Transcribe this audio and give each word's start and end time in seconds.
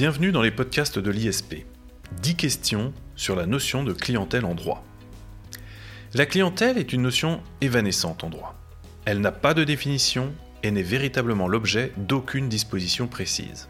Bienvenue 0.00 0.30
dans 0.30 0.42
les 0.42 0.52
podcasts 0.52 1.00
de 1.00 1.10
l'ISP. 1.10 1.66
10 2.22 2.36
questions 2.36 2.94
sur 3.16 3.34
la 3.34 3.46
notion 3.46 3.82
de 3.82 3.92
clientèle 3.92 4.44
en 4.44 4.54
droit. 4.54 4.84
La 6.14 6.24
clientèle 6.24 6.78
est 6.78 6.92
une 6.92 7.02
notion 7.02 7.42
évanescente 7.60 8.22
en 8.22 8.30
droit. 8.30 8.54
Elle 9.06 9.20
n'a 9.20 9.32
pas 9.32 9.54
de 9.54 9.64
définition 9.64 10.32
et 10.62 10.70
n'est 10.70 10.84
véritablement 10.84 11.48
l'objet 11.48 11.90
d'aucune 11.96 12.48
disposition 12.48 13.08
précise. 13.08 13.68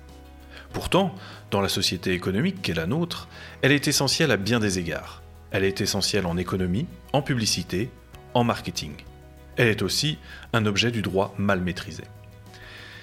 Pourtant, 0.75 1.14
dans 1.51 1.62
la 1.62 1.70
société 1.70 2.12
économique 2.12 2.60
qu'est 2.60 2.74
la 2.74 2.87
nôtre, 2.87 3.27
elle 3.62 3.73
est 3.73 3.88
essentielle 3.88 4.30
à 4.30 4.37
bien 4.37 4.60
des 4.60 4.79
égards. 4.79 5.23
Elle 5.51 5.65
est 5.65 5.80
essentielle 5.80 6.27
en 6.27 6.37
économie, 6.37 6.87
en 7.15 7.23
publicité, 7.23 7.88
en 8.34 8.45
marketing. 8.45 8.92
Elle 9.56 9.69
est 9.69 9.80
aussi 9.80 10.19
un 10.52 10.66
objet 10.66 10.91
du 10.91 11.01
droit 11.01 11.34
mal 11.38 11.62
maîtrisé. 11.62 12.05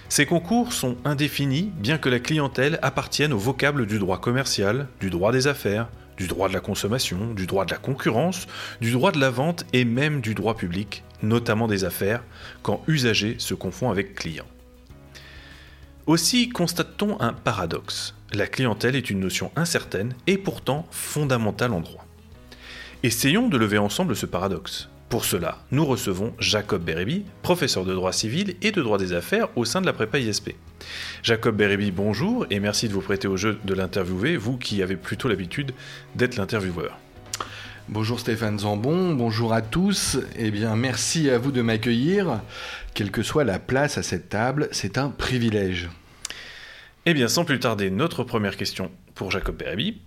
Ces 0.07 0.25
concours 0.25 0.71
sont 0.71 0.97
indéfinis 1.03 1.71
bien 1.75 1.97
que 1.97 2.09
la 2.09 2.19
clientèle 2.19 2.79
appartienne 2.81 3.33
au 3.33 3.37
vocable 3.37 3.85
du 3.85 3.99
droit 3.99 4.19
commercial, 4.19 4.87
du 4.99 5.09
droit 5.09 5.31
des 5.31 5.47
affaires, 5.47 5.87
du 6.17 6.27
droit 6.27 6.47
de 6.47 6.53
la 6.53 6.59
consommation, 6.59 7.33
du 7.33 7.47
droit 7.47 7.65
de 7.65 7.71
la 7.71 7.77
concurrence, 7.77 8.47
du 8.81 8.91
droit 8.91 9.11
de 9.11 9.19
la 9.19 9.29
vente 9.29 9.65
et 9.73 9.83
même 9.83 10.21
du 10.21 10.35
droit 10.35 10.55
public, 10.55 11.03
notamment 11.21 11.67
des 11.67 11.83
affaires, 11.83 12.23
quand 12.61 12.83
usager 12.87 13.35
se 13.39 13.53
confond 13.53 13.89
avec 13.89 14.15
client. 14.15 14.45
Aussi 16.05 16.49
constate-t-on 16.49 17.19
un 17.19 17.33
paradoxe. 17.33 18.13
La 18.31 18.45
clientèle 18.45 18.95
est 18.95 19.09
une 19.09 19.19
notion 19.19 19.51
incertaine 19.55 20.13
et 20.27 20.37
pourtant 20.37 20.85
fondamentale 20.91 21.73
en 21.73 21.81
droit. 21.81 22.05
Essayons 23.01 23.49
de 23.49 23.57
lever 23.57 23.79
ensemble 23.79 24.15
ce 24.15 24.27
paradoxe. 24.27 24.87
Pour 25.09 25.23
cela, 25.23 25.59
nous 25.71 25.85
recevons 25.85 26.33
Jacob 26.39 26.83
Bérébi, 26.83 27.25
professeur 27.43 27.85
de 27.85 27.93
droit 27.93 28.11
civil 28.11 28.55
et 28.63 28.71
de 28.71 28.81
droit 28.81 28.97
des 28.97 29.13
affaires 29.13 29.49
au 29.55 29.63
sein 29.63 29.79
de 29.79 29.85
la 29.85 29.93
prépa 29.93 30.17
ISP. 30.17 30.55
Jacob 31.21 31.55
Bérébi, 31.55 31.91
bonjour 31.91 32.47
et 32.49 32.59
merci 32.59 32.87
de 32.89 32.93
vous 32.93 33.01
prêter 33.01 33.27
au 33.27 33.37
jeu 33.37 33.59
de 33.63 33.73
l'interviewer, 33.75 34.35
vous 34.35 34.57
qui 34.57 34.81
avez 34.81 34.95
plutôt 34.95 35.27
l'habitude 35.27 35.73
d'être 36.15 36.37
l'intervieweur. 36.37 36.97
Bonjour 37.87 38.19
Stéphane 38.19 38.57
Zambon, 38.57 39.13
bonjour 39.13 39.53
à 39.53 39.61
tous. 39.61 40.17
Eh 40.37 40.49
bien, 40.49 40.75
merci 40.75 41.29
à 41.29 41.37
vous 41.37 41.51
de 41.51 41.61
m'accueillir. 41.61 42.41
Quelle 42.95 43.11
que 43.11 43.21
soit 43.21 43.43
la 43.43 43.59
place 43.59 43.99
à 43.99 44.03
cette 44.03 44.29
table, 44.29 44.69
c'est 44.71 44.97
un 44.97 45.09
privilège. 45.09 45.87
Eh 47.05 47.13
bien, 47.13 47.27
sans 47.27 47.45
plus 47.45 47.59
tarder, 47.59 47.91
notre 47.91 48.23
première 48.23 48.57
question 48.57 48.89
pour 49.13 49.29
Jacob 49.29 49.55
Bérébi. 49.55 50.01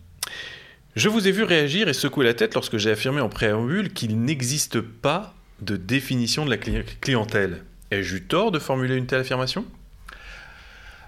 Je 0.99 1.09
vous 1.09 1.29
ai 1.29 1.31
vu 1.31 1.45
réagir 1.45 1.87
et 1.87 1.93
secouer 1.93 2.25
la 2.25 2.35
tête 2.35 2.55
lorsque 2.55 2.77
j'ai 2.77 2.91
affirmé 2.91 3.21
en 3.21 3.29
préambule 3.29 3.93
qu'il 3.93 4.21
n'existe 4.21 4.81
pas 4.81 5.33
de 5.61 5.77
définition 5.77 6.45
de 6.45 6.51
la 6.51 6.57
clientèle. 6.57 7.63
Ai-je 7.93 8.17
eu 8.17 8.23
tort 8.23 8.51
de 8.51 8.59
formuler 8.59 8.97
une 8.97 9.07
telle 9.07 9.21
affirmation? 9.21 9.65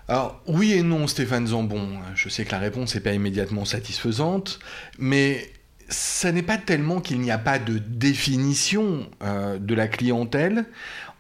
Alors 0.07 0.41
oui 0.47 0.75
et 0.75 0.85
non 0.85 1.09
Stéphane 1.09 1.49
Zambon, 1.49 1.99
je 2.15 2.29
sais 2.29 2.45
que 2.45 2.53
la 2.53 2.61
réponse 2.61 2.95
n'est 2.95 3.01
pas 3.01 3.15
immédiatement 3.15 3.65
satisfaisante, 3.65 4.61
mais 5.01 5.53
ça 5.89 6.31
n'est 6.31 6.45
pas 6.45 6.57
tellement 6.57 7.01
qu'il 7.01 7.19
n'y 7.19 7.33
a 7.33 7.39
pas 7.39 7.59
de 7.59 7.79
définition 7.79 9.11
euh, 9.25 9.59
de 9.59 9.75
la 9.75 9.89
clientèle 9.89 10.67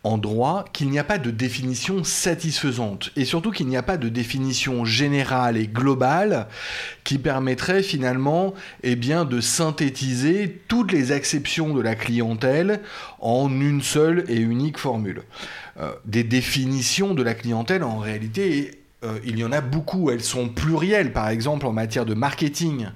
en 0.03 0.17
droit 0.17 0.65
qu'il 0.73 0.89
n'y 0.89 0.99
a 0.99 1.05
pas 1.05 1.19
de 1.19 1.31
définition 1.31 2.05
satisfaisante 2.05 3.11
et 3.17 3.25
surtout 3.25 3.51
qu'il 3.51 3.67
n'y 3.67 3.77
a 3.77 3.83
pas 3.83 3.99
de 3.99 4.09
définition 4.09 4.85
générale 4.85 5.57
et 5.57 5.67
globale 5.67 6.47
qui 7.05 7.19
permettrait 7.19 7.83
finalement 7.83 8.55
eh 8.83 8.97
bien, 8.97 9.25
de 9.25 9.41
synthétiser 9.41 10.63
toutes 10.69 10.93
les 10.93 11.13
acceptions 11.13 11.75
de 11.75 11.83
la 11.83 11.95
clientèle 11.95 12.81
en 13.19 13.51
une 13.51 13.83
seule 13.83 14.25
et 14.29 14.37
unique 14.37 14.79
formule. 14.79 15.23
Euh, 15.79 15.93
des 16.05 16.25
définitions 16.25 17.15
de 17.15 17.23
la 17.23 17.35
clientèle 17.35 17.85
en 17.85 17.99
réalité 17.99 18.80
euh, 19.03 19.19
il 19.25 19.39
y 19.39 19.45
en 19.45 19.53
a 19.53 19.61
beaucoup. 19.61 20.11
Elles 20.11 20.23
sont 20.23 20.49
plurielles, 20.49 21.13
par 21.13 21.29
exemple, 21.29 21.67
en 21.67 21.73
matière 21.73 22.05
de 22.05 22.15
marketing. 22.15 22.89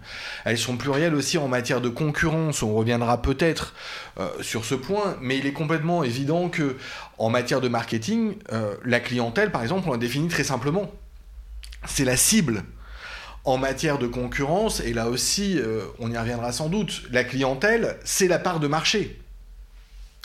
Elles 0.44 0.58
sont 0.58 0.76
plurielles 0.76 1.14
aussi 1.14 1.38
en 1.38 1.48
matière 1.48 1.80
de 1.80 1.88
concurrence. 1.88 2.62
On 2.62 2.74
reviendra 2.74 3.22
peut-être 3.22 3.74
euh, 4.18 4.28
sur 4.42 4.64
ce 4.64 4.74
point, 4.74 5.16
mais 5.20 5.38
il 5.38 5.46
est 5.46 5.52
complètement 5.52 6.04
évident 6.04 6.48
que 6.48 6.76
en 7.16 7.30
matière 7.30 7.60
de 7.60 7.68
marketing, 7.68 8.34
euh, 8.52 8.74
la 8.84 9.00
clientèle, 9.00 9.50
par 9.50 9.62
exemple, 9.62 9.88
on 9.88 9.92
la 9.92 9.98
définit 9.98 10.28
très 10.28 10.44
simplement. 10.44 10.90
C'est 11.86 12.04
la 12.04 12.16
cible. 12.16 12.64
En 13.44 13.58
matière 13.58 13.98
de 13.98 14.06
concurrence, 14.06 14.80
et 14.80 14.94
là 14.94 15.10
aussi, 15.10 15.60
on 15.98 16.10
y 16.10 16.16
reviendra 16.16 16.50
sans 16.50 16.70
doute, 16.70 17.02
la 17.10 17.24
clientèle, 17.24 17.98
c'est 18.02 18.26
la 18.26 18.38
part 18.38 18.58
de 18.58 18.68
marché. 18.68 19.20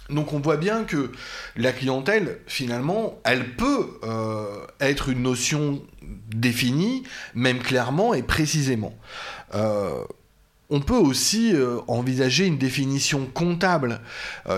Donc 0.10 0.34
on 0.34 0.40
voit 0.40 0.58
bien 0.58 0.84
que 0.84 1.12
la 1.56 1.72
clientèle, 1.72 2.40
finalement, 2.48 3.20
elle 3.24 3.56
peut 3.56 4.00
euh, 4.04 4.46
être 4.80 5.10
une 5.10 5.22
notion 5.22 5.82
définie, 6.34 7.04
même 7.36 7.60
clairement 7.60 8.14
et 8.14 8.24
précisément. 8.24 8.98
Euh, 9.54 10.04
on 10.72 10.82
peut 10.82 10.94
aussi 10.94 11.52
euh, 11.56 11.80
envisager 11.88 12.46
une 12.46 12.60
définition 12.60 13.26
comptable. 13.26 14.02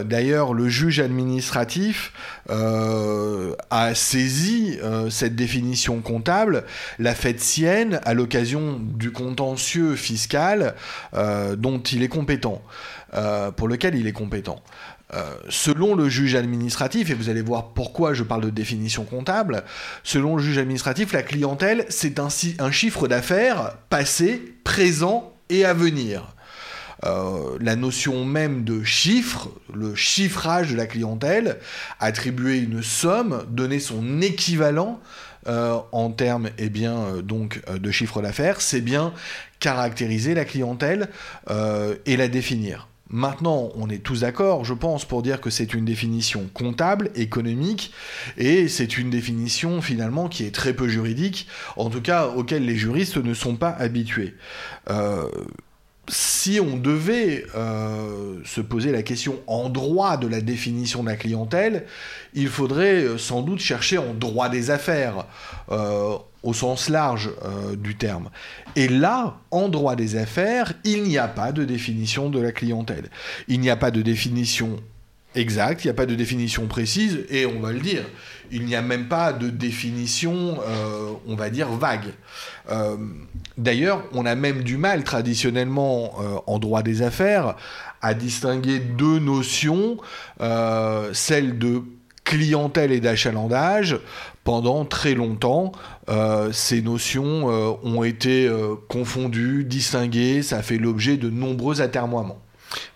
D'ailleurs, 0.04 0.54
le 0.54 0.68
juge 0.68 1.00
administratif 1.00 2.12
a 2.50 3.96
saisi 3.96 4.78
cette 5.10 5.36
définition 5.36 6.02
comptable, 6.02 6.66
l'a 7.00 7.16
faite 7.16 7.40
sienne 7.40 8.02
à 8.04 8.14
l'occasion 8.14 8.80
du 8.80 9.12
contentieux 9.12 9.96
fiscal 9.96 10.76
dont 11.14 11.80
il 11.80 12.04
est 12.04 12.10
compétent, 12.10 12.62
pour 13.56 13.70
lequel 13.70 13.96
il 13.96 14.06
est 14.06 14.12
compétent. 14.12 14.62
Euh, 15.14 15.36
selon 15.50 15.94
le 15.94 16.08
juge 16.08 16.36
administratif, 16.36 17.10
et 17.10 17.14
vous 17.14 17.28
allez 17.28 17.42
voir 17.42 17.74
pourquoi 17.74 18.14
je 18.14 18.24
parle 18.24 18.44
de 18.44 18.50
définition 18.50 19.04
comptable, 19.04 19.64
selon 20.04 20.38
le 20.38 20.44
juge 20.44 20.58
administratif, 20.58 21.12
la 21.12 21.22
clientèle, 21.22 21.86
c'est 21.90 22.18
un, 22.18 22.30
un 22.60 22.72
chiffre 22.72 23.10
d'affaires 23.10 23.74
passé, 23.90 24.56
présent 24.64 25.34
et 25.50 25.66
à 25.66 25.74
venir. 25.74 26.34
Euh, 27.04 27.58
la 27.60 27.76
notion 27.76 28.24
même 28.24 28.64
de 28.64 28.84
chiffre, 28.84 29.50
le 29.74 29.96
chiffrage 29.96 30.72
de 30.72 30.78
la 30.78 30.86
clientèle, 30.86 31.58
attribuer 32.00 32.60
une 32.60 32.82
somme, 32.82 33.44
donner 33.50 33.80
son 33.80 34.22
équivalent 34.22 35.02
euh, 35.48 35.78
en 35.92 36.12
termes 36.12 36.52
eh 36.58 36.70
bien, 36.70 37.18
donc, 37.22 37.62
de 37.70 37.92
chiffre 37.92 38.22
d'affaires, 38.22 38.62
c'est 38.62 38.82
bien 38.82 39.14
caractériser 39.60 40.36
la 40.36 40.46
clientèle 40.46 41.10
et 42.06 42.18
la 42.18 42.28
définir. 42.30 42.88
Maintenant, 43.14 43.72
on 43.76 43.90
est 43.90 44.02
tous 44.02 44.22
d'accord, 44.22 44.64
je 44.64 44.74
pense, 44.74 45.04
pour 45.04 45.22
dire 45.22 45.42
que 45.42 45.50
c'est 45.50 45.74
une 45.74 45.84
définition 45.84 46.50
comptable, 46.54 47.12
économique, 47.16 47.92
et 48.38 48.70
c'est 48.70 48.98
une 48.98 49.10
définition 49.10 49.82
finalement 49.82 50.30
qui 50.30 50.46
est 50.46 50.56
très 50.56 50.74
peu 50.74 50.88
juridique, 50.88 51.48
en 51.76 51.90
tout 51.90 52.02
cas 52.02 52.28
auquel 52.28 52.66
les 52.66 52.78
juristes 52.78 53.18
ne 53.18 53.34
sont 53.34 53.58
pas 53.58 53.72
habitués. 53.72 54.34
Euh, 54.90 55.28
si 56.08 56.62
on 56.62 56.78
devait 56.78 57.46
euh, 57.54 58.40
se 58.46 58.62
poser 58.62 58.94
la 58.94 59.04
question 59.04 59.42
en 59.46 59.68
droit 59.68 60.16
de 60.16 60.28
la 60.28 60.40
définition 60.40 61.04
de 61.04 61.10
la 61.10 61.18
clientèle, 61.18 61.86
il 62.34 62.48
faudrait 62.48 63.04
euh, 63.04 63.18
sans 63.18 63.42
doute 63.42 63.60
chercher 63.60 63.98
en 63.98 64.14
droit 64.14 64.48
des 64.48 64.72
affaires, 64.72 65.26
au 66.44 66.54
sens 66.54 66.90
large 66.90 67.30
du 67.78 67.96
terme. 67.96 68.30
Et 68.76 68.88
là, 68.88 69.38
en 69.52 69.70
droit 69.70 69.96
des 69.96 70.16
affaires, 70.16 70.74
il 70.84 71.04
n'y 71.04 71.18
a 71.18 71.28
pas 71.28 71.52
de 71.52 71.64
définition 71.64 72.30
de 72.30 72.40
la 72.40 72.52
clientèle. 72.52 73.10
Il 73.48 73.60
n'y 73.60 73.70
a 73.70 73.76
pas 73.76 73.92
de 73.92 74.02
définition 74.02 74.78
exacte, 75.36 75.84
il 75.84 75.88
n'y 75.88 75.92
a 75.92 75.96
pas 75.96 76.06
de 76.06 76.16
définition 76.16 76.68
précise, 76.68 77.26
et 77.30 77.46
on 77.46 77.62
va 77.62 77.72
le 77.72 77.80
dire, 77.80 78.04
il 78.52 78.66
n'y 78.66 78.76
a 78.76 78.82
même 78.82 79.08
pas 79.08 79.32
de 79.32 79.50
définition, 79.50 80.58
on 81.28 81.36
va 81.36 81.50
dire, 81.50 81.70
vague. 81.70 82.14
D'ailleurs, 83.58 84.04
on 84.14 84.26
a 84.26 84.36
même 84.36 84.64
du 84.64 84.78
mal 84.78 85.04
traditionnellement 85.04 86.16
euh, 86.20 86.38
en 86.48 86.58
droit 86.58 86.84
des 86.84 87.02
affaires 87.02 87.56
à 88.02 88.14
distinguer 88.14 88.80
deux 88.80 89.20
notions, 89.20 89.98
euh, 90.42 91.14
celle 91.14 91.60
de 91.60 91.84
clientèle 92.24 92.92
et 92.92 93.00
d'achalandage. 93.00 94.00
Pendant 94.44 94.86
très 94.86 95.14
longtemps, 95.14 95.72
euh, 96.10 96.52
ces 96.52 96.82
notions 96.82 97.46
ont 97.84 98.04
été 98.04 98.52
confondues, 98.88 99.64
distinguées, 99.64 100.42
ça 100.42 100.58
a 100.58 100.62
fait 100.64 100.78
l'objet 100.78 101.18
de 101.18 101.30
nombreux 101.30 101.82
atermoiements. 101.82 102.42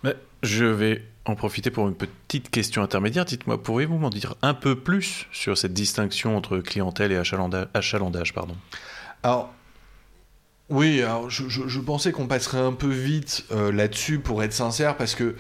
Mais 0.04 0.16
je 0.42 0.66
vais 0.66 1.04
en 1.26 1.36
profiter 1.36 1.72
pour 1.72 1.88
une 1.88 1.96
petite 1.96 2.50
question 2.50 2.84
intermédiaire. 2.84 3.26
Dites-moi, 3.26 3.62
pourriez-vous 3.62 3.98
m'en 3.98 4.10
dire 4.10 4.36
un 4.42 4.54
peu 4.54 4.76
plus 4.76 5.28
sur 5.32 5.58
cette 5.58 5.74
distinction 5.74 6.38
entre 6.38 6.60
clientèle 6.60 7.12
et 7.12 7.18
achalandage, 7.18 7.68
achalandage 7.74 8.34
pardon? 8.34 8.56
Alors, 9.24 9.52
oui, 10.70 11.02
alors 11.02 11.30
je, 11.30 11.80
pensais 11.80 12.12
qu'on 12.12 12.28
passerait 12.28 12.60
un 12.60 12.74
peu 12.74 12.90
vite 12.90 13.46
euh, 13.52 13.72
là-dessus 13.72 14.20
pour 14.20 14.44
être 14.44 14.54
sincère 14.54 14.98
parce 14.98 15.14
que 15.14 15.36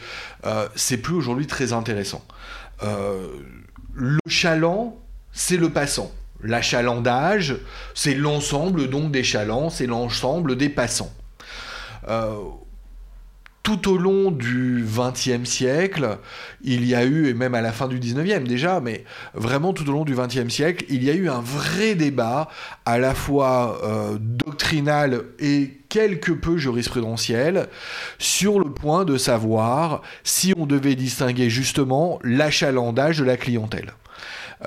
euh, 0.45 0.67
c'est 0.75 0.97
plus 0.97 1.15
aujourd'hui 1.15 1.47
très 1.47 1.73
intéressant. 1.73 2.23
Euh, 2.83 3.27
le 3.93 4.19
chaland, 4.27 4.99
c'est 5.35 5.57
le 5.57 5.69
passant. 5.69 6.11
L'achalandage, 6.41 7.57
c'est 7.93 8.15
l'ensemble 8.15 8.89
donc 8.89 9.11
des 9.11 9.23
chalands, 9.23 9.69
c'est 9.69 9.85
l'ensemble 9.85 10.55
des 10.55 10.69
passants. 10.69 11.13
tout 13.63 13.89
au 13.91 13.97
long 13.97 14.29
du 14.29 14.85
XXe 14.85 15.49
siècle, 15.49 16.19
il 16.63 16.85
y 16.85 16.93
a 16.93 17.03
eu, 17.03 17.29
et 17.29 17.33
même 17.33 17.55
à 17.55 17.61
la 17.61 17.71
fin 17.71 17.87
du 17.87 17.97
XIXe 17.97 18.47
déjà, 18.47 18.79
mais 18.79 19.03
vraiment 19.33 19.73
tout 19.73 19.89
au 19.89 19.91
long 19.91 20.05
du 20.05 20.15
XXe 20.15 20.49
siècle, 20.49 20.85
il 20.87 21.03
y 21.03 21.09
a 21.09 21.13
eu 21.13 21.29
un 21.29 21.41
vrai 21.41 21.95
débat, 21.95 22.47
à 22.85 22.99
la 22.99 23.15
fois 23.15 23.81
euh, 23.83 24.17
doctrinal 24.19 25.23
et 25.39 25.79
quelque 25.89 26.31
peu 26.31 26.57
jurisprudentiel, 26.57 27.67
sur 28.19 28.59
le 28.59 28.71
point 28.71 29.03
de 29.03 29.17
savoir 29.17 30.03
si 30.23 30.53
on 30.55 30.67
devait 30.67 30.95
distinguer 30.95 31.49
justement 31.49 32.19
l'achalandage 32.23 33.17
de 33.17 33.23
la 33.23 33.35
clientèle. 33.35 33.95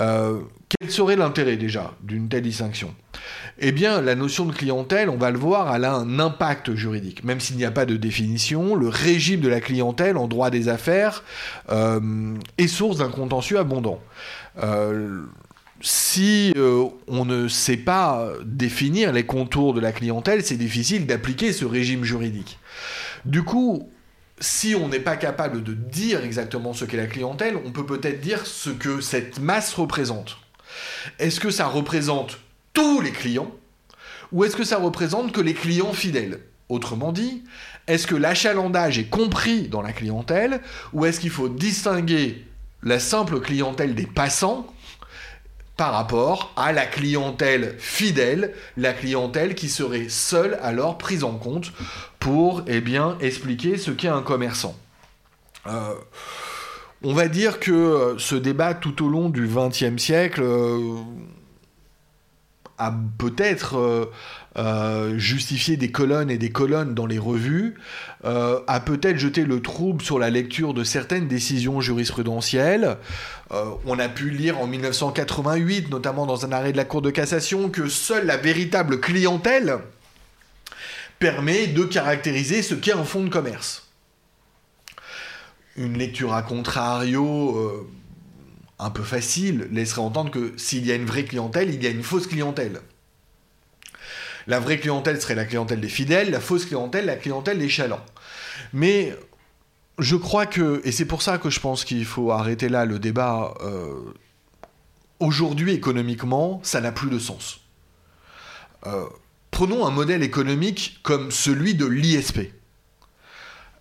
Euh, 0.01 0.41
quel 0.69 0.91
serait 0.91 1.17
l'intérêt 1.17 1.57
déjà 1.57 1.95
d'une 2.03 2.29
telle 2.29 2.43
distinction? 2.43 2.95
Eh 3.59 3.73
bien, 3.73 4.01
la 4.01 4.15
notion 4.15 4.45
de 4.45 4.53
clientèle, 4.53 5.09
on 5.09 5.17
va 5.17 5.31
le 5.31 5.39
voir, 5.39 5.75
elle 5.75 5.85
a 5.85 5.95
un 5.95 6.19
impact 6.19 6.75
juridique. 6.75 7.25
Même 7.25 7.41
s'il 7.41 7.57
n'y 7.57 7.65
a 7.65 7.71
pas 7.71 7.87
de 7.87 7.97
définition, 7.97 8.75
le 8.75 8.89
régime 8.89 9.41
de 9.41 9.49
la 9.49 9.61
clientèle 9.61 10.17
en 10.17 10.29
droit 10.29 10.51
des 10.51 10.69
affaires 10.69 11.25
euh, 11.71 12.35
est 12.59 12.69
source 12.69 12.99
d'un 12.99 13.09
contentieux 13.09 13.59
abondant. 13.59 14.01
Euh, 14.63 15.23
si 15.81 16.53
on 17.07 17.25
ne 17.25 17.47
sait 17.47 17.77
pas 17.77 18.33
définir 18.45 19.13
les 19.13 19.25
contours 19.25 19.75
de 19.75 19.81
la 19.81 19.93
clientèle, 19.93 20.45
c'est 20.45 20.57
difficile 20.57 21.07
d'appliquer 21.07 21.53
ce 21.53 21.65
régime 21.65 22.03
juridique. 22.03 22.59
Du 23.25 23.43
coup, 23.45 23.89
si 24.41 24.75
on 24.75 24.89
n'est 24.89 25.01
pas 25.01 25.17
capable 25.17 25.63
de 25.63 25.75
dire 25.75 26.25
exactement 26.25 26.73
ce 26.73 26.85
qu'est 26.85 26.97
la 26.97 27.07
clientèle, 27.07 27.57
on 27.65 27.73
peut 27.73 27.87
peut-être 27.87 28.21
dire 28.21 28.47
ce 28.47 28.71
que 28.71 29.01
cette 29.01 29.41
masse 29.41 29.75
représente. 29.75 30.39
Est-ce 31.19 31.41
que 31.41 31.51
ça 31.51 31.67
représente 31.67 32.39
tous 32.73 33.01
les 33.01 33.13
clients 33.13 33.51
ou 34.31 34.45
est-ce 34.45 34.57
que 34.57 34.65
ça 34.65 34.79
représente 34.79 35.33
que 35.33 35.41
les 35.41 35.55
clients 35.55 35.93
fidèles? 35.93 36.41
Autrement 36.69 37.13
dit, 37.13 37.45
est-ce 37.87 38.07
que 38.07 38.15
l'achalandage 38.15 38.99
est 38.99 39.09
compris 39.09 39.69
dans 39.69 39.81
la 39.81 39.93
clientèle 39.93 40.61
ou 40.93 41.07
est-ce 41.07 41.19
qu'il 41.19 41.31
faut 41.31 41.49
distinguer 41.49 42.45
la 42.83 43.01
simple 43.01 43.41
clientèle 43.41 43.95
des 43.95 44.07
passants 44.07 44.67
par 45.79 45.93
rapport 45.93 46.53
à 46.57 46.73
la 46.73 46.87
clientèle 46.87 47.77
fidèle, 47.79 48.53
la 48.77 48.93
clientèle 48.93 49.55
qui 49.55 49.69
serait 49.69 50.09
seule 50.09 50.59
alors 50.61 50.99
prise 50.99 51.23
en 51.23 51.37
compte 51.37 51.73
pour 52.19 52.65
eh 52.67 52.81
bien, 52.81 53.17
expliquer 53.21 53.79
ce 53.79 53.93
qu'est 53.93 54.09
un 54.09 54.23
commerçant. 54.23 54.77
Euh, 55.69 55.95
on 57.05 57.15
va 57.15 57.29
dire 57.29 57.61
que 57.61 57.71
euh, 57.71 58.19
ce 58.19 58.35
débat 58.35 58.75
tout 58.75 59.07
au 59.07 59.09
long 59.09 59.29
du 59.29 59.47
XXe 59.47 60.03
siècle 60.03 60.43
euh, 60.43 60.97
a 62.77 62.93
peut-être 63.17 64.11
justifié 65.17 65.77
des 65.77 65.91
colonnes 65.91 66.31
et 66.31 66.39
des 66.39 66.51
colonnes 66.51 66.95
dans 66.95 67.07
les 67.07 67.19
revues, 67.19 67.75
a 68.25 68.81
peut-être 68.81 69.19
jeté 69.19 69.45
le 69.45 69.63
trouble 69.63 70.03
sur 70.03 70.19
la 70.19 70.31
lecture 70.31 70.75
de 70.75 70.85
certaines 70.85 71.29
décisions 71.29 71.81
jurisprudentielles. 71.81 72.97
on 73.51 73.99
a 73.99 74.09
pu 74.09 74.31
lire 74.31 74.59
en 74.59 74.67
1988, 74.67 75.91
notamment 75.91 76.27
dans 76.27 76.45
un 76.45 76.53
arrêt 76.53 76.73
de 76.73 76.77
la 76.77 76.85
Cour 76.85 77.03
de 77.03 77.11
cassation, 77.11 77.71
que 77.71 77.89
seule 77.89 78.27
la 78.27 78.37
véritable 78.37 79.01
clientèle 79.01 79.79
permet 81.19 81.67
de 81.67 81.85
caractériser 81.85 82.63
ce 82.63 82.75
qu'est 82.75 82.93
un 82.93 83.05
fonds 83.05 83.25
de 83.25 83.29
commerce. 83.29 83.89
Une 85.77 85.97
lecture 85.97 86.35
à 86.35 86.43
contrario 86.43 87.57
euh, 87.57 87.89
un 88.79 88.91
peu 88.91 89.03
facile 89.03 89.69
laisserait 89.71 90.01
entendre 90.01 90.31
que 90.31 90.53
s'il 90.57 90.87
y 90.87 90.93
a 90.93 90.95
une 90.95 91.07
vraie 91.07 91.25
clientèle, 91.25 91.73
il 91.73 91.83
y 91.83 91.87
a 91.87 91.91
une 91.91 92.03
fausse 92.03 92.27
clientèle. 92.27 92.81
La 94.49 94.59
vraie 94.59 94.79
clientèle 94.79 95.21
serait 95.21 95.37
la 95.37 95.45
clientèle 95.45 95.81
des 95.81 95.89
fidèles, 95.89 96.31
la 96.31 96.41
fausse 96.41 96.65
clientèle, 96.67 97.07
la 97.07 97.17
clientèle 97.17 97.59
des 97.59 97.69
chalands. 97.69 98.05
Mais 98.73 99.15
je 99.99 100.17
crois 100.17 100.47
que, 100.47 100.81
et 100.85 100.91
c'est 100.91 101.05
pour 101.05 101.23
ça 101.23 101.39
que 101.39 101.51
je 101.51 101.61
pense 101.61 101.85
qu'il 101.85 102.05
faut 102.05 102.33
arrêter 102.33 102.69
là 102.69 102.85
le 102.85 102.99
débat, 102.99 103.55
euh, 103.61 103.95
aujourd'hui 105.21 105.73
économiquement, 105.73 106.61
ça 106.65 106.81
n'a 106.81 106.91
plus 106.91 107.11
de 107.11 107.19
sens. 107.19 107.61
Euh, 108.87 109.05
Prenons 109.51 109.87
un 109.87 109.91
modèle 109.91 110.23
économique 110.23 111.01
comme 111.03 111.33
celui 111.33 111.75
de 111.75 111.85
l'ISP. 111.85 112.53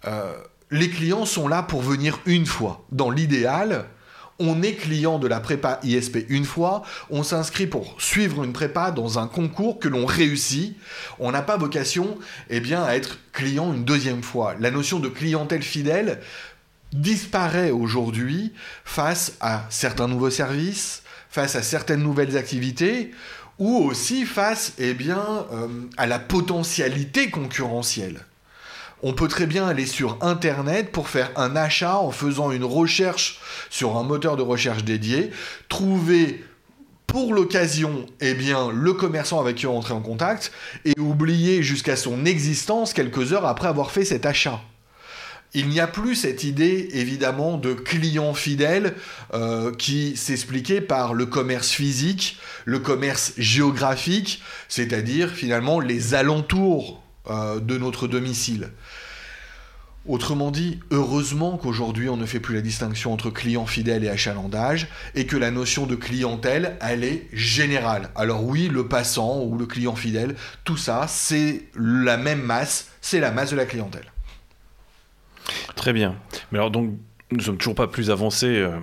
Euh, 0.06 0.34
les 0.72 0.90
clients 0.90 1.25
sont 1.25 1.48
là 1.48 1.62
pour 1.62 1.81
venir 1.81 2.20
une 2.25 2.48
fois. 2.48 2.86
Dans 2.92 3.12
l'idéal, 3.12 3.86
on 4.39 4.62
est 4.62 4.74
client 4.74 5.19
de 5.19 5.28
la 5.28 5.39
prépa 5.39 5.80
ISP 5.84 6.25
une 6.30 6.45
fois, 6.45 6.84
on 7.10 7.24
s'inscrit 7.24 7.68
pour 7.68 8.00
suivre 8.00 8.44
une 8.44 8.54
prépa 8.54 8.92
dans 8.92 9.19
un 9.19 9.28
concours 9.28 9.80
que 9.80 9.88
l'on 9.88 10.06
réussit. 10.06 10.78
On 11.19 11.31
n'a 11.31 11.42
pas 11.42 11.57
vocation 11.57 12.18
eh 12.50 12.62
à 12.74 12.95
être 12.95 13.18
client 13.34 13.74
une 13.74 13.84
deuxième 13.84 14.24
fois. 14.24 14.56
La 14.60 14.72
notion 14.72 15.00
de 15.00 15.10
clientèle 15.10 15.63
fidèle 15.63 16.19
disparaît 16.94 17.72
aujourd'hui 17.72 18.54
face 18.86 19.34
à 19.39 19.66
certains 19.69 20.07
nouveaux 20.07 20.30
services, 20.30 21.04
face 21.30 21.56
à 21.56 21.63
certaines 21.63 22.01
nouvelles 22.01 22.38
activités, 22.38 23.12
ou 23.60 23.78
aussi 23.78 24.25
face 24.25 24.74
eh 24.78 24.95
euh, 25.10 25.68
à 25.98 26.07
la 26.07 26.19
potentialité 26.19 27.30
concurrentielle. 27.30 28.24
On 29.04 29.14
peut 29.14 29.28
très 29.28 29.46
bien 29.46 29.68
aller 29.68 29.86
sur 29.86 30.18
Internet 30.22 30.92
pour 30.92 31.08
faire 31.08 31.32
un 31.36 31.56
achat 31.56 31.98
en 31.98 32.12
faisant 32.12 32.52
une 32.52 32.64
recherche 32.64 33.40
sur 33.70 33.96
un 33.96 34.04
moteur 34.04 34.38
de 34.38 34.42
recherche 34.42 34.84
dédié, 34.84 35.30
trouver 35.70 36.44
pour 37.06 37.34
l'occasion 37.34 38.06
eh 38.22 38.34
bien, 38.34 38.72
le 38.72 38.94
commerçant 38.94 39.40
avec 39.40 39.58
qui 39.58 39.68
on 39.68 39.82
est 39.82 39.92
en 39.92 40.02
contact 40.02 40.52
et 40.84 41.00
oublier 41.00 41.62
jusqu'à 41.62 41.96
son 41.96 42.26
existence 42.26 42.94
quelques 42.94 43.34
heures 43.34 43.46
après 43.46 43.68
avoir 43.68 43.92
fait 43.92 44.04
cet 44.04 44.26
achat. 44.26 44.62
Il 45.54 45.70
n'y 45.70 45.80
a 45.80 45.88
plus 45.88 46.16
cette 46.16 46.44
idée, 46.44 46.90
évidemment, 46.92 47.58
de 47.58 47.74
client 47.74 48.34
fidèle 48.34 48.96
euh, 49.34 49.74
qui 49.74 50.18
s'expliquait 50.18 50.82
par 50.82 51.14
le 51.14 51.26
commerce 51.26 51.70
physique, 51.70 52.38
le 52.66 52.80
commerce 52.80 53.34
géographique, 53.38 54.42
c'est-à-dire 54.68 55.30
finalement 55.32 55.80
les 55.80 56.16
alentours 56.16 57.02
euh, 57.29 57.59
de 57.59 57.77
notre 57.77 58.07
domicile. 58.07 58.71
Autrement 60.07 60.51
dit, 60.51 60.79
heureusement 60.89 61.57
qu'aujourd'hui 61.57 62.07
on 62.07 62.15
ne 62.15 62.25
fait 62.25 62.39
plus 62.39 62.56
la 62.56 62.62
distinction 62.62 63.12
entre 63.12 63.29
client 63.29 63.65
fidèle 63.65 64.06
et 64.06 64.09
achalandage, 64.09 64.88
et 65.15 65.25
que 65.25 65.35
la 65.35 65.51
notion 65.51 65.85
de 65.85 65.95
clientèle, 65.95 66.77
elle 66.79 67.03
est 67.03 67.27
générale. 67.33 68.09
Alors 68.15 68.45
oui, 68.45 68.69
le 68.69 68.88
passant 68.88 69.41
ou 69.44 69.57
le 69.57 69.65
client 69.65 69.95
fidèle, 69.95 70.35
tout 70.63 70.77
ça, 70.77 71.07
c'est 71.09 71.65
la 71.75 72.15
même 72.15 72.41
masse, 72.41 72.91
c'est 73.01 73.19
la 73.19 73.31
masse 73.31 73.51
de 73.51 73.57
la 73.57 73.65
clientèle. 73.65 74.06
Très 75.75 75.91
bien. 75.91 76.15
Mais 76.51 76.57
alors 76.57 76.71
donc, 76.71 76.94
nous 77.31 77.41
sommes 77.41 77.57
toujours 77.57 77.75
pas 77.75 77.88
plus 77.88 78.10
avancés 78.10 78.60
euh, 78.60 78.77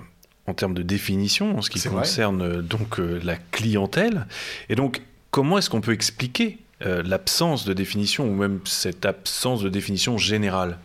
en 0.45 0.53
termes 0.53 0.75
de 0.75 0.83
définition 0.83 1.57
en 1.57 1.61
ce 1.61 1.69
qui 1.71 1.81
concerne 1.81 2.41
euh, 2.41 2.61
donc 2.61 2.99
euh, 2.99 3.19
la 3.23 3.35
clientèle. 3.35 4.27
Et 4.69 4.75
donc, 4.75 5.01
comment 5.31 5.57
est-ce 5.57 5.69
qu'on 5.69 5.81
peut 5.81 5.93
expliquer 5.93 6.59
l'absence 6.81 7.65
de 7.65 7.73
définition 7.73 8.27
ou 8.27 8.35
même 8.35 8.59
cette 8.65 9.05
absence 9.05 9.61
de 9.61 9.69
définition 9.69 10.17
générale 10.17 10.77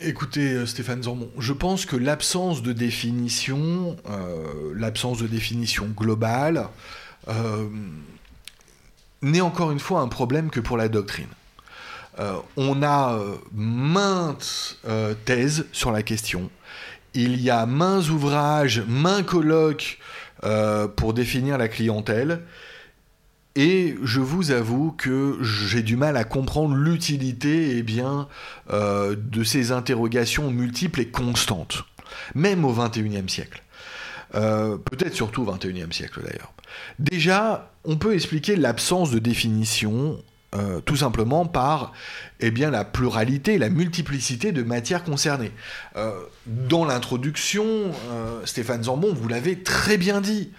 Écoutez, 0.00 0.66
Stéphane 0.66 1.02
Zormon, 1.02 1.30
je 1.38 1.52
pense 1.52 1.86
que 1.86 1.96
l'absence 1.96 2.62
de 2.62 2.72
définition, 2.72 3.96
l'absence 4.74 5.18
de 5.18 5.26
définition 5.26 5.86
globale, 5.88 6.68
n'est 9.22 9.40
encore 9.40 9.70
une 9.70 9.80
fois 9.80 10.00
un 10.00 10.08
problème 10.08 10.50
que 10.50 10.60
pour 10.60 10.76
la 10.76 10.88
doctrine. 10.88 11.28
Euh, 12.18 12.34
on 12.56 12.82
a 12.82 13.14
euh, 13.14 13.36
maintes 13.54 14.78
euh, 14.86 15.14
thèses 15.24 15.66
sur 15.72 15.92
la 15.92 16.02
question. 16.02 16.50
Il 17.14 17.40
y 17.40 17.50
a 17.50 17.66
maints 17.66 18.08
ouvrages, 18.08 18.82
maints 18.86 19.22
colloques 19.22 19.98
pour 20.96 21.12
définir 21.12 21.58
la 21.58 21.68
clientèle. 21.68 22.40
Et 23.56 23.96
je 24.02 24.20
vous 24.20 24.52
avoue 24.52 24.92
que 24.92 25.38
j'ai 25.42 25.82
du 25.82 25.96
mal 25.96 26.16
à 26.16 26.24
comprendre 26.24 26.74
l'utilité 26.74 27.76
eh 27.76 27.82
bien, 27.82 28.28
de 28.70 29.44
ces 29.44 29.72
interrogations 29.72 30.50
multiples 30.52 31.00
et 31.00 31.08
constantes, 31.08 31.84
même 32.36 32.64
au 32.64 32.72
XXIe 32.72 33.28
siècle. 33.28 33.62
Peut-être 34.32 35.14
surtout 35.14 35.42
au 35.42 35.52
XXIe 35.52 35.92
siècle 35.92 36.20
d'ailleurs. 36.22 36.52
Déjà, 37.00 37.72
on 37.84 37.96
peut 37.96 38.14
expliquer 38.14 38.54
l'absence 38.54 39.10
de 39.10 39.18
définition 39.18 40.22
euh, 40.56 40.80
tout 40.80 40.96
simplement 40.96 41.46
par 41.46 41.92
eh 42.40 42.50
bien, 42.50 42.72
la 42.72 42.84
pluralité, 42.84 43.56
la 43.56 43.68
multiplicité 43.68 44.50
de 44.50 44.64
matières 44.64 45.04
concernées. 45.04 45.52
Euh, 45.94 46.10
dans 46.46 46.84
l'introduction, 46.84 47.64
euh, 48.10 48.44
Stéphane 48.46 48.82
Zambon, 48.82 49.14
vous 49.14 49.28
l'avez 49.28 49.62
très 49.62 49.96
bien 49.96 50.20
dit, 50.20 50.50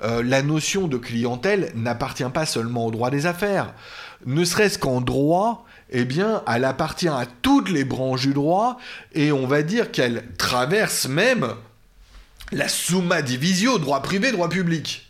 la 0.00 0.42
notion 0.42 0.86
de 0.86 0.96
clientèle 0.96 1.72
n'appartient 1.74 2.30
pas 2.32 2.46
seulement 2.46 2.86
au 2.86 2.90
droit 2.90 3.10
des 3.10 3.26
affaires. 3.26 3.74
Ne 4.26 4.44
serait-ce 4.44 4.78
qu'en 4.78 5.00
droit, 5.00 5.66
eh 5.90 6.04
bien, 6.04 6.42
elle 6.46 6.64
appartient 6.64 7.08
à 7.08 7.24
toutes 7.42 7.70
les 7.70 7.84
branches 7.84 8.22
du 8.22 8.34
droit, 8.34 8.78
et 9.14 9.32
on 9.32 9.46
va 9.46 9.62
dire 9.62 9.90
qu'elle 9.90 10.24
traverse 10.36 11.08
même 11.08 11.54
la 12.52 12.68
summa 12.68 13.22
divisio, 13.22 13.78
droit 13.78 14.02
privé, 14.02 14.32
droit 14.32 14.48
public. 14.48 15.08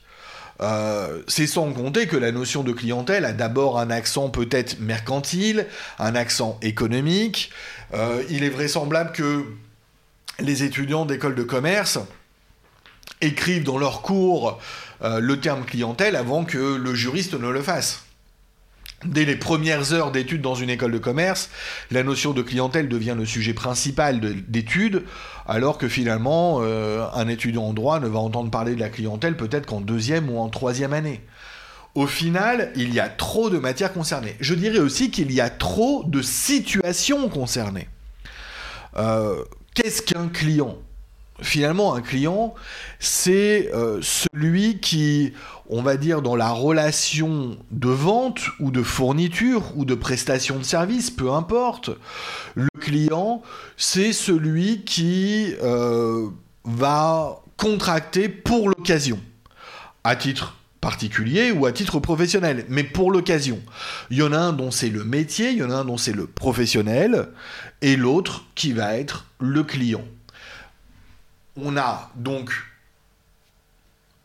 Euh, 0.61 1.23
c'est 1.29 1.47
sans 1.47 1.73
compter 1.73 2.07
que 2.07 2.17
la 2.17 2.33
notion 2.33 2.65
de 2.65 2.73
clientèle 2.73 3.25
a 3.25 3.33
d'abord 3.33 3.79
un 3.79 3.91
accent 3.91 4.29
peut-être 4.29 4.81
mercantile, 4.81 5.67
un 5.99 6.15
accent 6.17 6.59
économique. 6.63 7.51
Euh, 7.95 8.25
il 8.29 8.43
est 8.43 8.49
vraisemblable 8.51 9.13
que 9.13 9.45
les 10.41 10.65
étudiants 10.65 11.07
d'école 11.07 11.37
de 11.37 11.45
commerce 11.45 11.99
écrivent 13.21 13.65
dans 13.65 13.79
leurs 13.79 14.03
cours 14.03 14.59
euh, 15.03 15.21
le 15.21 15.41
terme 15.41 15.65
clientèle 15.65 16.17
avant 16.17 16.45
que 16.45 16.77
le 16.77 16.95
juriste 16.95 17.35
ne 17.35 17.49
le 17.49 17.63
fasse. 17.63 18.05
Dès 19.05 19.25
les 19.25 19.37
premières 19.37 19.93
heures 19.93 20.11
d'études 20.11 20.43
dans 20.43 20.57
une 20.57 20.71
école 20.71 20.91
de 20.91 20.99
commerce, 20.99 21.51
la 21.93 22.03
notion 22.03 22.33
de 22.33 22.43
clientèle 22.43 22.89
devient 22.89 23.15
le 23.17 23.25
sujet 23.25 23.55
principal 23.55 24.21
d'études, 24.49 25.05
alors 25.47 25.79
que 25.79 25.87
finalement, 25.87 26.59
euh, 26.63 27.07
un 27.15 27.29
étudiant 27.29 27.63
en 27.63 27.73
droit 27.73 28.01
ne 28.01 28.09
va 28.09 28.19
entendre 28.19 28.51
parler 28.51 28.75
de 28.75 28.81
la 28.81 28.89
clientèle 28.89 29.37
peut-être 29.37 29.67
qu'en 29.67 29.81
deuxième 29.81 30.29
ou 30.31 30.41
en 30.41 30.49
troisième 30.49 30.93
année. 30.93 31.21
Au 31.95 32.09
final, 32.09 32.73
il 32.75 32.93
y 32.93 32.99
a 32.99 33.09
trop 33.09 33.51
de 33.51 33.59
matières 33.59 33.93
concernées. 33.93 34.37
Je 34.41 34.55
dirais 34.55 34.81
aussi 34.81 35.13
qu'il 35.13 35.33
y 35.33 35.41
a 35.41 35.49
trop 35.49 36.03
de 36.05 36.21
situations 36.21 37.29
concernées. 37.29 37.89
Euh, 38.97 39.45
qu'est-ce 39.75 40.03
qu'un 40.03 40.27
client? 40.27 40.77
Finalement, 41.41 41.95
un 41.95 42.01
client, 42.01 42.55
c'est 42.99 43.71
euh, 43.73 44.01
celui 44.03 44.81
qui, 44.81 45.33
on 45.69 45.83
va 45.83 45.97
dire, 45.97 46.21
dans 46.21 46.35
la 46.35 46.51
relation 46.51 47.57
de 47.71 47.89
vente 47.89 48.41
ou 48.59 48.73
de 48.73 48.83
fourniture 48.83 49.73
ou 49.77 49.85
de 49.85 49.95
prestation 49.95 50.59
de 50.59 50.65
service, 50.65 51.13
peu 51.13 51.31
importe, 51.31 51.91
le 52.57 52.67
client, 52.81 53.43
c'est 53.77 54.13
celui 54.13 54.83
qui 54.83 55.55
euh, 55.63 56.29
va 56.65 57.41
contracter 57.57 58.29
pour 58.29 58.69
l'occasion, 58.69 59.21
à 60.03 60.17
titre 60.17 60.57
particulier 60.81 61.53
ou 61.53 61.67
à 61.67 61.73
titre 61.73 62.01
professionnel, 62.01 62.65
mais 62.69 62.83
pour 62.83 63.13
l'occasion. 63.13 63.61
Il 64.11 64.17
y 64.17 64.23
en 64.23 64.33
a 64.33 64.39
un 64.39 64.53
dont 64.53 64.73
c'est 64.73 64.91
le 64.91 65.05
métier, 65.05 65.51
il 65.51 65.59
y 65.59 65.63
en 65.63 65.71
a 65.71 65.75
un 65.77 65.85
dont 65.85 65.99
c'est 65.99 66.13
le 66.13 66.27
professionnel, 66.27 67.29
et 67.81 67.97
l'autre 67.97 68.45
qui 68.57 68.73
va 68.73 68.97
être 68.97 69.27
le 69.39 69.63
client. 69.63 70.05
On 71.61 71.77
a 71.77 72.11
donc 72.15 72.53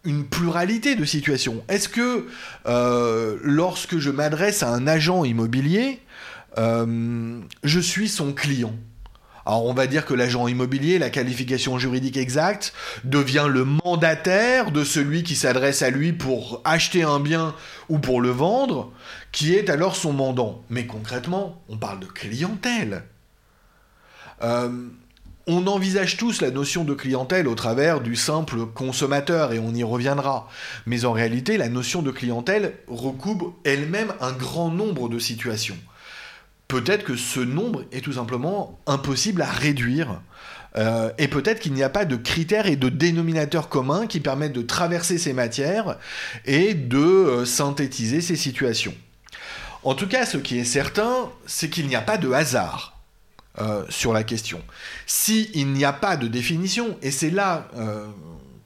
une 0.03 0.25
pluralité 0.25 0.95
de 0.95 1.03
situations. 1.05 1.63
Est-ce 1.67 1.89
que 1.89 2.27
euh, 2.67 3.37
lorsque 3.41 3.97
je 3.97 4.11
m'adresse 4.11 4.61
à 4.61 4.69
un 4.69 4.85
agent 4.85 5.23
immobilier, 5.23 5.99
euh, 6.57 7.39
je 7.63 7.79
suis 7.79 8.07
son 8.07 8.33
client? 8.33 8.75
Alors 9.45 9.65
on 9.65 9.73
va 9.73 9.87
dire 9.87 10.05
que 10.05 10.13
l'agent 10.13 10.47
immobilier, 10.47 10.99
la 10.99 11.09
qualification 11.09 11.77
juridique 11.79 12.17
exacte, 12.17 12.73
devient 13.03 13.47
le 13.49 13.65
mandataire 13.65 14.71
de 14.71 14.83
celui 14.83 15.23
qui 15.23 15.35
s'adresse 15.35 15.81
à 15.81 15.89
lui 15.89 16.13
pour 16.13 16.61
acheter 16.63 17.03
un 17.03 17.19
bien 17.19 17.55
ou 17.89 17.97
pour 17.97 18.21
le 18.21 18.29
vendre, 18.29 18.93
qui 19.31 19.55
est 19.55 19.69
alors 19.69 19.95
son 19.95 20.13
mandant. 20.13 20.63
Mais 20.69 20.85
concrètement, 20.85 21.61
on 21.67 21.77
parle 21.77 21.99
de 21.99 22.05
clientèle. 22.05 23.03
Euh, 24.43 24.87
on 25.47 25.67
envisage 25.67 26.17
tous 26.17 26.41
la 26.41 26.51
notion 26.51 26.83
de 26.83 26.93
clientèle 26.93 27.47
au 27.47 27.55
travers 27.55 27.99
du 28.01 28.15
simple 28.15 28.65
consommateur, 28.65 29.51
et 29.51 29.59
on 29.59 29.73
y 29.73 29.83
reviendra. 29.83 30.49
Mais 30.85 31.05
en 31.05 31.11
réalité, 31.11 31.57
la 31.57 31.69
notion 31.69 32.01
de 32.01 32.11
clientèle 32.11 32.75
recouvre 32.87 33.53
elle-même 33.63 34.13
un 34.21 34.31
grand 34.31 34.69
nombre 34.69 35.09
de 35.09 35.19
situations. 35.19 35.77
Peut-être 36.67 37.03
que 37.03 37.15
ce 37.15 37.39
nombre 37.39 37.83
est 37.91 38.01
tout 38.01 38.13
simplement 38.13 38.79
impossible 38.87 39.41
à 39.41 39.51
réduire. 39.51 40.21
Euh, 40.75 41.11
et 41.19 41.27
peut-être 41.27 41.59
qu'il 41.59 41.73
n'y 41.73 41.83
a 41.83 41.89
pas 41.89 42.05
de 42.05 42.15
critères 42.15 42.65
et 42.65 42.75
de 42.75 42.89
dénominateurs 42.89 43.69
communs 43.69 44.07
qui 44.07 44.19
permettent 44.19 44.53
de 44.53 44.63
traverser 44.63 45.19
ces 45.19 45.33
matières 45.33 45.97
et 46.45 46.73
de 46.73 46.97
euh, 46.97 47.45
synthétiser 47.45 48.21
ces 48.21 48.35
situations. 48.35 48.95
En 49.83 49.93
tout 49.93 50.07
cas, 50.07 50.25
ce 50.25 50.37
qui 50.37 50.57
est 50.57 50.65
certain, 50.65 51.29
c'est 51.45 51.69
qu'il 51.69 51.87
n'y 51.87 51.95
a 51.95 52.01
pas 52.01 52.17
de 52.17 52.31
hasard. 52.31 52.92
Euh, 53.61 53.83
sur 53.87 54.13
la 54.13 54.23
question. 54.23 54.63
S'il 55.05 55.73
n'y 55.73 55.85
a 55.85 55.93
pas 55.93 56.17
de 56.17 56.27
définition, 56.27 56.97
et 57.03 57.11
c'est 57.11 57.29
là 57.29 57.67
euh, 57.75 58.07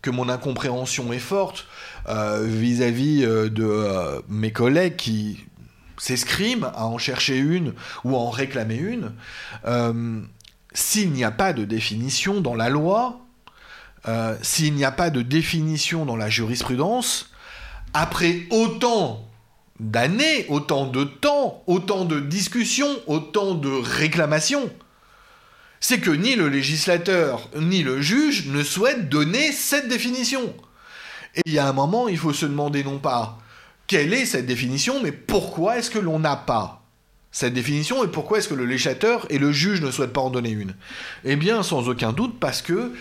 que 0.02 0.10
mon 0.10 0.30
incompréhension 0.30 1.12
est 1.12 1.20
forte 1.20 1.68
euh, 2.08 2.46
vis-à-vis 2.48 3.24
de 3.24 4.24
mes 4.30 4.54
collègues 4.54 4.96
qui 4.96 5.46
s'escriment 5.98 6.72
à 6.74 6.86
en 6.86 6.98
chercher 6.98 7.38
une 7.38 7.74
ou 8.06 8.16
à 8.16 8.20
en 8.20 8.30
réclamer 8.30 8.78
une, 8.78 9.12
s'il 10.72 11.12
n'y 11.12 11.26
a 11.26 11.32
pas 11.32 11.52
de 11.52 11.66
définition 11.66 12.40
dans 12.40 12.56
la 12.56 12.70
loi, 12.70 13.20
s'il 14.42 14.74
n'y 14.74 14.86
a 14.86 14.92
pas 14.92 15.10
de 15.10 15.22
définition 15.22 16.06
dans 16.06 16.16
la 16.16 16.30
jurisprudence, 16.30 17.30
après 17.94 18.44
autant 18.52 19.27
d'années, 19.80 20.46
autant 20.50 20.88
de 20.88 21.04
temps, 21.04 21.64
autant 21.68 22.06
de 22.06 22.20
discussions, 22.20 22.96
autant 23.08 23.54
de 23.54 23.70
réclamations, 23.70 24.70
c'est 25.80 26.00
que 26.00 26.12
ni 26.12 26.36
le 26.36 26.50
législateur 26.50 27.50
ni 27.56 27.84
le 27.84 28.02
juge 28.02 28.48
ne 28.48 28.64
souhaitent 28.64 29.10
donner 29.10 29.52
cette 29.52 29.88
définition. 29.88 30.54
Et 31.36 31.42
il 31.46 31.54
y 31.54 31.60
a 31.60 31.68
un 31.68 31.74
moment, 31.74 32.08
il 32.08 32.18
faut 32.18 32.34
se 32.34 32.46
demander 32.46 32.84
non 32.84 32.98
pas 32.98 33.40
quelle 33.86 34.14
est 34.14 34.26
cette 34.26 34.46
définition, 34.46 35.02
mais 35.02 35.12
pourquoi 35.12 35.78
est-ce 35.78 35.90
que 35.90 36.00
l'on 36.00 36.20
n'a 36.20 36.36
pas 36.36 36.84
cette 37.32 37.54
définition 37.54 38.04
et 38.04 38.08
pourquoi 38.08 38.40
est-ce 38.40 38.48
que 38.48 38.56
le 38.56 38.66
législateur 38.66 39.28
et 39.30 39.38
le 39.38 39.52
juge 39.52 39.82
ne 39.82 39.92
souhaitent 39.92 40.14
pas 40.14 40.22
en 40.22 40.30
donner 40.30 40.50
une? 40.50 40.76
Eh 41.24 41.36
bien, 41.36 41.62
sans 41.64 41.88
aucun 41.88 42.12
doute, 42.12 42.40
parce 42.40 42.62
que 42.62 42.94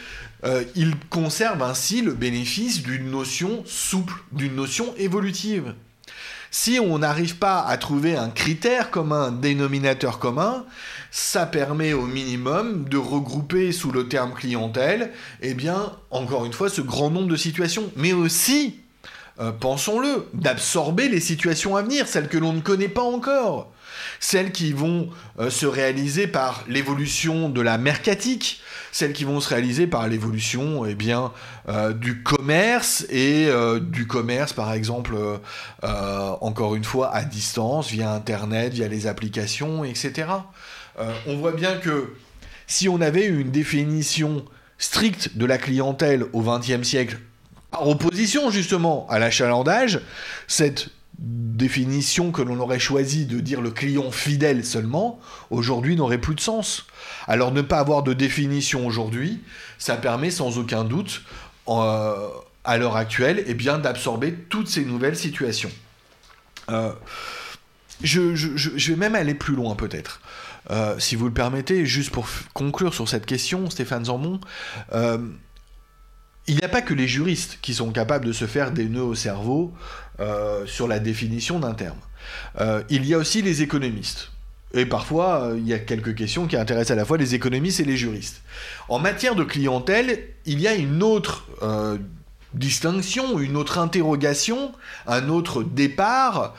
euh, 0.45 0.65
il 0.75 0.95
conserve 1.11 1.63
ainsi 1.63 2.03
le 2.03 2.13
bénéfice 2.13 2.83
d'une 2.83 3.11
notion 3.11 3.63
souple, 3.65 4.15
d'une 4.33 4.55
notion 4.55 4.95
évolutive. 4.97 5.75
Si 6.51 6.79
on 6.81 6.99
n'arrive 6.99 7.37
pas 7.37 7.61
à 7.63 7.77
trouver 7.77 8.17
un 8.17 8.29
critère 8.29 8.91
commun, 8.91 9.25
un 9.25 9.33
dénominateur 9.33 10.19
commun, 10.19 10.65
ça 11.11 11.47
permet 11.47 11.93
au 11.93 12.07
minimum 12.07 12.89
de 12.89 12.97
regrouper 12.97 13.73
sous 13.73 13.93
le 13.93 14.09
terme 14.09 14.33
clientèle, 14.33 15.13
eh 15.43 15.55
bien, 15.55 15.93
encore 16.11 16.45
une 16.45 16.53
fois, 16.53 16.69
ce 16.69 16.81
grand 16.81 17.11
nombre 17.11 17.29
de 17.29 17.37
situations, 17.37 17.91
mais 17.97 18.13
aussi, 18.13 18.81
euh, 19.41 19.53
pensons-le, 19.53 20.27
d'absorber 20.35 21.09
les 21.09 21.21
situations 21.21 21.77
à 21.77 21.83
venir, 21.83 22.09
celles 22.09 22.29
que 22.29 22.39
l'on 22.39 22.53
ne 22.53 22.61
connaît 22.61 22.89
pas 22.89 23.03
encore 23.03 23.71
celles 24.21 24.53
qui 24.53 24.73
vont 24.73 25.11
euh, 25.39 25.51
se 25.51 25.67
réaliser 25.67 26.27
par 26.27 26.65
l'évolution 26.69 27.49
de 27.49 27.61
la 27.61 27.79
mercatique, 27.79 28.61
celles 28.93 29.13
qui 29.13 29.25
vont 29.25 29.41
se 29.41 29.49
réaliser 29.49 29.87
par 29.87 30.09
l'évolution 30.09 30.87
eh 30.87 30.97
euh, 31.69 31.93
du 31.93 32.23
commerce 32.23 33.07
et 33.11 33.47
euh, 33.49 33.79
du 33.79 34.07
commerce 34.07 34.53
par 34.53 34.73
exemple 34.73 35.17
encore 35.83 36.75
une 36.75 36.85
fois 36.85 37.15
à 37.15 37.25
distance 37.25 37.91
via 37.91 38.13
internet, 38.13 38.73
via 38.73 38.89
les 38.89 39.07
applications, 39.07 39.85
etc. 39.85 40.29
on 41.27 41.37
voit 41.37 41.53
bien 41.53 41.77
que 41.77 42.15
si 42.67 42.89
on 42.89 43.01
avait 43.01 43.27
une 43.27 43.51
définition 43.51 44.45
stricte 44.79 45.37
de 45.37 45.47
la 45.47 45.59
clientèle 45.59 46.25
au 46.33 46.43
XXe 46.43 46.83
siècle, 46.83 47.19
par 47.71 47.89
opposition 47.89 48.51
justement 48.51 49.07
à 49.09 49.19
l'achalandage, 49.19 50.01
cette 50.47 50.89
définition 51.19 52.31
que 52.31 52.43
l'on 52.43 52.61
aurait 52.61 52.79
choisi 52.79 53.25
de 53.25 53.41
dire 53.41 53.61
le 53.61 53.71
client 53.71 54.11
fidèle 54.11 54.65
seulement, 54.65 55.19
aujourd'hui 55.51 55.97
n'aurait 55.97 56.21
plus 56.21 56.35
de 56.35 56.41
sens. 56.41 56.87
Alors 57.27 57.53
ne 57.53 57.63
pas 57.63 57.79
avoir 57.79 58.03
de 58.03 58.13
définition 58.13 58.87
aujourd'hui, 58.87 59.43
ça 59.79 59.97
permet 59.97 60.31
sans 60.31 60.59
aucun 60.59 60.85
doute, 60.85 61.23
euh, 61.69 62.29
à 62.65 62.79
l'heure 62.79 62.97
actuelle, 62.97 63.45
eh 63.47 63.55
bien, 63.55 63.79
d'absorber 63.79 64.33
toutes 64.35 64.69
ces 64.69 64.85
nouvelles 64.85 65.17
situations. 65.17 65.71
Euh, 66.69 66.93
je, 68.03 68.91
vais 68.91 68.97
même 68.97 69.15
aller 69.15 69.35
plus 69.35 69.55
loin 69.55 69.75
peut-être. 69.75 70.21
Euh, 70.71 70.99
si 70.99 71.15
vous 71.15 71.27
le 71.27 71.33
permettez, 71.33 71.87
juste 71.87 72.11
pour 72.11 72.29
conclure 72.53 72.93
sur 72.93 73.09
cette 73.09 73.25
question, 73.25 73.71
Stéphane 73.71 74.07
Zambon, 74.07 74.41
il 76.47 76.57
n'y 76.57 76.63
a 76.63 76.69
pas 76.69 76.83
que 76.83 76.95
les 76.95 77.09
juristes 77.09 77.59
qui 77.61 77.75
sont 77.75 77.91
capables 77.91 78.25
de 78.25 78.33
se 78.33 78.47
faire 78.47 78.71
des 78.71 78.85
nœuds 78.85 79.03
au 79.03 79.15
cerveau 79.15 79.73
euh, 80.21 80.65
sur 80.67 80.87
la 80.87 80.99
définition 80.99 81.59
d'un 81.59 81.75
terme. 81.75 81.99
Euh, 82.61 82.83
il 82.89 83.05
y 83.05 83.15
a 83.15 83.19
aussi 83.19 83.43
les 83.43 83.63
économistes. 83.63 84.31
Et 84.75 84.87
parfois, 84.87 85.43
euh, 85.43 85.59
il 85.59 85.67
y 85.67 85.75
a 85.75 85.79
quelques 85.79 86.15
questions 86.15 86.47
qui 86.47 86.57
intéressent 86.57 86.93
à 86.93 86.95
la 86.97 87.05
fois 87.05 87.19
les 87.19 87.35
économistes 87.35 87.81
et 87.81 87.85
les 87.85 87.97
juristes. 87.97 88.43
En 88.89 88.99
matière 88.99 89.35
de 89.35 89.45
clientèle, 89.45 90.21
il 90.45 90.61
y 90.61 90.69
a 90.69 90.75
une 90.75 91.03
autre 91.03 91.47
distinction, 92.55 93.39
une 93.39 93.57
autre 93.57 93.79
interrogation, 93.79 94.73
un 95.07 95.29
autre 95.29 95.63
départ 95.63 96.55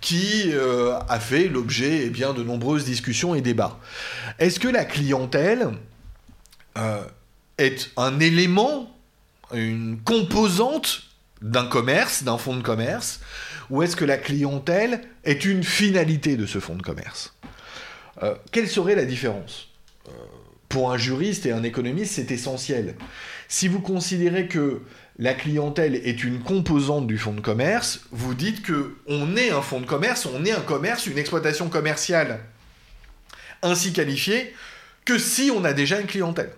qui 0.00 0.52
a 0.52 1.20
fait 1.20 1.48
l'objet 1.48 2.06
eh 2.06 2.10
de 2.10 2.42
nombreuses 2.42 2.84
discussions 2.84 3.34
et 3.34 3.40
débats. 3.40 3.78
Est-ce 4.38 4.60
que 4.60 4.68
la 4.68 4.84
clientèle 4.84 5.68
est 7.60 7.90
un 7.96 8.20
élément, 8.20 8.96
une 9.52 9.98
composante 10.04 11.02
d'un 11.42 11.66
commerce, 11.66 12.22
d'un 12.22 12.38
fonds 12.38 12.56
de 12.56 12.62
commerce, 12.62 13.20
ou 13.70 13.82
est-ce 13.82 13.96
que 13.96 14.04
la 14.04 14.16
clientèle 14.16 15.02
est 15.24 15.44
une 15.44 15.62
finalité 15.62 16.36
de 16.36 16.46
ce 16.46 16.58
fonds 16.58 16.76
de 16.76 16.82
commerce? 16.82 17.34
Euh, 18.22 18.34
Quelle 18.52 18.68
serait 18.68 18.94
la 18.94 19.04
différence? 19.04 19.68
Euh, 20.08 20.12
pour 20.68 20.92
un 20.92 20.98
juriste 20.98 21.46
et 21.46 21.52
un 21.52 21.62
économiste, 21.62 22.14
c'est 22.14 22.30
essentiel. 22.30 22.94
Si 23.48 23.68
vous 23.68 23.80
considérez 23.80 24.46
que 24.46 24.82
la 25.18 25.34
clientèle 25.34 25.96
est 25.96 26.22
une 26.24 26.40
composante 26.40 27.06
du 27.06 27.18
fonds 27.18 27.34
de 27.34 27.40
commerce, 27.40 28.00
vous 28.10 28.34
dites 28.34 28.62
que 28.62 28.96
on 29.06 29.36
est 29.36 29.50
un 29.50 29.62
fonds 29.62 29.80
de 29.80 29.86
commerce, 29.86 30.26
on 30.26 30.44
est 30.44 30.52
un 30.52 30.60
commerce, 30.60 31.06
une 31.06 31.18
exploitation 31.18 31.68
commerciale 31.68 32.40
ainsi 33.62 33.92
qualifiée 33.92 34.54
que 35.04 35.18
si 35.18 35.50
on 35.54 35.64
a 35.64 35.72
déjà 35.72 36.00
une 36.00 36.06
clientèle. 36.06 36.52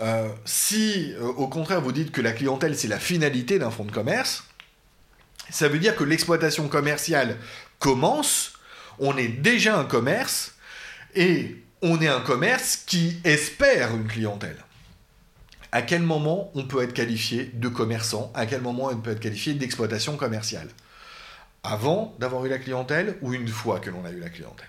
Euh, 0.00 0.28
si, 0.44 1.14
euh, 1.14 1.22
au 1.22 1.48
contraire, 1.48 1.80
vous 1.80 1.92
dites 1.92 2.12
que 2.12 2.20
la 2.20 2.32
clientèle, 2.32 2.76
c'est 2.76 2.88
la 2.88 2.98
finalité 2.98 3.58
d'un 3.58 3.70
fonds 3.70 3.84
de 3.84 3.92
commerce, 3.92 4.44
ça 5.50 5.68
veut 5.68 5.78
dire 5.78 5.96
que 5.96 6.04
l'exploitation 6.04 6.68
commerciale 6.68 7.36
commence, 7.78 8.54
on 8.98 9.16
est 9.16 9.28
déjà 9.28 9.78
un 9.78 9.84
commerce, 9.84 10.54
et 11.14 11.56
on 11.82 12.00
est 12.00 12.08
un 12.08 12.20
commerce 12.20 12.76
qui 12.76 13.18
espère 13.24 13.94
une 13.94 14.06
clientèle. 14.06 14.56
À 15.72 15.82
quel 15.82 16.02
moment 16.02 16.50
on 16.54 16.66
peut 16.66 16.82
être 16.82 16.92
qualifié 16.92 17.50
de 17.54 17.68
commerçant? 17.68 18.30
À 18.34 18.46
quel 18.46 18.60
moment 18.60 18.88
on 18.92 18.96
peut 18.96 19.10
être 19.10 19.20
qualifié 19.20 19.54
d'exploitation 19.54 20.16
commerciale? 20.16 20.68
Avant 21.62 22.14
d'avoir 22.18 22.44
eu 22.46 22.48
la 22.48 22.58
clientèle 22.58 23.16
ou 23.22 23.34
une 23.34 23.48
fois 23.48 23.80
que 23.80 23.90
l'on 23.90 24.04
a 24.04 24.10
eu 24.10 24.20
la 24.20 24.30
clientèle? 24.30 24.68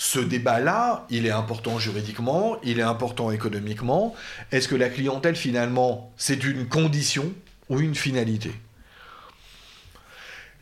Ce 0.00 0.20
débat-là, 0.20 1.06
il 1.10 1.26
est 1.26 1.32
important 1.32 1.80
juridiquement, 1.80 2.56
il 2.62 2.78
est 2.78 2.84
important 2.84 3.32
économiquement. 3.32 4.14
Est-ce 4.52 4.68
que 4.68 4.76
la 4.76 4.90
clientèle, 4.90 5.34
finalement, 5.34 6.12
c'est 6.16 6.44
une 6.44 6.68
condition 6.68 7.32
ou 7.68 7.80
une 7.80 7.96
finalité? 7.96 8.52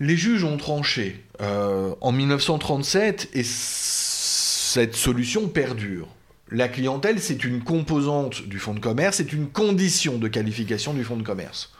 Les 0.00 0.16
juges 0.16 0.42
ont 0.42 0.56
tranché 0.56 1.22
euh, 1.42 1.94
en 2.00 2.12
1937 2.12 3.28
et 3.34 3.44
cette 3.44 4.96
solution 4.96 5.48
perdure. 5.48 6.08
La 6.50 6.68
clientèle, 6.68 7.20
c'est 7.20 7.44
une 7.44 7.62
composante 7.62 8.42
du 8.42 8.58
fonds 8.58 8.74
de 8.74 8.80
commerce, 8.80 9.18
c'est 9.18 9.34
une 9.34 9.50
condition 9.50 10.16
de 10.16 10.28
qualification 10.28 10.94
du 10.94 11.04
fonds 11.04 11.16
de 11.18 11.22
commerce. 11.22 11.74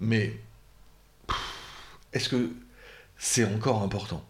Mais 0.00 0.38
est-ce 2.12 2.28
que 2.28 2.50
c'est 3.16 3.46
encore 3.46 3.82
important? 3.82 4.22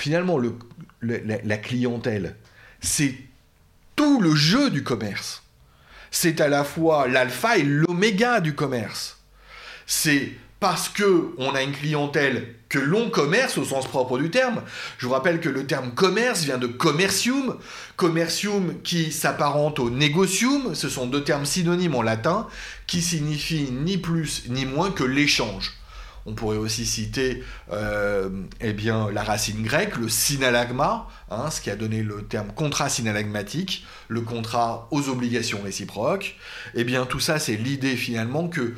Finalement, 0.00 0.38
le, 0.38 0.56
la, 1.02 1.56
clientèle, 1.58 2.36
c'est 2.80 3.14
tout 3.96 4.20
le 4.20 4.34
jeu 4.34 4.70
du 4.70 4.82
commerce. 4.82 5.42
C'est 6.10 6.40
à 6.40 6.48
la 6.48 6.64
fois 6.64 7.06
l'alpha 7.06 7.58
et 7.58 7.62
l'oméga 7.62 8.40
du 8.40 8.54
commerce. 8.54 9.18
C'est 9.86 10.32
parce 10.58 10.88
que 10.88 11.32
on 11.38 11.54
a 11.54 11.62
une 11.62 11.72
clientèle 11.72 12.54
que 12.68 12.78
l'on 12.78 13.10
commerce 13.10 13.58
au 13.58 13.64
sens 13.64 13.86
propre 13.86 14.18
du 14.18 14.30
terme. 14.30 14.62
Je 14.98 15.06
vous 15.06 15.12
rappelle 15.12 15.40
que 15.40 15.48
le 15.48 15.66
terme 15.66 15.92
commerce 15.92 16.44
vient 16.44 16.58
de 16.58 16.66
commercium, 16.66 17.58
commercium 17.96 18.80
qui 18.82 19.12
s'apparente 19.12 19.78
au 19.78 19.90
negocium, 19.90 20.74
ce 20.74 20.88
sont 20.88 21.06
deux 21.06 21.24
termes 21.24 21.46
synonymes 21.46 21.94
en 21.94 22.02
latin 22.02 22.46
qui 22.86 23.02
signifient 23.02 23.70
ni 23.70 23.98
plus 23.98 24.44
ni 24.48 24.64
moins 24.64 24.90
que 24.90 25.04
l'échange. 25.04 25.79
On 26.26 26.34
pourrait 26.34 26.56
aussi 26.56 26.86
citer 26.86 27.42
euh, 27.72 28.28
eh 28.60 28.74
la 29.12 29.22
racine 29.22 29.62
grecque, 29.62 29.96
le 29.96 30.08
synalagma, 30.08 31.08
hein, 31.30 31.50
ce 31.50 31.60
qui 31.60 31.70
a 31.70 31.76
donné 31.76 32.02
le 32.02 32.22
terme 32.22 32.52
contrat 32.52 32.88
synalagmatique, 32.88 33.86
le 34.08 34.20
contrat 34.20 34.88
aux 34.90 35.08
obligations 35.08 35.60
réciproques. 35.62 36.36
Eh 36.74 36.84
bien, 36.84 37.06
tout 37.06 37.20
ça, 37.20 37.38
c'est 37.38 37.56
l'idée 37.56 37.96
finalement 37.96 38.48
que 38.48 38.74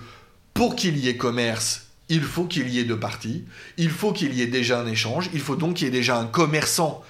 pour 0.55 0.77
qu'il 0.77 0.99
y 0.99 1.09
ait 1.09 1.17
commerce, 1.17 1.89
il 2.09 2.23
faut 2.23 2.45
qu'il 2.45 2.69
y 2.69 2.79
ait 2.79 2.85
deux 2.85 2.99
parties, 2.99 3.45
il 3.79 3.91
faut 3.91 4.13
qu'il 4.13 4.35
y 4.35 4.43
ait 4.43 4.47
déjà 4.47 4.81
un 4.81 4.87
échange, 4.87 5.31
il 5.33 5.41
faut 5.41 5.57
donc 5.57 5.75
qu'il 5.75 5.87
y 5.87 5.89
ait 5.89 5.93
déjà 5.93 6.19
un 6.19 6.27
commerçant 6.27 7.03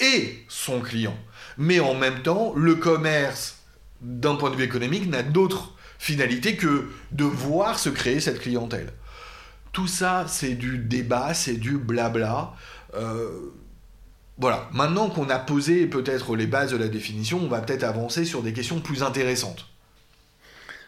et 0.00 0.44
son 0.48 0.80
client. 0.80 1.16
Mais 1.56 1.80
en 1.80 1.94
même 1.94 2.22
temps, 2.22 2.52
le 2.54 2.74
commerce, 2.74 3.58
d'un 4.00 4.36
point 4.36 4.50
de 4.50 4.56
vue 4.56 4.64
économique, 4.64 5.08
n'a 5.08 5.22
d'autre 5.22 5.74
finalité 5.98 6.56
que 6.56 6.88
de 7.12 7.24
voir 7.24 7.78
se 7.78 7.88
créer 7.88 8.20
cette 8.20 8.40
clientèle. 8.40 8.92
Tout 9.78 9.86
ça, 9.86 10.24
c'est 10.26 10.54
du 10.54 10.78
débat, 10.78 11.34
c'est 11.34 11.54
du 11.54 11.78
blabla. 11.78 12.52
Euh, 12.94 13.52
voilà, 14.36 14.68
maintenant 14.72 15.08
qu'on 15.08 15.30
a 15.30 15.38
posé 15.38 15.86
peut-être 15.86 16.34
les 16.34 16.48
bases 16.48 16.72
de 16.72 16.76
la 16.76 16.88
définition, 16.88 17.38
on 17.40 17.46
va 17.46 17.60
peut-être 17.60 17.84
avancer 17.84 18.24
sur 18.24 18.42
des 18.42 18.52
questions 18.52 18.80
plus 18.80 19.04
intéressantes. 19.04 19.68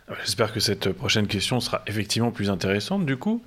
Ah, 0.08 0.14
j'espère 0.24 0.52
que 0.52 0.58
cette 0.58 0.90
prochaine 0.90 1.28
question 1.28 1.60
sera 1.60 1.82
effectivement 1.86 2.32
plus 2.32 2.50
intéressante. 2.50 3.06
Du 3.06 3.16
coup, 3.16 3.44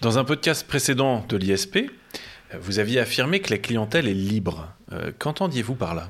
dans 0.00 0.18
un 0.18 0.24
podcast 0.24 0.66
précédent 0.66 1.24
de 1.28 1.36
l'ISP, 1.36 1.88
vous 2.60 2.80
aviez 2.80 2.98
affirmé 2.98 3.38
que 3.38 3.50
la 3.50 3.58
clientèle 3.58 4.08
est 4.08 4.12
libre. 4.12 4.72
Euh, 4.90 5.12
qu'entendiez-vous 5.16 5.76
par 5.76 5.94
là? 5.94 6.08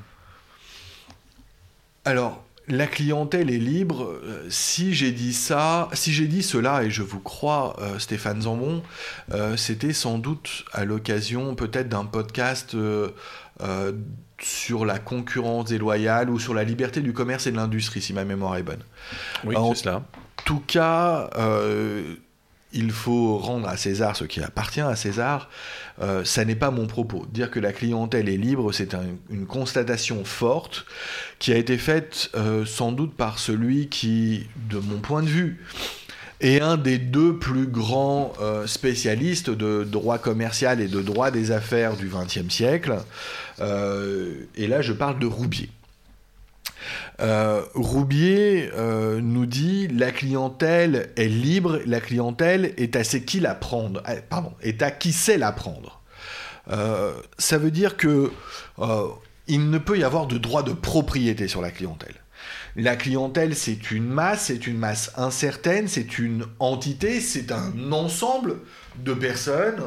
Alors, 2.07 2.43
la 2.71 2.87
clientèle 2.87 3.51
est 3.51 3.59
libre. 3.59 4.05
Euh, 4.05 4.47
si 4.49 4.95
j'ai 4.95 5.13
dit 5.13 5.33
ça, 5.33 5.89
si 5.93 6.13
j'ai 6.13 6.27
dit 6.27 6.43
cela, 6.43 6.85
et 6.85 6.91
je 6.91 7.03
vous 7.03 7.21
crois, 7.21 7.77
euh, 7.81 7.99
Stéphane 7.99 8.43
Zambon, 8.43 8.83
euh, 9.33 9.57
c'était 9.57 9.93
sans 9.93 10.19
doute 10.19 10.65
à 10.73 10.85
l'occasion 10.85 11.55
peut-être 11.55 11.89
d'un 11.89 12.05
podcast 12.05 12.77
sur 14.41 14.87
la 14.87 14.99
concurrence 14.99 15.67
déloyale 15.67 16.31
ou 16.31 16.39
sur 16.39 16.55
la 16.55 16.65
liberté 16.65 17.03
du 17.03 17.13
commerce 17.13 17.47
et 17.47 17.53
de 17.53 17.57
l'industrie, 17.57 18.01
si 18.01 18.15
ma 18.15 18.25
mémoire 18.25 18.57
est 18.57 18.63
bonne. 18.63 18.83
Oui, 19.45 19.55
c'est 19.69 19.83
cela. 19.83 19.97
En 19.97 20.43
tout 20.47 20.63
cas, 20.67 21.29
il 22.73 22.91
faut 22.93 23.39
rendre 23.39 23.69
à 23.69 23.77
César 23.77 24.17
ce 24.17 24.25
qui 24.25 24.41
appartient 24.43 24.81
à 24.81 24.97
César. 24.97 25.49
Euh, 26.01 26.25
ça 26.25 26.45
n'est 26.45 26.55
pas 26.55 26.71
mon 26.71 26.87
propos. 26.87 27.27
Dire 27.33 27.51
que 27.51 27.61
la 27.61 27.73
clientèle 27.73 28.29
est 28.29 28.37
libre, 28.37 28.73
c'est 28.73 28.95
une 29.31 29.47
constatation 29.47 30.25
forte 30.25 30.87
qui 31.39 31.53
a 31.53 31.57
été 31.57 31.79
faite 31.79 32.31
euh, 32.35 32.65
sans 32.65 32.93
doute 32.93 33.15
par 33.15 33.39
celui 33.39 33.89
qui, 33.89 34.47
de 34.69 34.79
mon 34.79 34.99
point 34.99 35.23
de 35.23 35.29
vue, 35.29 35.65
est 36.41 36.61
un 36.61 36.77
des 36.77 36.99
deux 36.99 37.37
plus 37.37 37.67
grands 37.67 38.33
euh, 38.41 38.67
spécialistes 38.67 39.51
de 39.51 39.85
droit 39.85 40.19
commercial 40.19 40.81
et 40.81 40.89
de 40.89 41.03
droit 41.03 41.31
des 41.31 41.51
affaires 41.51 41.97
du 41.97 42.09
XXe 42.09 42.49
siècle. 42.49 42.97
et 43.61 44.67
là, 44.67 44.81
je 44.81 44.93
parle 44.93 45.19
de 45.19 45.27
Roubier. 45.27 45.69
Euh, 47.21 47.63
Roubier 47.75 48.71
euh, 48.75 49.21
nous 49.21 49.45
dit 49.45 49.89
la 49.89 50.11
clientèle 50.11 51.11
est 51.17 51.29
libre, 51.29 51.81
la 51.85 52.01
clientèle 52.01 52.73
est 52.79 52.97
à 52.97 53.03
qui 53.03 53.41
la 53.41 53.55
prendre, 53.55 54.03
euh, 54.09 54.21
pardon, 54.29 54.53
est 54.63 54.81
à 54.83 54.91
qui 54.91 55.13
sait 55.13 55.39
la 55.39 55.53
prendre. 55.53 56.01
ça 57.39 57.59
veut 57.59 57.71
dire 57.71 57.97
que 57.97 58.31
il 59.49 59.71
ne 59.71 59.79
peut 59.79 59.99
y 59.99 60.05
avoir 60.05 60.27
de 60.27 60.39
droit 60.39 60.63
de 60.63 60.73
propriété 60.73 61.49
sur 61.49 61.61
la 61.61 61.71
clientèle. 61.71 62.15
La 62.77 62.95
clientèle, 62.95 63.57
c'est 63.57 63.91
une 63.91 64.07
masse, 64.07 64.45
c'est 64.45 64.67
une 64.67 64.79
masse 64.79 65.11
incertaine, 65.17 65.89
c'est 65.89 66.19
une 66.19 66.47
entité, 66.61 67.21
c'est 67.21 67.51
un 67.51 67.93
ensemble 67.93 68.57
de 69.03 69.15
personnes 69.15 69.83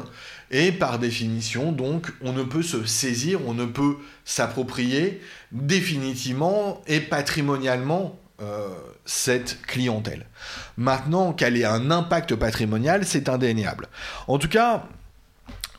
et 0.50 0.72
par 0.72 0.98
définition, 0.98 1.72
donc, 1.72 2.12
on 2.20 2.32
ne 2.32 2.42
peut 2.42 2.62
se 2.62 2.84
saisir, 2.84 3.40
on 3.46 3.54
ne 3.54 3.64
peut 3.64 3.96
s'approprier 4.24 5.20
définitivement 5.50 6.82
et 6.86 7.00
patrimonialement 7.00 8.18
euh, 8.40 8.68
cette 9.04 9.62
clientèle. 9.62 10.26
Maintenant 10.76 11.32
qu'elle 11.32 11.56
ait 11.56 11.64
un 11.64 11.90
impact 11.90 12.34
patrimonial, 12.36 13.04
c'est 13.04 13.28
indéniable. 13.28 13.88
En 14.28 14.38
tout 14.38 14.48
cas, 14.48 14.86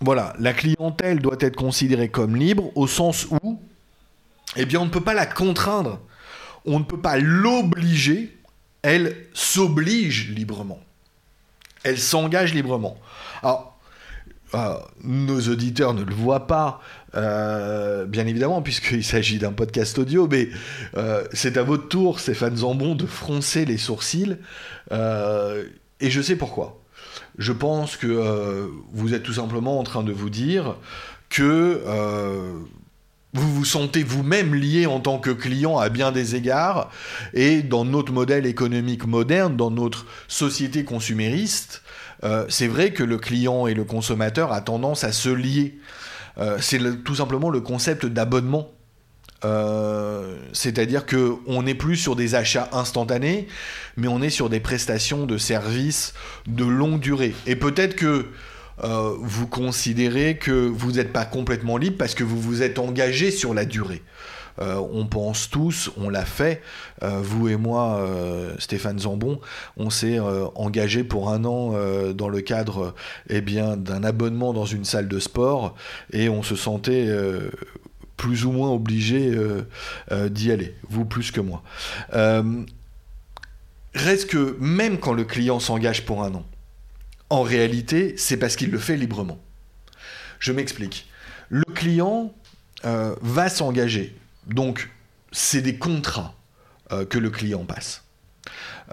voilà, 0.01 0.33
la 0.39 0.53
clientèle 0.53 1.19
doit 1.19 1.37
être 1.39 1.55
considérée 1.55 2.09
comme 2.09 2.35
libre 2.35 2.71
au 2.75 2.87
sens 2.87 3.27
où, 3.29 3.61
eh 4.55 4.65
bien, 4.65 4.79
on 4.81 4.85
ne 4.85 4.89
peut 4.89 5.01
pas 5.01 5.13
la 5.13 5.25
contraindre, 5.25 5.99
on 6.65 6.79
ne 6.79 6.83
peut 6.83 6.99
pas 6.99 7.17
l'obliger, 7.17 8.37
elle 8.81 9.15
s'oblige 9.33 10.29
librement, 10.31 10.81
elle 11.83 11.99
s'engage 11.99 12.53
librement. 12.53 12.97
Alors, 13.43 13.75
ah, 14.53 14.87
nos 15.03 15.41
auditeurs 15.49 15.93
ne 15.93 16.03
le 16.03 16.13
voient 16.13 16.47
pas, 16.47 16.79
euh, 17.15 18.05
bien 18.05 18.25
évidemment, 18.25 18.61
puisqu'il 18.61 19.03
s'agit 19.03 19.37
d'un 19.37 19.51
podcast 19.51 19.97
audio, 19.97 20.27
mais 20.29 20.49
euh, 20.95 21.25
c'est 21.33 21.57
à 21.57 21.63
votre 21.63 21.89
tour, 21.89 22.19
Stéphane 22.19 22.55
Zambon, 22.55 22.95
de 22.95 23.05
froncer 23.05 23.65
les 23.65 23.77
sourcils, 23.77 24.37
euh, 24.91 25.65
et 25.99 26.09
je 26.09 26.21
sais 26.21 26.35
pourquoi. 26.35 26.79
Je 27.37 27.51
pense 27.51 27.97
que 27.97 28.69
vous 28.93 29.13
êtes 29.13 29.23
tout 29.23 29.33
simplement 29.33 29.77
en 29.77 29.83
train 29.83 30.03
de 30.03 30.13
vous 30.13 30.29
dire 30.29 30.77
que 31.29 31.81
vous 33.33 33.53
vous 33.53 33.65
sentez 33.65 34.03
vous-même 34.03 34.55
lié 34.55 34.85
en 34.85 35.01
tant 35.01 35.19
que 35.19 35.31
client 35.31 35.77
à 35.77 35.89
bien 35.89 36.13
des 36.13 36.35
égards, 36.35 36.91
et 37.33 37.61
dans 37.61 37.83
notre 37.83 38.13
modèle 38.13 38.45
économique 38.45 39.05
moderne, 39.05 39.57
dans 39.57 39.71
notre 39.71 40.05
société 40.29 40.85
consumériste, 40.85 41.81
euh, 42.25 42.45
c'est 42.49 42.67
vrai 42.67 42.91
que 42.91 43.03
le 43.03 43.17
client 43.17 43.67
et 43.67 43.73
le 43.73 43.83
consommateur 43.83 44.51
a 44.51 44.61
tendance 44.61 45.03
à 45.03 45.11
se 45.11 45.29
lier. 45.29 45.77
Euh, 46.38 46.57
c'est 46.59 47.03
tout 47.03 47.15
simplement 47.15 47.49
le 47.49 47.61
concept 47.61 48.05
d'abonnement. 48.05 48.69
Euh, 49.43 50.38
c'est-à-dire 50.53 51.05
qu'on 51.05 51.61
n'est 51.61 51.75
plus 51.75 51.97
sur 51.97 52.15
des 52.15 52.33
achats 52.33 52.67
instantanés, 52.71 53.47
mais 53.95 54.07
on 54.07 54.21
est 54.21 54.31
sur 54.31 54.49
des 54.49 54.59
prestations 54.59 55.27
de 55.27 55.38
services 55.38 56.13
de 56.47 56.65
longue 56.65 56.99
durée. 56.99 57.35
Et 57.45 57.55
peut-être 57.55 57.95
que 57.95 58.25
vous 58.77 59.47
considérez 59.47 60.38
que 60.38 60.51
vous 60.51 60.93
n'êtes 60.93 61.13
pas 61.13 61.23
complètement 61.23 61.77
libre 61.77 61.95
parce 61.97 62.13
que 62.13 62.25
vous 62.25 62.41
vous 62.41 62.61
êtes 62.61 62.77
engagé 62.77 63.31
sur 63.31 63.53
la 63.53 63.63
durée. 63.63 64.01
On 64.59 65.05
pense 65.05 65.49
tous, 65.49 65.91
on 65.97 66.09
l'a 66.09 66.25
fait. 66.25 66.61
vous 67.01 67.49
et 67.49 67.55
moi, 67.55 68.07
Stéphane 68.59 68.99
Zambon, 68.99 69.39
on 69.77 69.89
s'est 69.89 70.19
engagé 70.55 71.03
pour 71.03 71.29
un 71.29 71.43
an 71.45 71.73
dans 72.13 72.29
le 72.29 72.41
cadre 72.41 72.93
eh 73.29 73.41
d'un 73.41 74.03
abonnement 74.03 74.53
dans 74.53 74.65
une 74.65 74.85
salle 74.85 75.07
de 75.07 75.19
sport 75.19 75.75
et 76.11 76.29
on 76.29 76.43
se 76.43 76.55
sentait 76.55 77.09
plus 78.17 78.45
ou 78.45 78.51
moins 78.51 78.71
obligé 78.71 79.37
d'y 80.29 80.51
aller, 80.51 80.75
vous 80.89 81.05
plus 81.05 81.31
que 81.31 81.41
moi. 81.41 81.63
reste 83.93 84.29
que 84.29 84.57
même 84.59 84.99
quand 84.99 85.13
le 85.13 85.25
client 85.25 85.59
s'engage 85.59 86.05
pour 86.05 86.23
un 86.23 86.33
an, 86.33 86.45
en 87.29 87.41
réalité, 87.41 88.15
c'est 88.17 88.37
parce 88.37 88.55
qu'il 88.55 88.71
le 88.71 88.77
fait 88.77 88.97
librement. 88.97 89.39
Je 90.39 90.51
m'explique. 90.51 91.09
Le 91.49 91.63
client 91.73 92.33
euh, 92.85 93.15
va 93.21 93.49
s'engager. 93.49 94.15
Donc, 94.47 94.89
c'est 95.31 95.62
des 95.62 95.77
contrats 95.77 96.36
euh, 96.91 97.05
que 97.05 97.17
le 97.17 97.29
client 97.29 97.65
passe. 97.65 98.03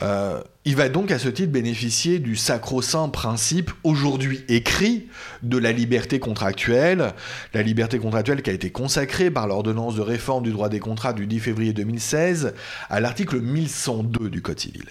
Euh, 0.01 0.41
il 0.65 0.77
va 0.77 0.88
donc 0.88 1.11
à 1.11 1.19
ce 1.19 1.29
titre 1.29 1.53
bénéficier 1.53 2.19
du 2.19 2.37
sacro-saint 2.37 3.09
principe 3.09 3.71
aujourd'hui 3.85 4.45
écrit 4.49 5.09
de 5.43 5.59
la 5.59 5.73
liberté 5.73 6.19
contractuelle, 6.19 7.12
la 7.53 7.62
liberté 7.62 7.99
contractuelle 7.99 8.43
qui 8.43 8.51
a 8.51 8.55
été 8.55 8.71
consacrée 8.71 9.31
par 9.31 9.47
l'ordonnance 9.47 9.97
de 9.97 10.01
réforme 10.01 10.45
du 10.45 10.53
droit 10.53 10.69
des 10.69 10.81
contrats 10.81 11.12
du 11.12 11.27
10 11.27 11.41
février 11.41 11.73
2016 11.73 12.55
à 12.88 13.01
l'article 13.01 13.41
1102 13.41 14.31
du 14.31 14.41
Code 14.41 14.61
civil. 14.61 14.85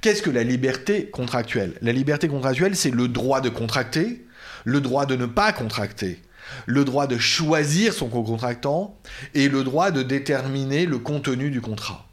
Qu'est-ce 0.00 0.22
que 0.22 0.30
la 0.30 0.44
liberté 0.44 1.10
contractuelle? 1.10 1.74
La 1.82 1.92
liberté 1.92 2.28
contractuelle, 2.28 2.76
c'est 2.76 2.90
le 2.90 3.08
droit 3.08 3.40
de 3.40 3.50
contracter, 3.50 4.24
le 4.64 4.80
droit 4.80 5.06
de 5.06 5.16
ne 5.16 5.26
pas 5.26 5.52
contracter, 5.52 6.20
le 6.66 6.84
droit 6.84 7.06
de 7.06 7.18
choisir 7.18 7.92
son 7.92 8.08
co-contractant 8.08 8.98
et 9.34 9.48
le 9.48 9.64
droit 9.64 9.90
de 9.90 10.02
déterminer 10.02 10.86
le 10.86 10.98
contenu 10.98 11.50
du 11.50 11.60
contrat. 11.60 12.06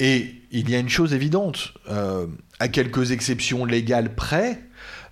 Et 0.00 0.42
il 0.50 0.70
y 0.70 0.74
a 0.74 0.78
une 0.78 0.88
chose 0.88 1.14
évidente, 1.14 1.74
euh, 1.88 2.26
à 2.58 2.68
quelques 2.68 3.12
exceptions 3.12 3.64
légales 3.64 4.14
près, 4.14 4.60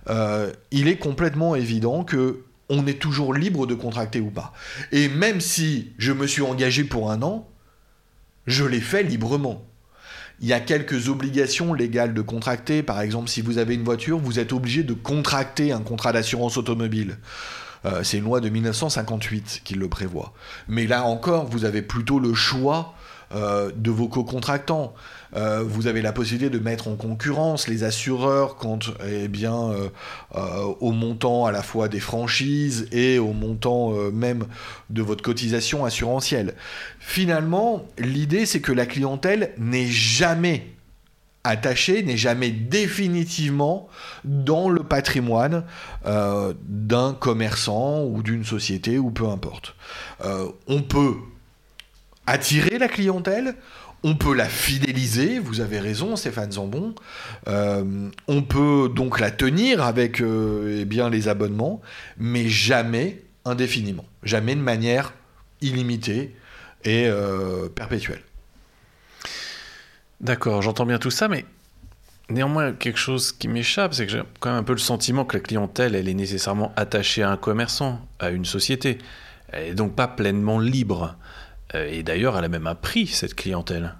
euh, 0.09 0.51
il 0.71 0.87
est 0.87 0.97
complètement 0.97 1.55
évident 1.55 2.03
que 2.03 2.43
on 2.69 2.87
est 2.87 2.99
toujours 2.99 3.33
libre 3.33 3.67
de 3.67 3.75
contracter 3.75 4.19
ou 4.19 4.29
pas. 4.29 4.53
Et 4.91 5.09
même 5.09 5.41
si 5.41 5.91
je 5.97 6.11
me 6.11 6.27
suis 6.27 6.41
engagé 6.41 6.83
pour 6.83 7.11
un 7.11 7.21
an, 7.21 7.47
je 8.47 8.63
l'ai 8.63 8.81
fait 8.81 9.03
librement. 9.03 9.65
Il 10.39 10.47
y 10.47 10.53
a 10.53 10.59
quelques 10.59 11.07
obligations 11.09 11.73
légales 11.73 12.13
de 12.13 12.21
contracter. 12.21 12.81
Par 12.83 12.99
exemple, 13.01 13.29
si 13.29 13.41
vous 13.41 13.57
avez 13.59 13.75
une 13.75 13.83
voiture, 13.83 14.17
vous 14.17 14.39
êtes 14.39 14.53
obligé 14.53 14.83
de 14.83 14.93
contracter 14.93 15.71
un 15.71 15.81
contrat 15.81 16.11
d'assurance 16.11 16.57
automobile. 16.57 17.17
Euh, 17.85 18.03
c'est 18.03 18.17
une 18.17 18.23
loi 18.23 18.39
de 18.39 18.49
1958 18.49 19.61
qui 19.63 19.75
le 19.75 19.87
prévoit. 19.87 20.33
Mais 20.67 20.87
là 20.87 21.03
encore, 21.03 21.45
vous 21.45 21.65
avez 21.65 21.81
plutôt 21.81 22.19
le 22.19 22.33
choix 22.33 22.93
euh, 23.35 23.71
de 23.75 23.91
vos 23.91 24.07
co-contractants. 24.07 24.93
Euh, 25.35 25.63
vous 25.65 25.87
avez 25.87 26.01
la 26.01 26.13
possibilité 26.13 26.49
de 26.49 26.59
mettre 26.63 26.87
en 26.87 26.95
concurrence 26.95 27.67
les 27.67 27.83
assureurs 27.83 28.55
quant 28.55 28.79
eh 29.07 29.27
bien, 29.27 29.71
au 30.79 30.91
montant 30.91 31.45
à 31.45 31.51
la 31.51 31.63
fois 31.63 31.87
des 31.87 31.99
franchises 31.99 32.87
et 32.91 33.17
au 33.17 33.33
montant 33.33 33.93
même 34.11 34.45
de 34.91 35.01
votre 35.01 35.23
cotisation 35.23 35.85
assurantielle. 35.85 36.53
Finalement, 36.99 37.85
l'idée 37.97 38.45
c'est 38.45 38.61
que 38.61 38.71
la 38.71 38.85
clientèle 38.85 39.53
n'est 39.57 39.87
jamais 39.87 40.67
attaché 41.43 42.03
n'est 42.03 42.17
jamais 42.17 42.51
définitivement 42.51 43.89
dans 44.23 44.69
le 44.69 44.83
patrimoine 44.83 45.65
euh, 46.05 46.53
d'un 46.63 47.13
commerçant 47.13 48.03
ou 48.03 48.23
d'une 48.23 48.45
société 48.45 48.97
ou 48.97 49.11
peu 49.11 49.27
importe. 49.27 49.75
Euh, 50.23 50.47
on 50.67 50.81
peut 50.81 51.15
attirer 52.25 52.77
la 52.77 52.87
clientèle, 52.87 53.55
on 54.03 54.15
peut 54.15 54.33
la 54.33 54.47
fidéliser, 54.47 55.39
vous 55.39 55.59
avez 55.59 55.79
raison 55.79 56.15
Stéphane 56.15 56.53
Zambon, 56.53 56.95
euh, 57.47 58.09
on 58.27 58.41
peut 58.41 58.89
donc 58.93 59.19
la 59.19 59.31
tenir 59.31 59.83
avec 59.83 60.21
eh 60.21 60.85
bien, 60.85 61.09
les 61.09 61.27
abonnements, 61.27 61.81
mais 62.17 62.47
jamais 62.47 63.21
indéfiniment, 63.45 64.05
jamais 64.23 64.55
de 64.55 64.61
manière 64.61 65.13
illimitée 65.61 66.35
et 66.85 67.09
perpétuelle. 67.75 68.21
D'accord, 70.23 70.61
j'entends 70.61 70.85
bien 70.85 70.99
tout 70.99 71.11
ça, 71.11 71.27
mais 71.27 71.43
néanmoins, 72.29 72.71
quelque 72.71 72.97
chose 72.97 73.33
qui 73.33 73.49
m'échappe, 73.49 73.93
c'est 73.93 74.05
que 74.05 74.11
j'ai 74.13 74.21
quand 74.39 74.51
même 74.51 74.59
un 74.59 74.63
peu 74.63 74.71
le 74.71 74.79
sentiment 74.79 75.25
que 75.25 75.35
la 75.35 75.43
clientèle, 75.43 75.95
elle 75.95 76.07
est 76.07 76.13
nécessairement 76.13 76.71
attachée 76.77 77.23
à 77.23 77.29
un 77.29 77.35
commerçant, 77.35 77.99
à 78.19 78.29
une 78.29 78.45
société. 78.45 78.99
Elle 79.49 79.67
n'est 79.67 79.75
donc 79.75 79.95
pas 79.95 80.07
pleinement 80.07 80.59
libre. 80.59 81.17
Euh, 81.75 81.89
et 81.91 82.03
d'ailleurs, 82.03 82.37
elle 82.37 82.45
a 82.45 82.47
même 82.47 82.67
un 82.67 82.75
prix, 82.75 83.07
cette 83.07 83.35
clientèle. 83.35 83.95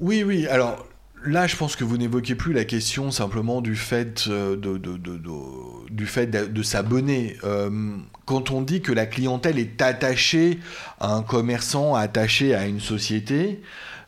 Oui, 0.00 0.24
oui. 0.24 0.48
Alors 0.48 0.84
là, 1.24 1.46
je 1.46 1.54
pense 1.54 1.76
que 1.76 1.84
vous 1.84 1.96
n'évoquez 1.96 2.34
plus 2.34 2.52
la 2.52 2.64
question 2.64 3.12
simplement 3.12 3.60
du 3.60 3.76
fait 3.76 4.24
euh, 4.26 4.56
de, 4.56 6.62
s'abonner. 6.64 7.36
Euh, 7.44 7.96
quand 8.24 8.50
on 8.50 8.60
dit 8.60 8.82
que 8.82 8.90
la 8.90 9.06
clientèle 9.06 9.60
est 9.60 9.80
attachée 9.80 10.58
à 10.98 11.14
un 11.14 11.22
commerçant, 11.22 11.94
attachée 11.94 12.56
à 12.56 12.66
une 12.66 12.80
société, 12.80 13.62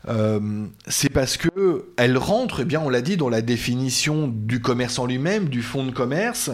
euh, 0.07 0.65
c'est 0.87 1.09
parce 1.09 1.37
que 1.37 1.89
elle 1.97 2.17
rentre, 2.17 2.61
eh 2.61 2.65
bien, 2.65 2.79
on 2.79 2.89
l'a 2.89 3.01
dit, 3.01 3.17
dans 3.17 3.29
la 3.29 3.41
définition 3.41 4.27
du 4.27 4.61
commerce 4.61 4.97
en 4.99 5.05
lui-même, 5.05 5.49
du 5.49 5.61
fonds 5.61 5.85
de 5.85 5.91
commerce. 5.91 6.51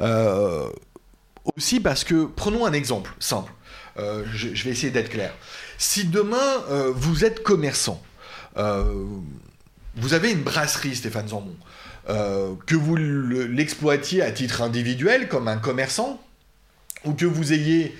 Euh, 0.00 0.68
aussi 1.56 1.80
parce 1.80 2.04
que, 2.04 2.24
prenons 2.24 2.66
un 2.66 2.72
exemple 2.72 3.14
simple. 3.18 3.52
Euh, 3.98 4.24
je, 4.34 4.48
vais 4.64 4.70
essayer 4.70 4.90
d'être 4.90 5.10
clair. 5.10 5.32
Si 5.78 6.04
demain 6.04 6.64
vous 6.94 7.24
êtes 7.24 7.42
commerçant, 7.42 8.02
vous 8.56 10.14
avez 10.14 10.30
une 10.30 10.42
brasserie, 10.42 10.94
Stéphane 10.94 11.28
Zambon, 11.28 11.56
que 12.06 12.76
vous 12.76 12.96
l'exploitiez 12.96 14.22
à 14.22 14.30
titre 14.30 14.62
individuel 14.62 15.28
comme 15.28 15.48
un 15.48 15.56
commerçant, 15.56 16.22
ou 17.04 17.14
que 17.14 17.26
vous 17.26 17.52
ayez 17.52 17.96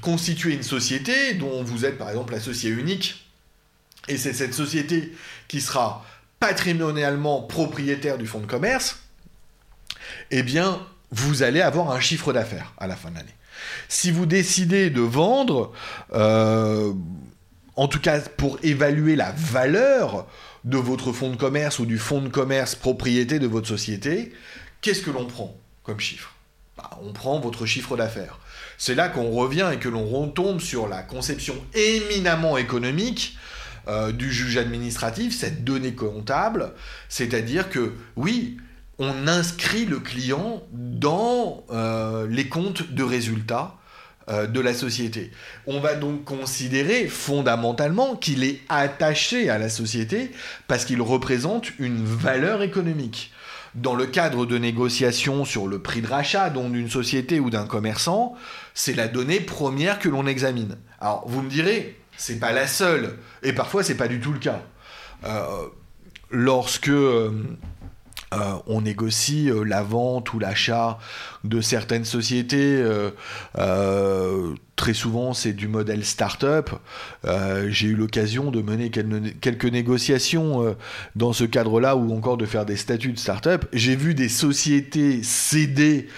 constitué 0.00 0.54
une 0.54 0.62
société 0.62 1.34
dont 1.34 1.62
vous 1.62 1.84
êtes 1.84 1.98
par 1.98 2.08
exemple 2.08 2.34
associé 2.34 2.70
unique 2.70 3.21
et 4.08 4.16
c'est 4.16 4.32
cette 4.32 4.54
société 4.54 5.12
qui 5.48 5.60
sera 5.60 6.04
patrimonialement 6.40 7.42
propriétaire 7.42 8.18
du 8.18 8.26
fonds 8.26 8.40
de 8.40 8.46
commerce, 8.46 8.98
eh 10.30 10.42
bien, 10.42 10.84
vous 11.10 11.42
allez 11.42 11.60
avoir 11.60 11.90
un 11.90 12.00
chiffre 12.00 12.32
d'affaires 12.32 12.72
à 12.78 12.86
la 12.86 12.96
fin 12.96 13.10
de 13.10 13.16
l'année. 13.16 13.34
Si 13.88 14.10
vous 14.10 14.26
décidez 14.26 14.90
de 14.90 15.00
vendre, 15.00 15.72
euh, 16.14 16.92
en 17.76 17.86
tout 17.86 18.00
cas 18.00 18.20
pour 18.20 18.58
évaluer 18.62 19.14
la 19.14 19.32
valeur 19.32 20.26
de 20.64 20.78
votre 20.78 21.12
fonds 21.12 21.30
de 21.30 21.36
commerce 21.36 21.78
ou 21.78 21.86
du 21.86 21.98
fonds 21.98 22.22
de 22.22 22.28
commerce 22.28 22.74
propriété 22.74 23.38
de 23.38 23.46
votre 23.46 23.68
société, 23.68 24.32
qu'est-ce 24.80 25.02
que 25.02 25.10
l'on 25.10 25.26
prend 25.26 25.56
comme 25.84 26.00
chiffre? 26.00 26.34
Bah, 26.76 26.90
On 27.02 27.12
prend 27.12 27.38
votre 27.40 27.66
chiffre 27.66 27.96
d'affaires. 27.96 28.38
C'est 28.78 28.94
là 28.94 29.08
qu'on 29.08 29.30
revient 29.30 29.70
et 29.72 29.76
que 29.76 29.88
l'on 29.88 30.06
retombe 30.06 30.60
sur 30.60 30.88
la 30.88 31.02
conception 31.02 31.54
éminemment 31.74 32.56
économique 32.56 33.36
euh, 33.88 34.12
du 34.12 34.32
juge 34.32 34.56
administratif, 34.56 35.36
cette 35.36 35.64
donnée 35.64 35.94
comptable, 35.94 36.72
c'est-à-dire 37.08 37.68
que 37.68 37.92
oui, 38.16 38.58
on 38.98 39.26
inscrit 39.26 39.84
le 39.84 39.98
client 39.98 40.62
dans 40.72 41.64
euh, 41.70 42.26
les 42.28 42.48
comptes 42.48 42.92
de 42.92 43.02
résultats 43.02 43.76
euh, 44.28 44.46
de 44.46 44.60
la 44.60 44.72
société. 44.72 45.32
On 45.66 45.80
va 45.80 45.96
donc 45.96 46.24
considérer 46.24 47.08
fondamentalement 47.08 48.14
qu'il 48.14 48.44
est 48.44 48.60
attaché 48.68 49.50
à 49.50 49.58
la 49.58 49.68
société 49.68 50.30
parce 50.68 50.84
qu'il 50.84 51.02
représente 51.02 51.76
une 51.80 52.04
valeur 52.04 52.62
économique. 52.62 53.32
Dans 53.74 53.96
le 53.96 54.06
cadre 54.06 54.46
de 54.46 54.58
négociations 54.58 55.44
sur 55.44 55.66
le 55.66 55.80
prix 55.80 56.02
de 56.02 56.06
rachat 56.06 56.50
d'une 56.50 56.88
société 56.88 57.40
ou 57.40 57.50
d'un 57.50 57.66
commerçant, 57.66 58.36
c'est 58.74 58.94
la 58.94 59.08
donnée 59.08 59.40
première 59.40 59.98
que 59.98 60.08
l'on 60.08 60.26
examine. 60.26 60.76
Alors 61.00 61.24
vous 61.26 61.42
me 61.42 61.50
direz, 61.50 61.96
c'est 62.16 62.38
pas 62.38 62.52
la 62.52 62.66
seule. 62.66 63.18
Et 63.42 63.52
parfois, 63.52 63.82
c'est 63.82 63.96
pas 63.96 64.08
du 64.08 64.20
tout 64.20 64.32
le 64.32 64.38
cas. 64.38 64.62
Euh, 65.24 65.68
lorsque 66.30 66.88
euh, 66.88 67.30
euh, 68.32 68.54
on 68.66 68.80
négocie 68.80 69.50
la 69.64 69.82
vente 69.82 70.32
ou 70.32 70.38
l'achat 70.38 70.98
de 71.44 71.60
certaines 71.60 72.04
sociétés, 72.04 72.82
très 74.74 74.94
souvent 74.94 75.34
c'est 75.34 75.52
du 75.52 75.68
modèle 75.68 76.04
start-up. 76.04 76.70
J'ai 77.68 77.88
eu 77.88 77.94
l'occasion 77.94 78.50
de 78.50 78.62
mener 78.62 78.90
quelques 78.90 79.66
négociations 79.66 80.74
dans 81.14 81.34
ce 81.34 81.44
cadre-là 81.44 81.94
ou 81.94 82.16
encore 82.16 82.38
de 82.38 82.46
faire 82.46 82.64
des 82.64 82.76
statuts 82.76 83.12
de 83.12 83.18
start-up. 83.18 83.66
J'ai 83.74 83.96
vu 83.96 84.14
des 84.14 84.30
sociétés 84.30 85.22
céder 85.22 86.08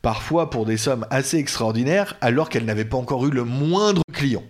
parfois 0.00 0.48
pour 0.48 0.64
des 0.64 0.78
sommes 0.78 1.06
assez 1.10 1.36
extraordinaires 1.36 2.16
alors 2.22 2.48
qu'elles 2.48 2.64
n'avaient 2.64 2.86
pas 2.86 2.96
encore 2.96 3.26
eu 3.26 3.30
le 3.30 3.44
moindre 3.44 4.02
client. 4.14 4.44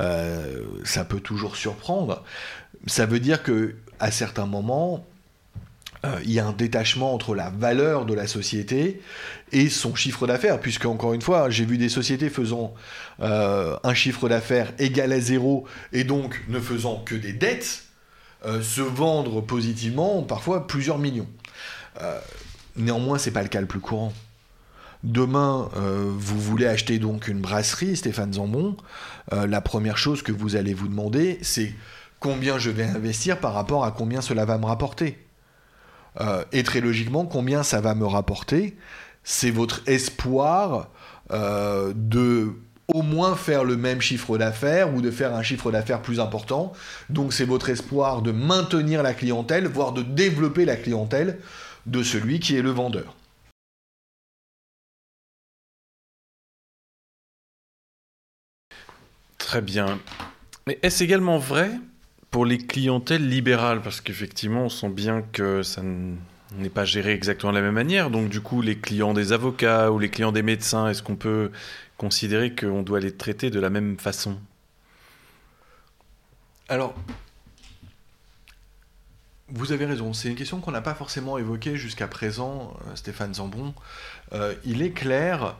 Euh, 0.00 0.62
ça 0.84 1.04
peut 1.04 1.20
toujours 1.20 1.56
surprendre. 1.56 2.24
Ça 2.86 3.06
veut 3.06 3.20
dire 3.20 3.42
que 3.42 3.74
à 4.00 4.10
certains 4.10 4.46
moments, 4.46 5.06
euh, 6.04 6.18
il 6.24 6.32
y 6.32 6.40
a 6.40 6.46
un 6.46 6.52
détachement 6.52 7.14
entre 7.14 7.34
la 7.34 7.50
valeur 7.50 8.06
de 8.06 8.14
la 8.14 8.26
société 8.26 9.00
et 9.52 9.68
son 9.68 9.94
chiffre 9.94 10.26
d'affaires, 10.26 10.58
puisque 10.58 10.86
encore 10.86 11.12
une 11.12 11.22
fois, 11.22 11.50
j'ai 11.50 11.64
vu 11.64 11.78
des 11.78 11.88
sociétés 11.88 12.30
faisant 12.30 12.74
euh, 13.20 13.76
un 13.84 13.94
chiffre 13.94 14.28
d'affaires 14.28 14.72
égal 14.78 15.12
à 15.12 15.20
zéro 15.20 15.66
et 15.92 16.04
donc 16.04 16.42
ne 16.48 16.58
faisant 16.58 17.02
que 17.04 17.14
des 17.14 17.32
dettes, 17.32 17.84
se 18.44 18.80
vendre 18.80 19.40
positivement 19.40 20.24
parfois 20.24 20.66
plusieurs 20.66 20.98
millions. 20.98 21.28
néanmoins, 22.74 23.16
c'est 23.16 23.30
pas 23.30 23.42
le 23.42 23.48
cas 23.48 23.60
le 23.60 23.68
plus 23.68 23.78
courant. 23.78 24.12
Demain, 25.04 25.68
vous 25.74 26.40
voulez 26.40 26.66
acheter 26.66 26.98
donc 26.98 27.26
une 27.26 27.40
brasserie, 27.40 27.96
Stéphane 27.96 28.32
Zambon. 28.34 28.76
la 29.32 29.60
première 29.60 29.98
chose 29.98 30.22
que 30.22 30.30
vous 30.30 30.54
allez 30.54 30.74
vous 30.74 30.86
demander, 30.86 31.38
c'est 31.42 31.74
combien 32.22 32.56
je 32.56 32.70
vais 32.70 32.84
investir 32.84 33.38
par 33.38 33.52
rapport 33.52 33.84
à 33.84 33.90
combien 33.90 34.20
cela 34.20 34.44
va 34.44 34.56
me 34.56 34.66
rapporter. 34.66 35.18
Euh, 36.20 36.44
et 36.52 36.62
très 36.62 36.80
logiquement, 36.80 37.26
combien 37.26 37.62
ça 37.62 37.80
va 37.80 37.94
me 37.94 38.06
rapporter, 38.06 38.76
c'est 39.24 39.50
votre 39.50 39.82
espoir 39.86 40.88
euh, 41.32 41.92
de 41.94 42.52
au 42.88 43.02
moins 43.02 43.36
faire 43.36 43.64
le 43.64 43.76
même 43.76 44.00
chiffre 44.00 44.36
d'affaires 44.36 44.94
ou 44.94 45.00
de 45.00 45.10
faire 45.10 45.34
un 45.34 45.42
chiffre 45.42 45.72
d'affaires 45.72 46.02
plus 46.02 46.20
important. 46.20 46.72
Donc 47.10 47.32
c'est 47.32 47.44
votre 47.44 47.70
espoir 47.70 48.22
de 48.22 48.32
maintenir 48.32 49.02
la 49.02 49.14
clientèle, 49.14 49.66
voire 49.66 49.92
de 49.92 50.02
développer 50.02 50.64
la 50.64 50.76
clientèle 50.76 51.38
de 51.86 52.02
celui 52.02 52.38
qui 52.38 52.56
est 52.56 52.62
le 52.62 52.70
vendeur. 52.70 53.16
Très 59.52 59.60
bien. 59.60 59.98
Mais 60.66 60.78
est-ce 60.80 61.04
également 61.04 61.36
vrai 61.36 61.72
pour 62.30 62.46
les 62.46 62.56
clientèles 62.56 63.28
libérales, 63.28 63.82
parce 63.82 64.00
qu'effectivement, 64.00 64.62
on 64.62 64.68
sent 64.70 64.88
bien 64.88 65.20
que 65.20 65.62
ça 65.62 65.82
n'est 65.82 66.70
pas 66.70 66.86
géré 66.86 67.12
exactement 67.12 67.52
de 67.52 67.58
la 67.58 67.62
même 67.62 67.74
manière. 67.74 68.08
Donc, 68.08 68.30
du 68.30 68.40
coup, 68.40 68.62
les 68.62 68.78
clients 68.78 69.12
des 69.12 69.34
avocats 69.34 69.92
ou 69.92 69.98
les 69.98 70.08
clients 70.08 70.32
des 70.32 70.42
médecins, 70.42 70.88
est-ce 70.88 71.02
qu'on 71.02 71.16
peut 71.16 71.50
considérer 71.98 72.54
qu'on 72.54 72.82
doit 72.82 72.98
les 72.98 73.14
traiter 73.14 73.50
de 73.50 73.60
la 73.60 73.68
même 73.68 73.98
façon? 73.98 74.38
Alors, 76.70 76.94
vous 79.48 79.72
avez 79.72 79.84
raison, 79.84 80.14
c'est 80.14 80.30
une 80.30 80.34
question 80.34 80.60
qu'on 80.60 80.70
n'a 80.70 80.80
pas 80.80 80.94
forcément 80.94 81.36
évoquée 81.36 81.76
jusqu'à 81.76 82.08
présent, 82.08 82.74
euh, 82.86 82.96
Stéphane 82.96 83.34
Zambon. 83.34 83.74
Euh, 84.32 84.54
il 84.64 84.80
est 84.80 84.92
clair 84.92 85.56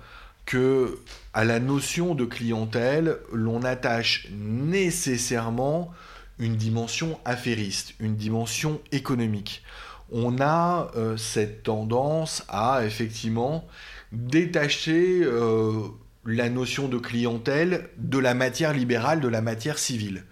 que 0.46 0.98
à 1.34 1.44
la 1.44 1.60
notion 1.60 2.14
de 2.14 2.24
clientèle, 2.24 3.18
l'on 3.32 3.62
attache 3.62 4.28
nécessairement 4.32 5.92
une 6.38 6.56
dimension 6.56 7.18
affairiste, 7.24 7.94
une 8.00 8.16
dimension 8.16 8.80
économique. 8.90 9.62
On 10.10 10.40
a 10.40 10.90
euh, 10.96 11.16
cette 11.16 11.62
tendance 11.62 12.44
à 12.48 12.84
effectivement 12.84 13.66
détacher 14.12 15.20
euh, 15.22 15.88
la 16.26 16.50
notion 16.50 16.88
de 16.88 16.98
clientèle 16.98 17.88
de 17.96 18.18
la 18.18 18.34
matière 18.34 18.74
libérale, 18.74 19.20
de 19.20 19.28
la 19.28 19.40
matière 19.40 19.78
civile. 19.78 20.24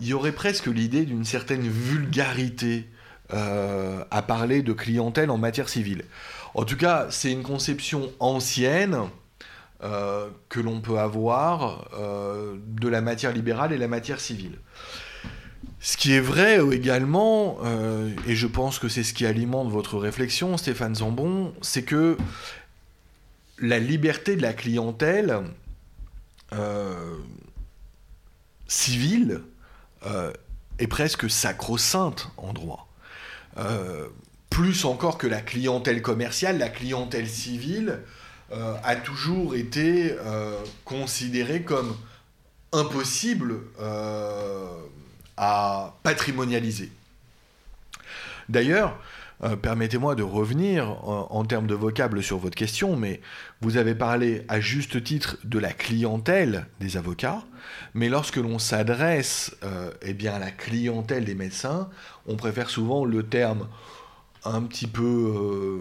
Il 0.00 0.06
y 0.06 0.14
aurait 0.14 0.32
presque 0.32 0.66
l'idée 0.66 1.04
d'une 1.04 1.24
certaine 1.24 1.68
vulgarité 1.68 2.88
euh, 3.32 4.04
à 4.10 4.22
parler 4.22 4.62
de 4.62 4.72
clientèle 4.72 5.30
en 5.30 5.38
matière 5.38 5.68
civile. 5.68 6.04
En 6.54 6.64
tout 6.64 6.76
cas, 6.76 7.06
c'est 7.10 7.30
une 7.32 7.42
conception 7.42 8.10
ancienne 8.20 8.98
que 9.80 10.58
l'on 10.60 10.80
peut 10.80 10.98
avoir 10.98 11.88
de 11.92 12.88
la 12.88 13.00
matière 13.00 13.32
libérale 13.32 13.72
et 13.72 13.78
la 13.78 13.86
matière 13.86 14.18
civile. 14.18 14.58
Ce 15.80 15.96
qui 15.96 16.12
est 16.12 16.20
vrai 16.20 16.58
également, 16.72 17.58
euh, 17.62 18.12
et 18.26 18.34
je 18.34 18.46
pense 18.48 18.78
que 18.80 18.88
c'est 18.88 19.04
ce 19.04 19.14
qui 19.14 19.24
alimente 19.24 19.70
votre 19.70 19.96
réflexion, 19.96 20.56
Stéphane 20.56 20.96
Zambon, 20.96 21.54
c'est 21.62 21.84
que 21.84 22.16
la 23.60 23.78
liberté 23.78 24.34
de 24.34 24.42
la 24.42 24.52
clientèle 24.52 25.40
euh, 26.52 27.16
civile 28.66 29.42
euh, 30.04 30.32
est 30.80 30.88
presque 30.88 31.30
sacro-sainte 31.30 32.28
en 32.36 32.52
droit. 32.52 32.88
Plus 34.58 34.84
encore 34.86 35.18
que 35.18 35.28
la 35.28 35.40
clientèle 35.40 36.02
commerciale, 36.02 36.58
la 36.58 36.68
clientèle 36.68 37.28
civile 37.28 38.00
a 38.50 38.96
toujours 38.96 39.54
été 39.54 40.16
considérée 40.84 41.62
comme 41.62 41.96
impossible 42.72 43.60
à 45.36 45.94
patrimonialiser. 46.02 46.90
D'ailleurs, 48.48 48.98
euh, 49.44 49.54
permettez-moi 49.54 50.16
de 50.16 50.24
revenir 50.24 50.88
en, 51.08 51.44
termes 51.44 51.68
de 51.68 51.74
vocable 51.74 52.22
sur 52.22 52.38
votre 52.38 52.56
question, 52.56 52.96
mais 52.96 53.20
vous 53.60 53.76
avez 53.76 53.94
parlé 53.94 54.44
à 54.48 54.58
juste 54.58 55.04
titre 55.04 55.36
de 55.44 55.60
la 55.60 55.72
clientèle 55.72 56.66
des 56.80 56.96
avocats, 56.96 57.44
mais 57.94 58.08
lorsque 58.08 58.36
l'on 58.36 58.58
s'adresse 58.58 59.54
euh, 59.62 59.92
eh 60.02 60.12
bien, 60.12 60.34
à 60.34 60.38
la 60.40 60.50
clientèle 60.50 61.24
des 61.24 61.36
médecins, 61.36 61.88
on 62.26 62.34
préfère 62.34 62.68
souvent 62.68 63.04
le 63.04 63.22
terme 63.22 63.68
un 64.54 64.62
petit 64.62 64.86
peu, 64.86 65.02
euh, 65.02 65.80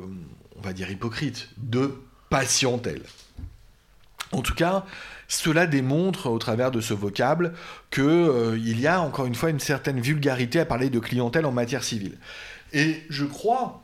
on 0.57 0.61
va 0.61 0.73
dire 0.73 0.89
hypocrite, 0.89 1.49
de 1.57 1.95
patientèle. 2.29 3.03
En 4.31 4.41
tout 4.41 4.55
cas, 4.55 4.85
cela 5.27 5.67
démontre 5.67 6.29
au 6.29 6.37
travers 6.39 6.71
de 6.71 6.81
ce 6.81 6.93
vocable 6.93 7.53
qu'il 7.91 8.03
euh, 8.03 8.57
y 8.57 8.87
a 8.87 9.01
encore 9.01 9.25
une 9.25 9.35
fois 9.35 9.49
une 9.49 9.59
certaine 9.59 9.99
vulgarité 9.99 10.59
à 10.59 10.65
parler 10.65 10.89
de 10.89 10.99
clientèle 10.99 11.45
en 11.45 11.51
matière 11.51 11.83
civile. 11.83 12.17
Et 12.73 13.03
je 13.09 13.25
crois 13.25 13.83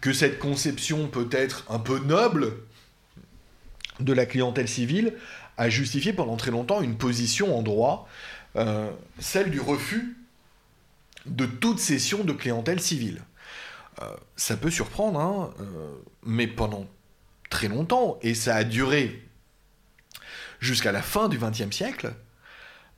que 0.00 0.12
cette 0.12 0.38
conception 0.38 1.08
peut-être 1.08 1.64
un 1.68 1.78
peu 1.78 1.98
noble 2.00 2.54
de 4.00 4.12
la 4.12 4.26
clientèle 4.26 4.68
civile 4.68 5.14
a 5.56 5.68
justifié 5.68 6.12
pendant 6.12 6.36
très 6.36 6.50
longtemps 6.50 6.82
une 6.82 6.96
position 6.96 7.56
en 7.56 7.62
droit, 7.62 8.08
euh, 8.56 8.90
celle 9.18 9.50
du 9.50 9.60
refus 9.60 10.16
de 11.26 11.46
toute 11.46 11.78
cession 11.78 12.24
de 12.24 12.32
clientèle 12.32 12.80
civile. 12.80 13.22
Euh, 14.02 14.16
ça 14.36 14.56
peut 14.56 14.70
surprendre, 14.70 15.20
hein, 15.20 15.54
mais 16.24 16.46
pendant 16.46 16.86
très 17.50 17.68
longtemps, 17.68 18.18
et 18.22 18.34
ça 18.34 18.56
a 18.56 18.64
duré 18.64 19.22
jusqu'à 20.60 20.92
la 20.92 21.02
fin 21.02 21.28
du 21.28 21.38
XXe 21.38 21.70
siècle, 21.70 22.14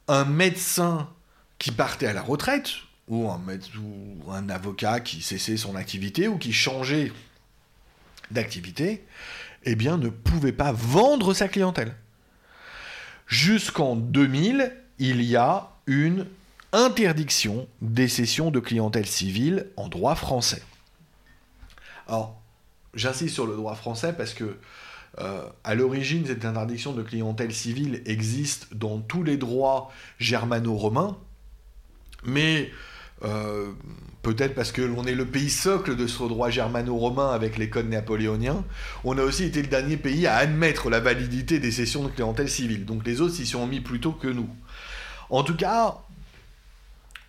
un 0.08 0.24
médecin 0.24 1.10
qui 1.58 1.72
partait 1.72 2.06
à 2.06 2.12
la 2.12 2.22
retraite, 2.22 2.70
ou 3.08 3.28
un, 3.30 3.40
ou 3.78 4.32
un 4.32 4.48
avocat 4.48 5.00
qui 5.00 5.22
cessait 5.22 5.56
son 5.56 5.76
activité, 5.76 6.28
ou 6.28 6.38
qui 6.38 6.52
changeait 6.52 7.12
d'activité, 8.30 9.04
eh 9.64 9.74
bien, 9.74 9.98
ne 9.98 10.08
pouvait 10.08 10.52
pas 10.52 10.72
vendre 10.72 11.34
sa 11.34 11.48
clientèle. 11.48 11.94
Jusqu'en 13.26 13.96
2000, 13.96 14.72
il 14.98 15.22
y 15.22 15.36
a 15.36 15.70
une 15.86 16.26
interdiction 16.72 17.68
des 17.80 18.08
cessions 18.08 18.50
de 18.50 18.60
clientèle 18.60 19.06
civile 19.06 19.68
en 19.76 19.88
droit 19.88 20.14
français. 20.14 20.62
Alors, 22.06 22.40
j'insiste 22.94 23.34
sur 23.34 23.46
le 23.46 23.56
droit 23.56 23.74
français 23.74 24.12
parce 24.12 24.34
que 24.34 24.56
euh, 25.18 25.42
à 25.64 25.74
l'origine, 25.74 26.26
cette 26.26 26.44
interdiction 26.44 26.92
de 26.92 27.02
clientèle 27.02 27.54
civile 27.54 28.02
existe 28.04 28.74
dans 28.74 28.98
tous 28.98 29.22
les 29.22 29.36
droits 29.36 29.90
germano-romains, 30.18 31.16
mais 32.24 32.70
euh, 33.24 33.72
peut-être 34.22 34.54
parce 34.54 34.72
que 34.72 34.82
l'on 34.82 35.04
est 35.04 35.14
le 35.14 35.24
pays 35.24 35.48
socle 35.48 35.96
de 35.96 36.06
ce 36.06 36.22
droit 36.24 36.50
germano-romain 36.50 37.30
avec 37.30 37.56
les 37.56 37.70
codes 37.70 37.88
napoléoniens, 37.88 38.62
on 39.04 39.16
a 39.16 39.22
aussi 39.22 39.44
été 39.44 39.62
le 39.62 39.68
dernier 39.68 39.96
pays 39.96 40.26
à 40.26 40.36
admettre 40.36 40.90
la 40.90 41.00
validité 41.00 41.58
des 41.60 41.70
cessions 41.72 42.04
de 42.04 42.08
clientèle 42.08 42.50
civile. 42.50 42.84
Donc 42.84 43.06
les 43.06 43.22
autres 43.22 43.34
s'y 43.34 43.46
sont 43.46 43.66
mis 43.66 43.80
plus 43.80 44.00
tôt 44.00 44.12
que 44.12 44.28
nous. 44.28 44.48
En 45.30 45.44
tout 45.44 45.56
cas, 45.56 45.96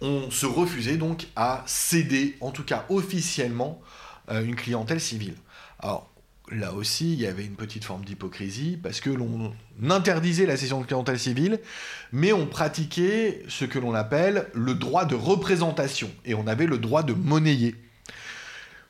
on 0.01 0.29
se 0.29 0.45
refusait 0.45 0.97
donc 0.97 1.27
à 1.35 1.63
céder, 1.65 2.35
en 2.41 2.51
tout 2.51 2.63
cas 2.63 2.85
officiellement, 2.89 3.81
une 4.29 4.55
clientèle 4.55 4.99
civile. 4.99 5.35
Alors, 5.79 6.09
là 6.51 6.73
aussi, 6.73 7.13
il 7.13 7.19
y 7.19 7.27
avait 7.27 7.45
une 7.45 7.55
petite 7.55 7.83
forme 7.83 8.03
d'hypocrisie, 8.03 8.77
parce 8.81 9.01
que 9.01 9.09
l'on 9.09 9.53
interdisait 9.89 10.45
la 10.45 10.57
cession 10.57 10.81
de 10.81 10.85
clientèle 10.85 11.19
civile, 11.19 11.59
mais 12.11 12.33
on 12.33 12.45
pratiquait 12.45 13.43
ce 13.47 13.65
que 13.65 13.79
l'on 13.79 13.93
appelle 13.93 14.47
le 14.53 14.73
droit 14.73 15.05
de 15.05 15.15
représentation, 15.15 16.09
et 16.25 16.33
on 16.33 16.47
avait 16.47 16.67
le 16.67 16.77
droit 16.77 17.03
de 17.03 17.13
monnayer. 17.13 17.75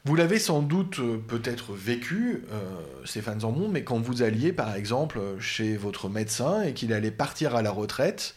Vous 0.06 0.16
l'avez 0.16 0.40
sans 0.40 0.62
doute 0.62 1.00
euh, 1.00 1.18
peut-être 1.18 1.74
vécu, 1.74 2.44
euh, 2.54 2.62
Stéphane 3.04 3.42
Zambon, 3.42 3.68
mais 3.68 3.84
quand 3.84 4.00
vous 4.00 4.22
alliez 4.22 4.54
par 4.54 4.74
exemple 4.74 5.20
chez 5.42 5.76
votre 5.76 6.08
médecin 6.08 6.62
et 6.62 6.74
qu'il 6.74 6.94
allait 6.94 7.12
partir 7.12 7.58
à 7.58 7.62
la 7.62 7.72
retraite, 7.72 8.36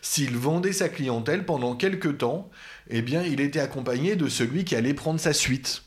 s'il 0.00 0.36
vendait 0.36 0.72
sa 0.72 0.88
clientèle 0.88 1.46
pendant 1.46 1.76
quelques 1.76 2.18
temps, 2.18 2.50
eh 2.90 3.02
bien 3.02 3.22
il 3.22 3.40
était 3.40 3.60
accompagné 3.60 4.16
de 4.16 4.28
celui 4.28 4.64
qui 4.64 4.74
allait 4.74 4.94
prendre 4.94 5.20
sa 5.20 5.32
suite. 5.32 5.84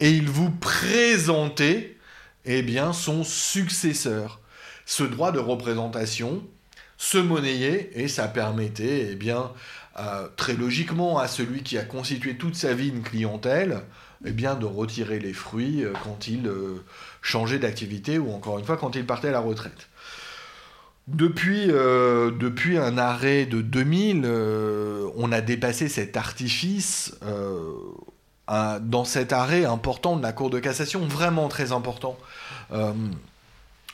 Et 0.00 0.10
il 0.10 0.28
vous 0.28 0.50
présentait 0.50 1.96
eh 2.44 2.62
bien, 2.62 2.92
son 2.92 3.22
successeur. 3.22 4.40
Ce 4.86 5.02
droit 5.02 5.30
de 5.30 5.38
représentation 5.38 6.42
se 6.96 7.18
monnayer 7.18 7.90
et 7.94 8.08
ça 8.08 8.28
permettait, 8.28 9.08
eh 9.12 9.14
bien, 9.14 9.52
très 10.36 10.54
logiquement 10.54 11.18
à 11.18 11.28
celui 11.28 11.62
qui 11.62 11.78
a 11.78 11.84
constitué 11.84 12.36
toute 12.36 12.56
sa 12.56 12.74
vie 12.74 12.88
une 12.88 13.02
clientèle, 13.02 13.82
eh 14.24 14.32
bien, 14.32 14.54
de 14.54 14.66
retirer 14.66 15.18
les 15.18 15.32
fruits 15.32 15.84
quand 16.04 16.28
il 16.28 16.50
changeait 17.22 17.58
d'activité 17.58 18.18
ou 18.18 18.32
encore 18.32 18.58
une 18.58 18.64
fois 18.64 18.76
quand 18.76 18.96
il 18.96 19.06
partait 19.06 19.28
à 19.28 19.32
la 19.32 19.40
retraite. 19.40 19.88
Depuis, 21.08 21.66
euh, 21.70 22.30
depuis 22.30 22.78
un 22.78 22.96
arrêt 22.96 23.44
de 23.44 23.62
2000, 23.62 24.22
euh, 24.24 25.08
on 25.16 25.32
a 25.32 25.40
dépassé 25.40 25.88
cet 25.88 26.16
artifice 26.16 27.16
euh, 28.50 28.78
dans 28.80 29.04
cet 29.04 29.32
arrêt 29.32 29.64
important 29.64 30.16
de 30.16 30.22
la 30.22 30.32
Cour 30.32 30.50
de 30.50 30.58
cassation, 30.58 31.06
vraiment 31.06 31.48
très 31.48 31.72
important 31.72 32.18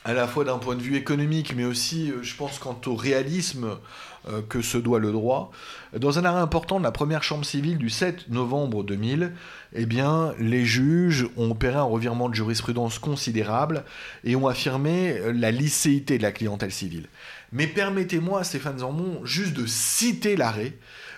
à 0.05 0.13
la 0.13 0.27
fois 0.27 0.45
d'un 0.45 0.57
point 0.57 0.75
de 0.75 0.81
vue 0.81 0.95
économique, 0.95 1.53
mais 1.55 1.65
aussi, 1.65 2.13
je 2.21 2.35
pense, 2.35 2.59
quant 2.59 2.79
au 2.85 2.95
réalisme 2.95 3.75
que 4.47 4.61
se 4.61 4.77
doit 4.77 4.99
le 4.99 5.11
droit. 5.11 5.51
Dans 5.97 6.19
un 6.19 6.23
arrêt 6.25 6.39
important 6.39 6.79
de 6.79 6.83
la 6.83 6.91
première 6.91 7.23
chambre 7.23 7.43
civile 7.43 7.77
du 7.77 7.89
7 7.89 8.29
novembre 8.29 8.83
2000, 8.83 9.33
eh 9.73 9.85
bien, 9.85 10.33
les 10.39 10.63
juges 10.63 11.27
ont 11.35 11.51
opéré 11.51 11.75
un 11.75 11.83
revirement 11.83 12.29
de 12.29 12.35
jurisprudence 12.35 12.99
considérable 12.99 13.83
et 14.23 14.35
ont 14.37 14.47
affirmé 14.47 15.19
la 15.33 15.51
licéité 15.51 16.17
de 16.17 16.23
la 16.23 16.31
clientèle 16.31 16.71
civile. 16.71 17.07
Mais 17.51 17.67
permettez-moi, 17.67 18.43
Stéphane 18.43 18.79
Zambon, 18.79 19.21
juste 19.23 19.53
de 19.53 19.65
citer 19.65 20.35
l'arrêt. 20.35 20.73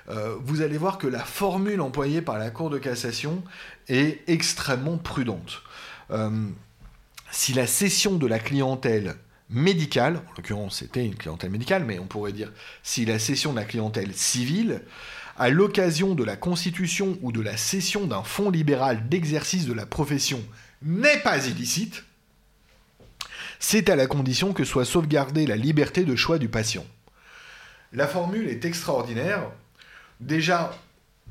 Euh, 0.09 0.35
vous 0.41 0.61
allez 0.61 0.77
voir 0.77 0.97
que 0.97 1.07
la 1.07 1.23
formule 1.23 1.81
employée 1.81 2.21
par 2.21 2.39
la 2.39 2.49
Cour 2.49 2.69
de 2.69 2.77
cassation 2.77 3.43
est 3.87 4.27
extrêmement 4.27 4.97
prudente. 4.97 5.61
Euh, 6.11 6.47
si 7.31 7.53
la 7.53 7.67
cession 7.67 8.15
de 8.15 8.25
la 8.25 8.39
clientèle 8.39 9.15
médicale, 9.49 10.17
en 10.17 10.33
l'occurrence 10.37 10.79
c'était 10.79 11.05
une 11.05 11.15
clientèle 11.15 11.51
médicale, 11.51 11.83
mais 11.85 11.99
on 11.99 12.07
pourrait 12.07 12.31
dire 12.31 12.51
si 12.81 13.05
la 13.05 13.19
cession 13.19 13.51
de 13.51 13.57
la 13.57 13.65
clientèle 13.65 14.13
civile, 14.13 14.81
à 15.37 15.49
l'occasion 15.49 16.15
de 16.15 16.23
la 16.23 16.35
constitution 16.35 17.17
ou 17.21 17.31
de 17.31 17.39
la 17.39 17.55
cession 17.55 18.07
d'un 18.07 18.23
fonds 18.23 18.49
libéral 18.49 19.07
d'exercice 19.07 19.65
de 19.65 19.73
la 19.73 19.85
profession 19.85 20.43
n'est 20.81 21.19
pas 21.19 21.47
illicite, 21.47 22.03
c'est 23.59 23.89
à 23.89 23.95
la 23.95 24.07
condition 24.07 24.53
que 24.53 24.63
soit 24.63 24.85
sauvegardée 24.85 25.45
la 25.45 25.55
liberté 25.55 26.03
de 26.03 26.15
choix 26.15 26.39
du 26.39 26.49
patient. 26.49 26.85
La 27.93 28.07
formule 28.07 28.47
est 28.47 28.65
extraordinaire. 28.65 29.49
Déjà, 30.19 30.77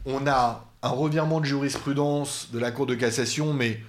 on 0.05 0.27
a 0.27 0.65
un 0.83 0.89
revirement 0.89 1.41
de 1.41 1.47
jurisprudence 1.47 2.49
de 2.53 2.59
la 2.59 2.71
Cour 2.71 2.87
de 2.87 2.95
cassation, 2.95 3.53
mais 3.53 3.81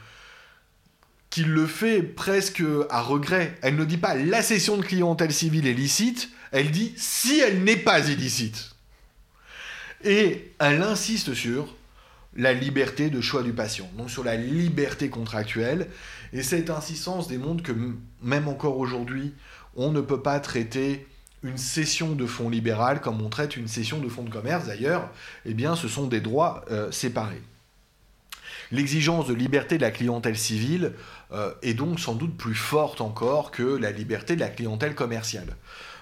qui 1.29 1.43
le 1.43 1.67
fait 1.67 2.01
presque 2.01 2.63
à 2.89 3.01
regret. 3.01 3.57
Elle 3.61 3.75
ne 3.75 3.85
dit 3.85 3.97
pas 3.97 4.15
la 4.15 4.41
cession 4.41 4.77
de 4.77 4.83
clientèle 4.83 5.31
civile 5.31 5.67
est 5.67 5.73
licite, 5.73 6.29
elle 6.51 6.71
dit 6.71 6.93
si 6.97 7.39
elle 7.39 7.63
n'est 7.63 7.77
pas 7.77 8.07
illicite. 8.09 8.75
Et 10.03 10.53
elle 10.59 10.81
insiste 10.81 11.33
sur 11.33 11.75
la 12.35 12.53
liberté 12.53 13.09
de 13.09 13.21
choix 13.21 13.43
du 13.43 13.53
patient, 13.53 13.89
donc 13.97 14.09
sur 14.09 14.23
la 14.23 14.35
liberté 14.35 15.09
contractuelle. 15.09 15.89
Et 16.33 16.43
cette 16.43 16.69
insistance 16.69 17.27
démontre 17.27 17.63
que 17.63 17.73
même 18.21 18.47
encore 18.47 18.77
aujourd'hui, 18.77 19.33
on 19.75 19.91
ne 19.91 20.01
peut 20.01 20.21
pas 20.21 20.39
traiter 20.39 21.05
une 21.43 21.57
cession 21.57 22.13
de 22.13 22.25
fonds 22.25 22.49
libéral 22.49 23.01
comme 23.01 23.21
on 23.21 23.29
traite 23.29 23.55
une 23.55 23.67
cession 23.67 23.99
de 23.99 24.09
fonds 24.09 24.23
de 24.23 24.29
commerce. 24.29 24.67
D'ailleurs, 24.67 25.09
eh 25.45 25.53
bien, 25.53 25.75
ce 25.75 25.87
sont 25.87 26.07
des 26.07 26.21
droits 26.21 26.65
euh, 26.71 26.91
séparés. 26.91 27.41
L'exigence 28.71 29.27
de 29.27 29.33
liberté 29.33 29.77
de 29.77 29.81
la 29.81 29.91
clientèle 29.91 30.37
civile 30.37 30.93
euh, 31.31 31.53
est 31.61 31.73
donc 31.73 31.99
sans 31.99 32.13
doute 32.13 32.37
plus 32.37 32.55
forte 32.55 33.01
encore 33.01 33.51
que 33.51 33.63
la 33.63 33.91
liberté 33.91 34.35
de 34.35 34.41
la 34.41 34.49
clientèle 34.49 34.95
commerciale. 34.95 35.55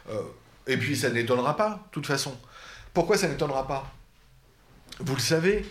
Euh, 0.10 0.22
et 0.66 0.78
puis 0.78 0.98
ça 0.98 1.10
n'étonnera 1.10 1.56
pas, 1.56 1.70
de 1.70 1.92
toute 1.92 2.08
façon. 2.08 2.36
Pourquoi 2.94 3.18
ça 3.18 3.28
n'étonnera 3.28 3.68
pas? 3.68 3.94
Vous 5.00 5.14
le 5.14 5.22
savez, 5.22 5.64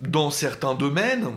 dans 0.00 0.30
certains 0.30 0.74
domaines, 0.74 1.28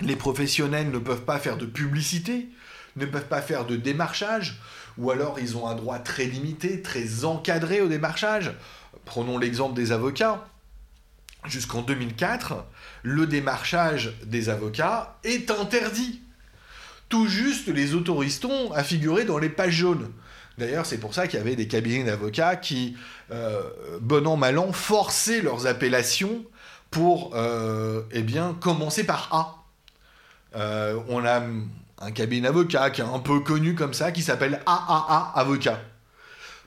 les 0.00 0.16
professionnels 0.16 0.90
ne 0.90 0.98
peuvent 0.98 1.24
pas 1.24 1.38
faire 1.38 1.58
de 1.58 1.66
publicité, 1.66 2.48
ne 2.96 3.06
peuvent 3.06 3.28
pas 3.28 3.42
faire 3.42 3.64
de 3.64 3.76
démarchage, 3.76 4.60
ou 4.98 5.10
alors 5.10 5.38
ils 5.38 5.56
ont 5.56 5.68
un 5.68 5.74
droit 5.74 5.98
très 5.98 6.24
limité, 6.24 6.82
très 6.82 7.24
encadré 7.24 7.80
au 7.80 7.88
démarchage. 7.88 8.52
Prenons 9.04 9.38
l'exemple 9.38 9.74
des 9.74 9.92
avocats 9.92 10.46
jusqu'en 11.46 11.82
2004, 11.82 12.64
le 13.02 13.26
démarchage 13.26 14.12
des 14.24 14.48
avocats 14.48 15.18
est 15.24 15.50
interdit. 15.50 16.20
Tout 17.08 17.26
juste 17.26 17.68
les 17.68 17.94
autorisons 17.94 18.72
à 18.72 18.82
figurer 18.84 19.24
dans 19.24 19.38
les 19.38 19.48
pages 19.48 19.74
jaunes. 19.74 20.10
D'ailleurs, 20.58 20.86
c'est 20.86 20.98
pour 20.98 21.14
ça 21.14 21.26
qu'il 21.26 21.38
y 21.38 21.42
avait 21.42 21.56
des 21.56 21.66
cabinets 21.66 22.04
d'avocats 22.04 22.56
qui, 22.56 22.96
euh, 23.30 23.62
bon 24.00 24.26
an, 24.26 24.36
mal 24.36 24.58
an, 24.58 24.72
forçaient 24.72 25.40
leurs 25.40 25.66
appellations 25.66 26.44
pour 26.90 27.32
euh, 27.34 28.02
eh 28.12 28.22
bien, 28.22 28.56
commencer 28.60 29.04
par 29.04 29.28
A. 29.32 29.64
Euh, 30.54 31.00
on 31.08 31.24
a 31.24 31.42
un 32.02 32.10
cabinet 32.10 32.48
d'avocats 32.48 32.90
qui 32.90 33.00
est 33.00 33.04
un 33.04 33.20
peu 33.20 33.40
connu 33.40 33.74
comme 33.74 33.94
ça, 33.94 34.12
qui 34.12 34.22
s'appelle 34.22 34.60
AAA 34.66 35.32
Avocat. 35.36 35.80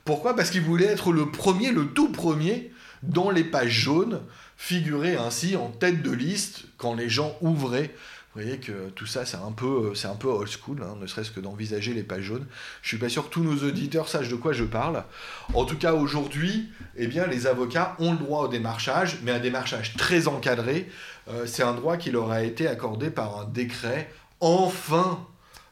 Pourquoi? 0.06 0.36
Parce 0.36 0.50
qu'il 0.50 0.62
voulait 0.62 0.86
être 0.86 1.12
le 1.12 1.30
premier, 1.30 1.72
le 1.72 1.88
tout 1.88 2.10
premier, 2.10 2.72
dans 3.04 3.30
les 3.30 3.44
pages 3.44 3.72
jaunes 3.72 4.22
figurer 4.58 5.18
ainsi 5.18 5.58
en 5.58 5.70
tête 5.70 6.02
de 6.02 6.12
liste 6.12 6.66
quand 6.78 6.96
les 6.96 7.10
gens 7.10 7.36
ouvraient. 7.42 7.94
Vous 8.34 8.42
voyez 8.42 8.58
que 8.58 8.90
tout 8.90 9.06
ça, 9.06 9.26
c'est 9.26 9.38
un 9.38 9.52
peu, 9.52 9.94
c'est 9.96 10.08
un 10.08 10.16
peu 10.16 10.28
old 10.28 10.50
school, 10.50 10.84
hein, 10.84 10.96
ne 11.00 11.08
serait-ce 11.08 11.32
que 11.32 11.40
d'envisager 11.40 11.94
les 11.94 12.04
pages 12.04 12.24
jaunes. 12.24 12.46
Je 12.82 12.90
suis 12.90 12.98
pas 12.98 13.08
sûr 13.08 13.30
que 13.30 13.34
tous 13.34 13.44
nos 13.44 13.66
auditeurs 13.66 14.10
sachent 14.10 14.28
de 14.28 14.36
quoi 14.36 14.52
je 14.52 14.66
parle. 14.66 15.06
En 15.54 15.64
tout 15.64 15.78
cas, 15.78 15.94
aujourd'hui, 15.94 16.70
eh 16.98 17.08
bien, 17.08 17.28
les 17.28 17.48
avocats 17.48 17.96
ont 18.00 18.12
le 18.12 18.18
droit 18.18 18.44
au 18.44 18.48
démarchage, 18.50 19.20
mais 19.24 19.32
un 19.32 19.40
démarchage 19.40 19.96
très 19.96 20.28
encadré. 20.28 20.90
Euh, 21.30 21.46
c'est 21.46 21.64
un 21.64 21.74
droit 21.74 21.96
qui 21.96 22.12
leur 22.12 22.30
a 22.32 22.44
été 22.44 22.68
accordé 22.68 23.10
par 23.10 23.40
un 23.40 23.46
décret, 23.46 24.12
enfin, 24.40 25.26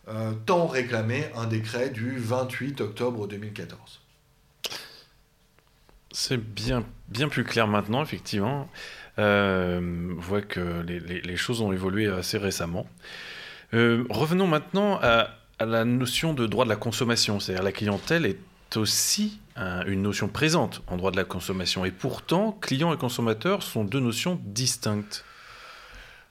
euh, 0.08 0.34
tant 0.46 0.68
réclamé, 0.68 1.26
un 1.36 1.46
décret 1.46 1.90
du 1.90 2.18
28 2.18 2.82
octobre 2.82 3.28
2014. 3.28 4.02
C'est 6.12 6.38
bien, 6.38 6.84
bien 7.08 7.30
plus 7.30 7.44
clair 7.44 7.68
maintenant, 7.68 8.04
effectivement. 8.04 8.70
Euh, 9.18 10.14
on 10.18 10.20
voit 10.20 10.42
que 10.42 10.82
les, 10.82 11.36
choses 11.38 11.62
ont 11.62 11.72
évolué 11.72 12.08
assez 12.08 12.38
récemment. 12.38 12.86
Euh, 13.74 14.06
revenons 14.10 14.48
maintenant 14.48 15.00
à, 15.02 15.30
la 15.60 15.86
notion 15.86 16.34
de 16.34 16.46
droit 16.46 16.66
de 16.66 16.70
la 16.70 16.76
consommation. 16.76 17.40
C'est-à-dire 17.40 17.64
la 17.64 17.72
clientèle 17.72 18.26
est 18.26 18.76
aussi 18.76 19.40
une 19.56 20.02
notion 20.02 20.28
présente 20.28 20.82
en 20.88 20.98
droit 20.98 21.12
de 21.12 21.16
la 21.16 21.24
consommation. 21.24 21.86
Et 21.86 21.92
pourtant, 21.92 22.52
client 22.60 22.92
et 22.92 22.98
consommateur 22.98 23.64
sont 23.64 23.84
deux 23.84 24.00
notions 24.00 24.42
distinctes. 24.44 25.24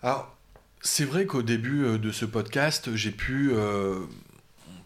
Alors, 0.03 0.32
c'est 0.83 1.05
vrai 1.05 1.27
qu'au 1.27 1.42
début 1.42 1.85
euh, 1.85 1.99
de 1.99 2.12
ce 2.12 2.25
podcast, 2.25 2.95
j'ai 2.95 3.11
pu 3.11 3.53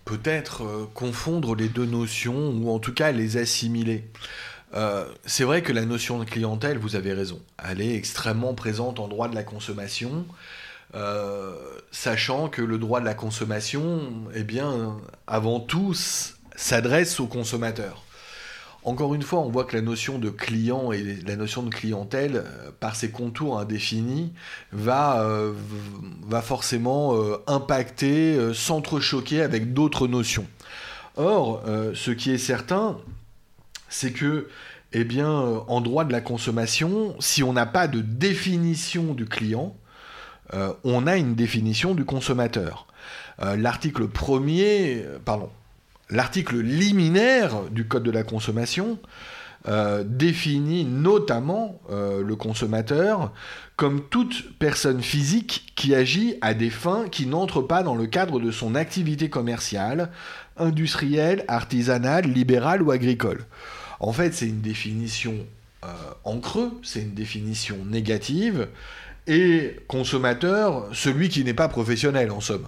peut-être 0.04 0.88
confondre 0.94 1.56
les 1.56 1.68
deux 1.68 1.86
notions, 1.86 2.50
ou 2.50 2.70
en 2.70 2.78
tout 2.78 2.94
cas 2.94 3.10
les 3.10 3.38
assimiler. 3.38 4.04
Euh, 4.74 5.06
c'est 5.24 5.44
vrai 5.44 5.62
que 5.62 5.72
la 5.72 5.84
notion 5.84 6.18
de 6.18 6.24
clientèle, 6.24 6.78
vous 6.78 6.96
avez 6.96 7.12
raison, 7.12 7.40
elle 7.62 7.80
est 7.80 7.94
extrêmement 7.94 8.54
présente 8.54 8.98
en 8.98 9.08
droit 9.08 9.28
de 9.28 9.34
la 9.34 9.44
consommation, 9.44 10.26
euh, 10.94 11.54
sachant 11.92 12.48
que 12.48 12.62
le 12.62 12.78
droit 12.78 13.00
de 13.00 13.04
la 13.04 13.14
consommation, 13.14 14.12
eh 14.34 14.42
bien, 14.42 14.96
avant 15.26 15.60
tout, 15.60 15.94
s'adresse 16.56 17.20
aux 17.20 17.26
consommateurs. 17.26 18.02
Encore 18.86 19.14
une 19.14 19.22
fois, 19.22 19.40
on 19.40 19.50
voit 19.50 19.64
que 19.64 19.76
la 19.76 19.82
notion 19.82 20.18
de 20.18 20.30
client 20.30 20.92
et 20.92 21.18
la 21.26 21.36
notion 21.36 21.62
de 21.62 21.68
clientèle, 21.68 22.36
euh, 22.36 22.70
par 22.80 22.96
ses 22.96 23.10
contours 23.10 23.58
indéfinis, 23.58 24.32
va, 24.72 25.22
va 26.26 26.40
forcément 26.40 27.14
impacter, 27.46 28.54
s'entrechoquer 28.54 29.42
avec 29.42 29.74
d'autres 29.74 30.08
notions. 30.08 30.46
Or, 31.16 31.62
ce 31.94 32.10
qui 32.10 32.30
est 32.30 32.38
certain, 32.38 32.98
c'est 33.88 34.12
que, 34.12 34.48
eh 34.92 35.04
bien, 35.04 35.30
euh, 35.30 35.58
en 35.68 35.80
droit 35.80 36.04
de 36.04 36.12
la 36.12 36.20
consommation, 36.20 37.14
si 37.20 37.42
on 37.42 37.52
n'a 37.52 37.66
pas 37.66 37.88
de 37.88 38.00
définition 38.00 39.14
du 39.14 39.26
client, 39.26 39.76
euh, 40.54 40.72
on 40.84 41.06
a 41.06 41.16
une 41.16 41.34
définition 41.34 41.94
du 41.94 42.04
consommateur. 42.04 42.86
Euh, 43.42 43.56
l'article 43.56 44.08
premier, 44.08 45.04
pardon, 45.24 45.50
l'article 46.10 46.60
liminaire 46.60 47.70
du 47.70 47.86
Code 47.86 48.02
de 48.02 48.10
la 48.10 48.22
consommation 48.22 48.98
définit 50.04 50.84
notamment 50.84 51.80
le 51.90 52.34
consommateur 52.36 53.32
comme 53.76 54.08
toute 54.08 54.58
personne 54.58 55.02
physique 55.02 55.72
qui 55.74 55.94
agit 55.94 56.36
à 56.40 56.54
des 56.54 56.70
fins 56.70 57.08
qui 57.08 57.26
n'entrent 57.26 57.62
pas 57.62 57.82
dans 57.82 57.94
le 57.94 58.06
cadre 58.06 58.40
de 58.40 58.50
son 58.50 58.74
activité 58.74 59.28
commerciale, 59.28 60.10
industrielle, 60.56 61.44
artisanale, 61.48 62.24
libérale 62.24 62.82
ou 62.82 62.90
agricole. 62.90 63.44
En 64.00 64.12
fait, 64.12 64.32
c'est 64.34 64.46
une 64.46 64.62
définition 64.62 65.34
euh, 65.84 65.88
en 66.24 66.38
creux, 66.40 66.72
c'est 66.82 67.02
une 67.02 67.14
définition 67.14 67.76
négative, 67.84 68.68
et 69.26 69.76
consommateur, 69.88 70.88
celui 70.92 71.28
qui 71.28 71.44
n'est 71.44 71.54
pas 71.54 71.68
professionnel 71.68 72.30
en 72.30 72.40
somme. 72.40 72.66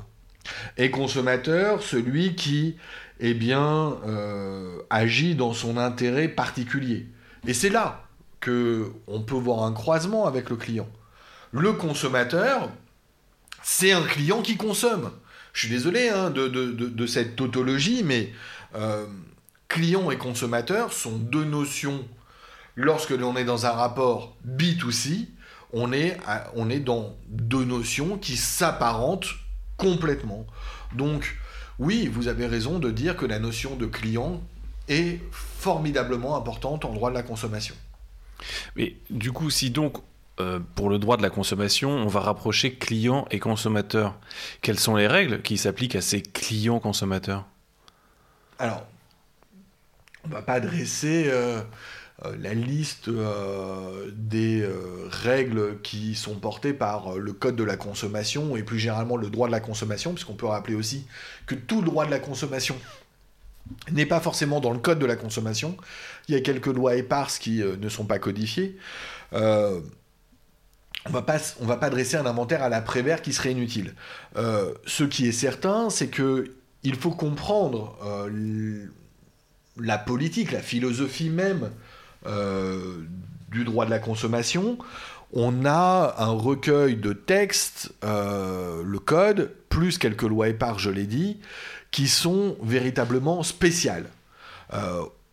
Et 0.77 0.91
consommateur, 0.91 1.83
celui 1.83 2.35
qui 2.35 2.77
eh 3.21 3.35
bien, 3.35 3.97
euh, 4.07 4.81
agit 4.91 5.35
dans 5.35 5.53
son 5.53 5.77
intérêt 5.77 6.29
particulier. 6.29 7.07
Et 7.47 7.55
c'est 7.55 7.71
là 7.71 8.05
que 8.41 8.93
on 9.07 9.23
peut 9.23 9.35
voir 9.35 9.65
un 9.65 9.73
croisement 9.73 10.27
avec 10.27 10.51
le 10.51 10.57
client. 10.57 10.89
Le 11.51 11.73
consommateur, 11.73 12.71
c'est 13.63 13.93
un 13.93 14.03
client 14.03 14.43
qui 14.43 14.57
consomme. 14.57 15.11
Je 15.53 15.61
suis 15.67 15.71
désolé 15.71 16.09
hein, 16.09 16.31
de, 16.31 17.07
cette 17.07 17.35
tautologie, 17.35 18.03
mais 18.05 18.33
euh, 18.77 19.07
client 19.67 20.11
et 20.11 20.19
consommateur 20.19 20.93
sont 20.93 21.17
deux 21.17 21.45
notions. 21.45 22.07
Lorsque 22.77 23.11
l'on 23.11 23.37
est 23.37 23.45
dans 23.45 23.67
un 23.67 23.73
rapport 23.73 24.37
B2C, 24.47 25.27
on 25.73 25.93
est, 25.93 26.17
on 26.55 26.71
est 26.71 26.79
dans 26.81 27.17
deux 27.29 27.65
notions 27.65 28.19
qui 28.19 28.37
s'apparentent 28.37 29.35
complètement. 29.77 30.47
Donc, 30.95 31.37
oui, 31.79 32.09
vous 32.09 32.29
avez 32.29 32.47
raison 32.47 32.79
de 32.79 32.91
dire 32.91 33.17
que 33.17 33.27
la 33.27 33.39
notion 33.39 33.77
de 33.77 33.87
client 33.87 34.41
est 34.89 35.21
formidablement 35.31 36.37
importante 36.37 36.85
en 36.85 36.93
droit 36.93 37.11
de 37.11 37.15
la 37.15 37.23
consommation. 37.23 37.75
Mais 38.77 38.97
du 39.11 39.33
coup, 39.33 39.51
si 39.51 39.71
donc 39.71 39.99
euh, 40.41 40.61
pour 40.77 40.89
le 40.89 40.99
droit 40.99 41.17
de 41.17 41.23
la 41.23 41.31
consommation, 41.31 41.91
on 41.91 42.07
va 42.07 42.21
rapprocher 42.21 42.75
client 42.75 43.27
et 43.31 43.41
consommateur. 43.41 44.15
Quelles 44.63 44.79
sont 44.79 44.95
les 44.95 45.09
règles 45.09 45.43
qui 45.43 45.59
s'appliquent 45.59 45.97
à 45.97 46.01
ces 46.01 46.23
clients 46.23 46.79
consommateurs? 46.79 47.45
Alors, 48.59 48.87
on 50.25 50.29
ne 50.29 50.33
va 50.35 50.43
pas 50.43 50.61
dresser 50.61 51.25
euh, 51.27 51.61
la 52.41 52.53
liste 52.53 53.09
des 54.13 54.69
règles 55.11 55.81
qui 55.83 56.15
sont 56.15 56.35
portées 56.35 56.73
par 56.73 57.17
le 57.17 57.33
Code 57.33 57.57
de 57.57 57.65
la 57.65 57.77
consommation 57.77 58.57
et 58.57 58.63
plus 58.63 58.79
généralement 58.79 59.17
le 59.17 59.31
droit 59.31 59.47
de 59.47 59.53
la 59.53 59.61
consommation, 59.61 60.13
puisqu'on 60.13 60.35
peut 60.35 60.47
rappeler 60.47 60.75
aussi 60.75 61.07
que 61.47 61.55
tout 61.55 61.81
le 61.81 61.87
droit 61.87 62.07
de 62.07 62.11
la 62.11 62.19
consommation 62.19 62.77
n'est 63.93 64.07
pas 64.07 64.21
forcément 64.21 64.61
dans 64.61 64.73
le 64.73 64.79
Code 64.79 64.99
de 64.99 65.07
la 65.07 65.17
consommation. 65.17 65.77
Il 66.29 66.35
y 66.35 66.39
a 66.39 66.41
quelques 66.41 66.67
lois 66.67 66.97
éparses 66.97 67.39
qui 67.39 67.63
ne 67.63 67.89
sont 67.89 68.05
pas 68.05 68.19
codifiées 68.19 68.77
on 71.07 71.11
va 71.11 71.23
pas, 71.23 71.39
va 71.61 71.77
pas 71.77 71.91
dresser 71.91 72.17
un 72.17 72.27
inventaire 72.27 72.63
à 72.63 72.69
la 72.69 72.81
Prévert 72.81 73.23
qui 73.23 73.33
serait 73.33 73.53
inutile. 73.53 73.95
Euh, 74.37 74.75
ce 74.87 75.05
qui 75.05 75.27
est 75.27 75.33
certain, 75.33 75.91
c'est 75.91 76.09
que 76.09 76.53
il 76.83 76.95
faut 76.95 77.11
comprendre 77.11 77.99
euh, 78.05 78.87
la 79.79 79.99
politique, 79.99 80.53
la 80.53 80.61
philosophie 80.61 81.31
même 81.31 81.65
euh, 81.65 81.69
du 82.25 83.65
droit 83.65 83.85
de 83.85 83.91
la 83.91 83.99
consommation. 83.99 84.79
On 85.33 85.65
a 85.65 86.15
un 86.19 86.31
recueil 86.31 86.97
de 86.97 87.13
textes, 87.13 87.93
le 88.03 88.99
code, 88.99 89.53
plus 89.69 89.99
quelques 89.99 90.23
lois 90.23 90.49
éparses, 90.49 90.83
je 90.83 90.91
l'ai 90.91 91.07
dit, 91.07 91.39
qui 91.91 92.09
sont 92.09 92.57
véritablement 92.63 93.43
spéciales 93.43 94.07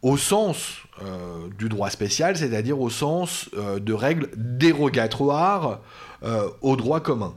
au 0.05 0.17
sens 0.17 0.83
euh, 1.01 1.47
du 1.57 1.67
droit 1.67 1.89
spécial, 1.89 2.37
c'est-à-dire 2.37 2.79
au 2.79 2.91
sens 2.91 3.49
euh, 3.57 3.79
de 3.79 3.91
règles 3.91 4.29
dérogatoires 4.35 5.79
euh, 6.21 6.47
au 6.61 6.75
droit 6.75 6.99
commun. 6.99 7.33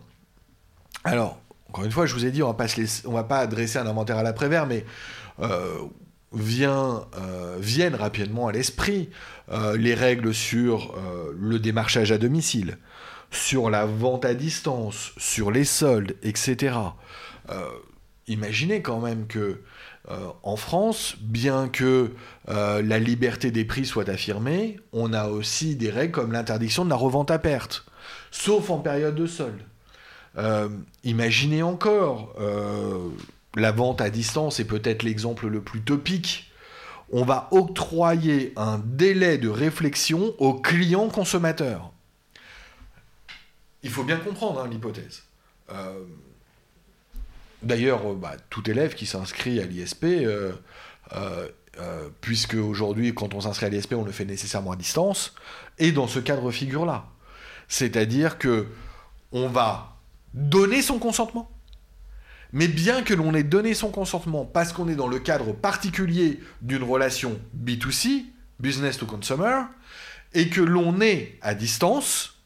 Alors, 1.03 1.38
encore 1.70 1.86
une 1.86 1.90
fois, 1.90 2.05
je 2.05 2.12
vous 2.12 2.26
ai 2.26 2.30
dit, 2.30 2.42
on 2.42 2.55
ne 2.55 3.12
va 3.14 3.24
pas 3.24 3.38
adresser 3.38 3.78
un 3.78 3.86
inventaire 3.86 4.18
à 4.18 4.22
l'après-vert, 4.22 4.66
mais 4.66 4.84
viennent 6.30 7.94
rapidement 7.94 8.49
à 8.49 8.53
l'esprit 8.53 9.09
les 9.76 9.94
règles 9.94 10.34
sur 10.34 10.94
le 11.38 11.59
démarchage 11.59 12.12
à 12.12 12.18
domicile, 12.18 12.78
sur 13.30 13.70
la 13.70 13.86
vente 13.86 14.24
à 14.24 14.34
distance, 14.34 15.12
sur 15.16 15.51
les 15.51 15.64
soldes, 15.64 16.16
etc. 16.22 16.76
imaginez 18.26 18.82
quand 18.82 19.01
même 19.01 19.26
que 19.26 19.61
euh, 20.11 20.28
en 20.42 20.57
France, 20.57 21.16
bien 21.20 21.68
que 21.68 22.12
euh, 22.49 22.80
la 22.80 22.99
liberté 22.99 23.51
des 23.51 23.66
prix 23.66 23.84
soit 23.84 24.09
affirmée, 24.09 24.80
on 24.92 25.12
a 25.12 25.28
aussi 25.28 25.76
des 25.76 25.90
règles 25.90 26.12
comme 26.12 26.32
l'interdiction 26.32 26.84
de 26.84 26.90
la 26.90 26.96
revente 26.96 27.30
à 27.30 27.38
perte, 27.38 27.84
sauf 28.30 28.70
en 28.70 28.78
période 28.78 29.14
de 29.14 29.26
solde. 29.26 29.61
Euh, 30.38 30.68
imaginez 31.05 31.62
encore, 31.62 32.34
la 33.55 33.72
vente 33.72 34.01
à 34.01 34.09
distance 34.09 34.61
est 34.61 34.64
peut-être 34.64 35.03
l'exemple 35.03 35.49
le 35.49 35.61
plus 35.61 35.82
topique. 35.82 36.47
On 37.11 37.24
va 37.24 37.48
octroyer 37.52 38.52
un 38.56 38.78
délai 38.78 39.38
de 39.38 39.48
réflexion 39.48 40.34
aux 40.38 40.54
clients 40.54 41.09
consommateurs. 41.09 41.92
Il 43.82 43.90
faut 43.90 44.04
bien 44.04 44.18
comprendre 44.18 44.61
hein, 44.61 44.68
l'hypothèse. 44.68 45.24
D'ailleurs, 47.62 48.06
euh, 48.06 48.14
bah, 48.14 48.36
tout 48.50 48.68
élève 48.70 48.94
qui 48.94 49.06
s'inscrit 49.06 49.61
à 49.61 49.66
l'ISP, 49.66 50.04
euh, 50.04 50.52
euh, 51.12 52.09
puisque 52.20 52.54
aujourd'hui, 52.54 53.14
quand 53.14 53.34
on 53.34 53.40
s'inscrit 53.40 53.66
à 53.66 53.68
l'ISP, 53.68 53.94
on 53.94 54.04
le 54.04 54.12
fait 54.12 54.24
nécessairement 54.24 54.72
à 54.72 54.76
distance, 54.76 55.34
est 55.78 55.92
dans 55.92 56.06
ce 56.06 56.18
cadre 56.20 56.50
figure-là. 56.50 57.06
C'est-à-dire 57.68 58.38
que 58.38 58.66
on 59.32 59.48
va 59.48 59.96
donner 60.34 60.82
son 60.82 60.98
consentement. 60.98 61.50
Mais 62.53 62.68
bien 62.68 63.03
que 63.03 63.14
l'on 63.14 63.34
ait 63.34 63.42
donné 63.42 63.74
son 63.74 63.90
consentement 63.90 64.44
parce 64.44 64.72
qu'on 64.72 64.88
est 64.88 64.94
dans 64.94 65.09
le 65.09 65.18
cadre 65.18 65.53
particulier 65.53 66.40
d'une 66.62 66.82
relation 66.82 67.38
B2C, 67.57 68.24
business 68.59 68.99
to 68.99 69.07
consumer, 69.07 69.62
et 70.34 70.49
que 70.49 70.61
l'on 70.61 71.01
est 71.01 71.38
à 71.42 71.55
distance, 71.55 72.38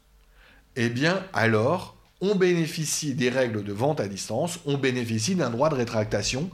eh 0.75 0.89
bien 0.89 1.23
alors 1.33 1.95
on 2.21 2.35
bénéficie 2.35 3.15
des 3.15 3.29
règles 3.29 3.63
de 3.63 3.73
vente 3.73 3.99
à 3.99 4.07
distance, 4.07 4.59
on 4.65 4.77
bénéficie 4.77 5.35
d'un 5.35 5.49
droit 5.49 5.69
de 5.69 5.75
rétractation 5.75 6.49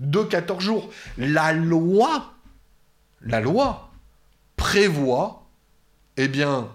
de 0.00 0.22
14 0.22 0.62
jours. 0.62 0.90
La 1.16 1.52
loi, 1.52 2.34
la 3.22 3.40
loi 3.40 3.90
prévoit, 4.56 5.46
eh 6.16 6.28
bien, 6.28 6.68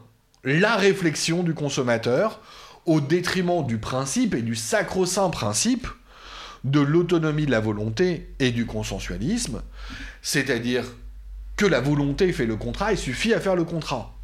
la 0.44 0.76
réflexion 0.76 1.44
du 1.44 1.54
consommateur 1.54 2.42
au 2.86 3.02
détriment 3.02 3.66
du 3.66 3.78
principe 3.78 4.34
et 4.34 4.42
du 4.42 4.56
sacro-saint 4.56 5.30
principe 5.30 5.88
de 6.64 6.80
l'autonomie 6.80 7.45
de 7.45 7.51
la 7.51 7.60
volonté 7.60 8.34
et 8.39 8.51
du 8.51 8.66
consensualisme, 8.66 9.62
c'est-à-dire 10.22 10.84
que 11.55 11.66
la 11.66 11.82
volonté 11.82 12.32
fait 12.32 12.45
le 12.45 12.55
contrat, 12.55 12.91
il 12.91 12.97
suffit 12.97 13.34
à 13.34 13.39
faire 13.39 13.55
le 13.55 13.64
contrat. 13.64 14.16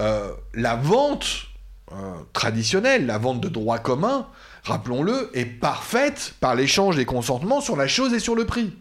Euh, 0.00 0.32
la 0.54 0.76
vente 0.76 1.46
euh, 1.92 2.14
traditionnelle, 2.32 3.06
la 3.06 3.18
vente 3.18 3.40
de 3.40 3.48
droit 3.48 3.78
commun, 3.78 4.28
rappelons-le, 4.62 5.30
est 5.34 5.44
parfaite 5.44 6.34
par 6.40 6.54
l'échange 6.54 6.96
des 6.96 7.04
consentements 7.04 7.60
sur 7.60 7.76
la 7.76 7.86
chose 7.86 8.14
et 8.14 8.18
sur 8.18 8.34
le 8.34 8.46
prix. 8.46 8.72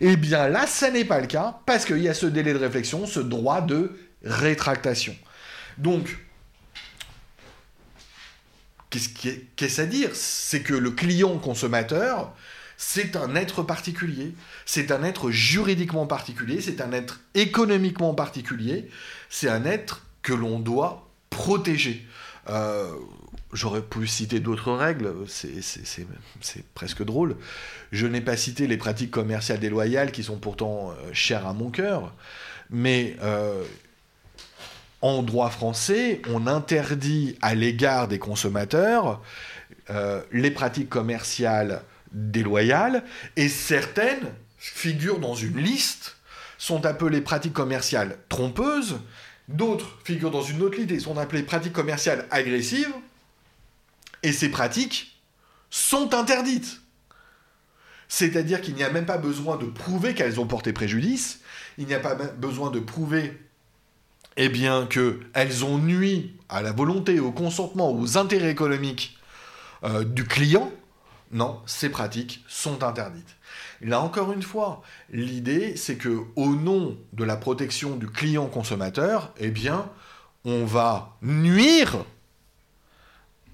Eh 0.00 0.16
bien 0.16 0.48
là, 0.48 0.66
ça 0.66 0.90
n'est 0.90 1.04
pas 1.04 1.20
le 1.20 1.26
cas, 1.26 1.60
parce 1.66 1.84
qu'il 1.84 2.02
y 2.02 2.08
a 2.08 2.14
ce 2.14 2.26
délai 2.26 2.52
de 2.52 2.58
réflexion, 2.58 3.06
ce 3.06 3.20
droit 3.20 3.62
de 3.62 3.98
rétractation. 4.22 5.14
Donc, 5.78 6.18
qu'est-ce 9.56 9.80
à 9.80 9.86
dire? 9.86 10.10
C'est 10.14 10.62
que 10.62 10.74
le 10.74 10.90
client 10.90 11.38
consommateur, 11.38 12.34
c'est 12.76 13.16
un 13.16 13.34
être 13.34 13.62
particulier, 13.62 14.34
c'est 14.66 14.90
un 14.90 15.02
être 15.04 15.30
juridiquement 15.30 16.06
particulier, 16.06 16.60
c'est 16.60 16.80
un 16.80 16.92
être 16.92 17.20
économiquement 17.34 18.14
particulier, 18.14 18.88
c'est 19.28 19.48
un 19.48 19.64
être 19.64 20.04
que 20.22 20.32
l'on 20.32 20.58
doit 20.58 21.08
protéger. 21.30 22.06
Euh, 22.48 22.92
j'aurais 23.52 23.82
pu 23.82 24.06
citer 24.06 24.40
d'autres 24.40 24.72
règles, 24.72 25.12
c'est 25.28 26.64
presque 26.74 27.04
drôle. 27.04 27.36
Je 27.92 28.06
n'ai 28.06 28.20
pas 28.20 28.36
cité 28.36 28.66
les 28.66 28.76
pratiques 28.76 29.10
commerciales 29.10 29.60
déloyales 29.60 30.10
qui 30.10 30.22
sont 30.22 30.38
pourtant 30.38 30.90
euh, 30.90 31.12
chères 31.12 31.46
à 31.46 31.52
mon 31.52 31.70
cœur, 31.70 32.14
mais 32.70 33.16
euh, 33.22 33.62
en 35.02 35.22
droit 35.22 35.50
français, 35.50 36.22
on 36.28 36.46
interdit 36.46 37.36
à 37.42 37.54
l'égard 37.54 38.08
des 38.08 38.18
consommateurs 38.18 39.20
les 40.32 40.50
pratiques 40.50 40.88
commerciales 40.88 41.82
déloyales 42.12 43.04
et 43.36 43.48
certaines 43.50 44.32
figurent 44.56 45.18
dans 45.18 45.34
une 45.34 45.58
liste, 45.58 46.16
sont 46.56 46.86
appelées 46.86 47.20
pratiques 47.20 47.52
commerciales 47.52 48.16
trompeuses 48.30 48.96
D'autres 49.48 49.98
figurent 50.04 50.30
dans 50.30 50.42
une 50.42 50.62
autre 50.62 50.78
liste 50.78 50.92
et 50.92 51.00
sont 51.00 51.18
appelées 51.18 51.42
pratiques 51.42 51.72
commerciales 51.72 52.26
agressives. 52.30 52.92
Et 54.22 54.32
ces 54.32 54.50
pratiques 54.50 55.20
sont 55.70 56.14
interdites. 56.14 56.80
C'est-à-dire 58.08 58.60
qu'il 58.60 58.74
n'y 58.74 58.84
a 58.84 58.90
même 58.90 59.06
pas 59.06 59.18
besoin 59.18 59.56
de 59.56 59.66
prouver 59.66 60.14
qu'elles 60.14 60.38
ont 60.38 60.46
porté 60.46 60.72
préjudice. 60.72 61.40
Il 61.78 61.86
n'y 61.86 61.94
a 61.94 62.00
pas 62.00 62.14
besoin 62.14 62.70
de 62.70 62.78
prouver 62.78 63.38
eh 64.36 64.48
bien, 64.48 64.86
qu'elles 64.86 65.64
ont 65.64 65.78
nui 65.78 66.34
à 66.48 66.62
la 66.62 66.72
volonté, 66.72 67.20
au 67.20 67.32
consentement, 67.32 67.92
aux 67.92 68.18
intérêts 68.18 68.50
économiques 68.50 69.18
euh, 69.84 70.04
du 70.04 70.24
client. 70.24 70.70
Non, 71.32 71.60
ces 71.66 71.88
pratiques 71.88 72.44
sont 72.46 72.82
interdites. 72.82 73.36
Là 73.80 74.00
encore 74.00 74.32
une 74.32 74.42
fois, 74.42 74.82
l'idée 75.10 75.76
c'est 75.76 75.96
que 75.96 76.22
au 76.36 76.54
nom 76.54 76.96
de 77.12 77.24
la 77.24 77.36
protection 77.36 77.96
du 77.96 78.06
client 78.06 78.46
consommateur, 78.46 79.32
eh 79.40 79.50
bien, 79.50 79.88
on 80.44 80.64
va 80.64 81.16
nuire 81.22 82.04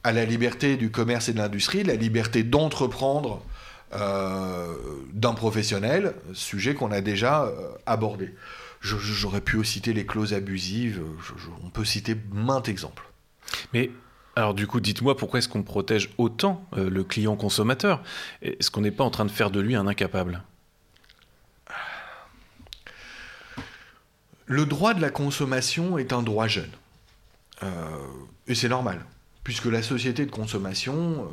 à 0.04 0.12
la 0.12 0.24
liberté 0.24 0.76
du 0.76 0.90
commerce 0.90 1.28
et 1.28 1.32
de 1.32 1.38
l'industrie, 1.38 1.82
la 1.82 1.94
liberté 1.94 2.42
d'entreprendre 2.42 3.42
d'un 3.92 5.34
professionnel, 5.34 6.14
sujet 6.34 6.74
qu'on 6.74 6.92
a 6.92 7.00
déjà 7.00 7.50
abordé. 7.86 8.34
J'aurais 8.80 9.40
pu 9.40 9.64
citer 9.64 9.92
les 9.92 10.06
clauses 10.06 10.34
abusives, 10.34 11.02
on 11.64 11.70
peut 11.70 11.84
citer 11.84 12.16
maintes 12.32 12.68
exemples. 12.68 13.04
Mais 13.72 13.90
alors 14.36 14.54
du 14.54 14.66
coup, 14.66 14.80
dites-moi 14.80 15.16
pourquoi 15.16 15.38
est-ce 15.38 15.48
qu'on 15.48 15.62
protège 15.62 16.10
autant 16.18 16.66
le 16.76 17.02
client 17.02 17.36
consommateur? 17.36 18.02
Est-ce 18.42 18.70
qu'on 18.70 18.82
n'est 18.82 18.90
pas 18.90 19.04
en 19.04 19.10
train 19.10 19.24
de 19.24 19.30
faire 19.30 19.50
de 19.50 19.60
lui 19.60 19.74
un 19.74 19.86
incapable? 19.86 20.42
Le 24.48 24.64
droit 24.64 24.94
de 24.94 25.02
la 25.02 25.10
consommation 25.10 25.98
est 25.98 26.12
un 26.14 26.22
droit 26.22 26.48
jeune. 26.48 26.70
Euh, 27.62 27.68
et 28.46 28.54
c'est 28.54 28.70
normal, 28.70 29.04
puisque 29.44 29.66
la 29.66 29.82
société 29.82 30.24
de 30.24 30.30
consommation, 30.30 30.94
euh, 30.94 31.26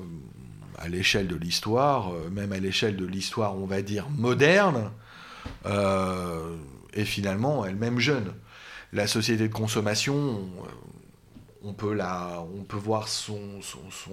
à 0.77 0.87
l'échelle 0.87 1.27
de 1.27 1.35
l'histoire, 1.35 2.13
euh, 2.13 2.29
même 2.29 2.51
à 2.51 2.59
l'échelle 2.59 2.95
de 2.95 3.05
l'histoire, 3.05 3.55
on 3.55 3.65
va 3.65 3.81
dire, 3.81 4.09
moderne, 4.09 4.91
est 6.93 7.05
finalement 7.05 7.65
elle-même 7.65 7.99
jeune. 7.99 8.33
La 8.93 9.07
société 9.07 9.47
de 9.47 9.53
consommation, 9.53 10.39
on 11.63 11.73
peut, 11.73 11.93
la, 11.93 12.43
on 12.55 12.63
peut 12.63 12.77
voir 12.77 13.07
son, 13.07 13.59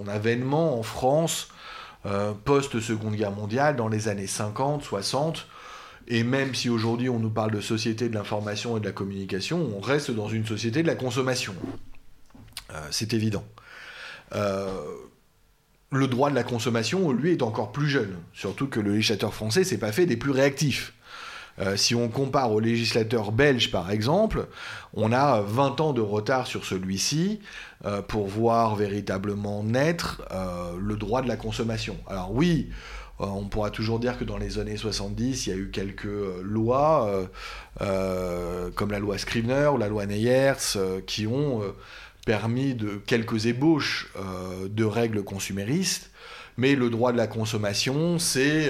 avènement 0.07 0.77
en 0.77 0.83
France 0.83 1.49
post-Seconde 2.43 3.15
Guerre 3.15 3.31
mondiale 3.31 3.75
dans 3.75 3.87
les 3.87 4.09
années 4.09 4.27
50, 4.27 4.83
60, 4.83 5.47
et 6.07 6.23
même 6.23 6.53
si 6.53 6.69
aujourd'hui 6.69 7.09
on 7.09 7.19
nous 7.19 7.29
parle 7.29 7.51
de 7.51 7.61
société 7.61 8.09
de 8.09 8.13
l'information 8.13 8.77
et 8.77 8.79
de 8.79 8.85
la 8.85 8.91
communication, 8.91 9.71
on 9.75 9.79
reste 9.79 10.11
dans 10.11 10.27
une 10.27 10.45
société 10.45 10.81
de 10.81 10.87
la 10.87 10.95
consommation. 10.95 11.55
Euh, 12.73 12.87
c'est 12.91 13.13
évident. 13.13 13.45
Euh, 14.35 14.67
le 15.93 16.07
droit 16.07 16.29
de 16.29 16.35
la 16.35 16.43
consommation, 16.43 17.11
lui, 17.11 17.31
est 17.31 17.41
encore 17.41 17.71
plus 17.71 17.87
jeune. 17.87 18.15
Surtout 18.33 18.67
que 18.67 18.79
le 18.79 18.93
législateur 18.93 19.33
français 19.33 19.63
s'est 19.63 19.77
pas 19.77 19.91
fait 19.91 20.05
des 20.05 20.17
plus 20.17 20.31
réactifs. 20.31 20.93
Euh, 21.59 21.77
si 21.77 21.93
on 21.93 22.09
compare 22.09 22.51
au 22.51 22.59
législateur 22.59 23.31
belge, 23.31 23.71
par 23.71 23.91
exemple, 23.91 24.47
on 24.95 25.11
a 25.11 25.41
20 25.41 25.81
ans 25.81 25.93
de 25.93 26.01
retard 26.01 26.47
sur 26.47 26.65
celui-ci 26.65 27.39
pour 28.07 28.27
voir 28.27 28.77
véritablement 28.77 29.61
naître 29.61 30.21
le 30.79 30.95
droit 30.95 31.21
de 31.21 31.27
la 31.27 31.35
consommation. 31.35 31.97
Alors 32.07 32.31
oui, 32.33 32.69
euh, 33.21 33.25
on 33.25 33.45
pourra 33.45 33.69
toujours 33.69 33.99
dire 33.99 34.17
que 34.17 34.23
dans 34.23 34.37
les 34.37 34.59
années 34.59 34.77
70, 34.77 35.45
il 35.45 35.49
y 35.49 35.53
a 35.53 35.55
eu 35.55 35.69
quelques 35.69 36.05
euh, 36.05 36.41
lois, 36.41 37.27
euh, 37.81 38.71
comme 38.71 38.91
la 38.91 38.99
loi 38.99 39.17
Scribner 39.17 39.69
ou 39.73 39.77
la 39.77 39.87
loi 39.87 40.05
Neyers, 40.05 40.77
qui 41.05 41.27
ont 41.27 41.61
permis 42.25 42.73
de 42.73 43.01
quelques 43.05 43.45
ébauches 43.45 44.11
de 44.69 44.83
règles 44.83 45.23
consuméristes. 45.23 46.09
Mais 46.57 46.75
le 46.75 46.89
droit 46.89 47.11
de 47.11 47.17
la 47.17 47.27
consommation, 47.27 48.19
c'est 48.19 48.69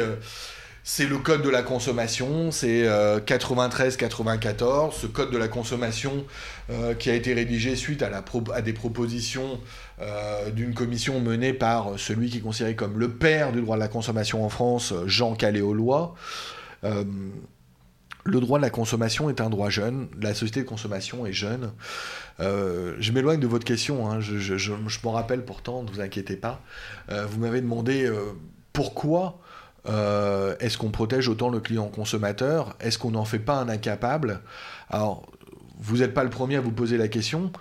c'est 0.86 1.06
le 1.06 1.18
code 1.18 1.44
de 1.44 1.50
la 1.50 1.64
consommation, 1.64 2.52
c'est 2.52 2.86
93-94, 2.86 4.94
ce 4.94 5.08
code 5.08 5.32
de 5.32 5.38
la 5.38 5.48
consommation 5.48 6.26
qui 7.00 7.10
a 7.10 7.14
été 7.14 7.34
rédigé 7.34 7.76
suite 7.76 8.04
à, 8.04 8.62
des 8.62 8.74
propositions 8.74 9.60
euh, 10.02 10.50
d'une 10.50 10.74
commission 10.74 11.20
menée 11.20 11.54
par 11.54 12.00
celui 12.00 12.30
qui 12.30 12.38
est 12.38 12.42
considéré 12.42 12.76
comme 12.76 12.98
le 12.98 13.10
père 13.10 13.52
du 13.52 13.62
droit 13.62 13.76
de 13.76 13.82
la 13.82 13.88
consommation 13.88 14.44
en 14.44 14.50
France, 14.50 14.94
Jean 15.06 15.36
Caléolois. 15.36 16.16
Euh, 18.28 18.32
le 18.32 18.40
droit 18.40 18.60
de 18.60 18.64
la 18.64 18.70
consommation 18.70 19.30
est 19.30 19.42
un 19.42 19.50
droit 19.50 19.70
jeune, 19.70 20.08
la 20.22 20.34
société 20.34 20.62
de 20.62 20.68
consommation 20.68 21.26
est 21.26 21.34
jeune. 21.34 21.72
Euh, 22.40 22.96
je 23.00 23.12
m'éloigne 23.12 23.40
de 23.40 23.48
votre 23.48 23.66
question, 23.66 24.10
hein. 24.10 24.20
je, 24.20 24.74
m'en 25.04 25.12
rappelle 25.12 25.46
pourtant, 25.46 25.84
ne 25.84 25.90
vous 25.90 26.02
inquiétez 26.02 26.38
pas. 26.38 26.62
vous 27.10 27.40
m'avez 27.40 27.62
demandé 27.62 28.12
pourquoi 28.72 29.40
est-ce 29.86 30.78
qu'on 30.78 30.92
protège 30.92 31.28
autant 31.28 31.50
le 31.50 31.60
client 31.60 31.88
consommateur? 31.88 32.76
Est-ce 32.80 32.98
qu'on 32.98 33.12
n'en 33.12 33.26
fait 33.26 33.40
pas 33.40 33.56
un 33.56 33.70
incapable? 33.70 34.42
Alors, 34.90 35.26
vous 35.80 35.98
n'êtes 35.98 36.14
pas 36.14 36.24
le 36.24 36.30
premier 36.30 36.56
à 36.56 36.62
vous 36.62 36.72
poser 36.72 36.98
la 36.98 37.08
question. 37.08 37.52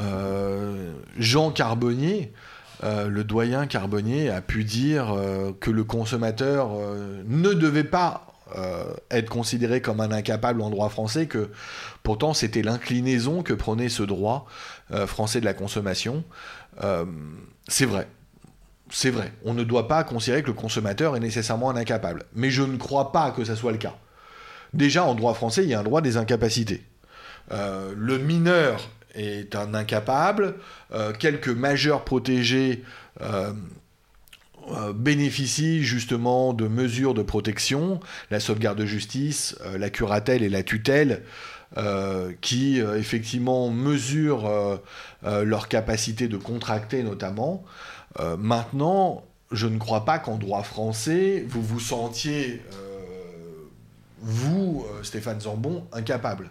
Euh, 0.00 0.92
Jean 1.18 1.50
Carbonnier, 1.50 2.32
euh, 2.84 3.08
le 3.08 3.24
doyen 3.24 3.66
Carbonnier, 3.66 4.30
a 4.30 4.40
pu 4.40 4.64
dire 4.64 5.12
euh, 5.12 5.52
que 5.58 5.70
le 5.70 5.84
consommateur 5.84 6.70
ne 7.26 7.52
devait 7.52 7.84
pas 7.84 8.25
être 9.10 9.28
considéré 9.28 9.80
comme 9.80 10.00
un 10.00 10.12
incapable 10.12 10.60
en 10.62 10.70
droit 10.70 10.88
français, 10.88 11.26
que 11.26 11.50
pourtant 12.02 12.32
c'était 12.32 12.62
l'inclinaison 12.62 13.42
que 13.42 13.52
prenait 13.52 13.88
ce 13.88 14.02
droit 14.02 14.46
français 15.06 15.40
de 15.40 15.44
la 15.44 15.54
consommation. 15.54 16.24
c'est 17.68 17.86
vrai. 17.86 18.08
C'est 18.88 19.10
vrai. 19.10 19.32
On 19.44 19.52
ne 19.52 19.64
doit 19.64 19.88
pas 19.88 20.04
considérer 20.04 20.42
que 20.42 20.46
le 20.46 20.52
consommateur 20.52 21.16
est 21.16 21.20
nécessairement 21.20 21.70
un 21.70 21.76
incapable. 21.76 22.24
Mais 22.34 22.50
je 22.50 22.62
ne 22.62 22.76
crois 22.76 23.10
pas 23.10 23.32
que 23.32 23.44
ça 23.44 23.56
soit 23.56 23.72
le 23.72 23.78
cas. 23.78 23.96
Déjà, 24.74 25.04
en 25.04 25.16
droit 25.16 25.34
français, 25.34 25.64
il 25.64 25.68
y 25.68 25.74
a 25.74 25.80
un 25.80 25.84
droit 25.84 26.00
des 26.00 26.16
incapacités. 26.16 26.84
le 27.50 28.18
mineur 28.18 28.88
est 29.16 29.56
un 29.56 29.74
incapable. 29.74 30.54
Euh, 30.92 31.12
quelques 31.12 31.48
majeurs 31.48 32.04
protégés 32.04 32.84
euh, 33.20 33.24
euh, 33.24 33.52
bénéficient 34.94 35.82
justement 35.82 36.52
de 36.52 36.66
mesures 36.66 37.14
de 37.14 37.22
protection, 37.22 38.00
la 38.30 38.40
sauvegarde 38.40 38.78
de 38.78 38.86
justice, 38.86 39.56
la 39.78 39.90
curatelle 39.90 40.42
et 40.42 40.48
la 40.48 40.62
tutelle, 40.62 41.22
qui 42.40 42.78
effectivement 42.78 43.70
mesurent 43.70 44.80
leur 45.22 45.68
capacité 45.68 46.28
de 46.28 46.36
contracter 46.36 47.02
notamment. 47.02 47.64
maintenant, 48.38 49.24
je 49.52 49.66
ne 49.66 49.78
crois 49.78 50.04
pas 50.04 50.18
qu'en 50.18 50.36
droit 50.36 50.62
français, 50.62 51.44
vous 51.48 51.62
vous 51.62 51.80
sentiez, 51.80 52.62
vous, 54.20 54.86
Stéphane 55.02 55.40
Zambon, 55.40 55.86
incapable. 55.92 56.50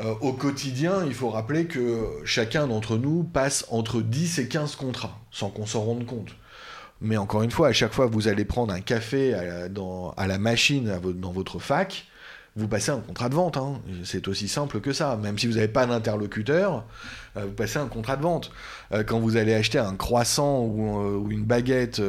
Euh, 0.00 0.14
au 0.20 0.32
quotidien, 0.32 1.04
il 1.06 1.14
faut 1.14 1.30
rappeler 1.30 1.66
que 1.66 2.08
chacun 2.24 2.66
d'entre 2.66 2.96
nous 2.96 3.22
passe 3.22 3.64
entre 3.70 4.02
10 4.02 4.40
et 4.40 4.48
15 4.48 4.74
contrats, 4.76 5.20
sans 5.30 5.50
qu'on 5.50 5.66
s'en 5.66 5.84
rende 5.84 6.06
compte. 6.06 6.34
Mais 7.00 7.16
encore 7.16 7.42
une 7.42 7.50
fois, 7.50 7.68
à 7.68 7.72
chaque 7.72 7.92
fois 7.92 8.08
que 8.08 8.12
vous 8.12 8.28
allez 8.28 8.44
prendre 8.44 8.72
un 8.72 8.80
café 8.80 9.34
à 9.34 10.26
la, 10.26 10.38
machine 10.38 10.98
dans 11.02 11.32
votre 11.32 11.58
fac, 11.58 12.06
vous 12.56 12.68
passez 12.68 12.92
un 12.92 13.00
contrat 13.00 13.28
de 13.28 13.34
vente. 13.34 13.56
Hein. 13.56 13.80
C'est 14.04 14.28
aussi 14.28 14.46
simple 14.48 14.80
que 14.80 14.92
ça. 14.92 15.16
Même 15.16 15.38
si 15.38 15.48
vous 15.48 15.54
n'avez 15.54 15.68
pas 15.68 15.86
d'interlocuteur, 15.86 16.84
euh, 17.36 17.46
vous 17.46 17.52
passez 17.52 17.78
un 17.78 17.88
contrat 17.88 18.16
de 18.16 18.22
vente. 18.22 18.52
Euh, 18.92 19.02
quand 19.02 19.18
vous 19.18 19.36
allez 19.36 19.54
acheter 19.54 19.78
un 19.78 19.96
croissant 19.96 20.60
ou, 20.60 21.28
une 21.30 21.44
baguette 21.44 22.00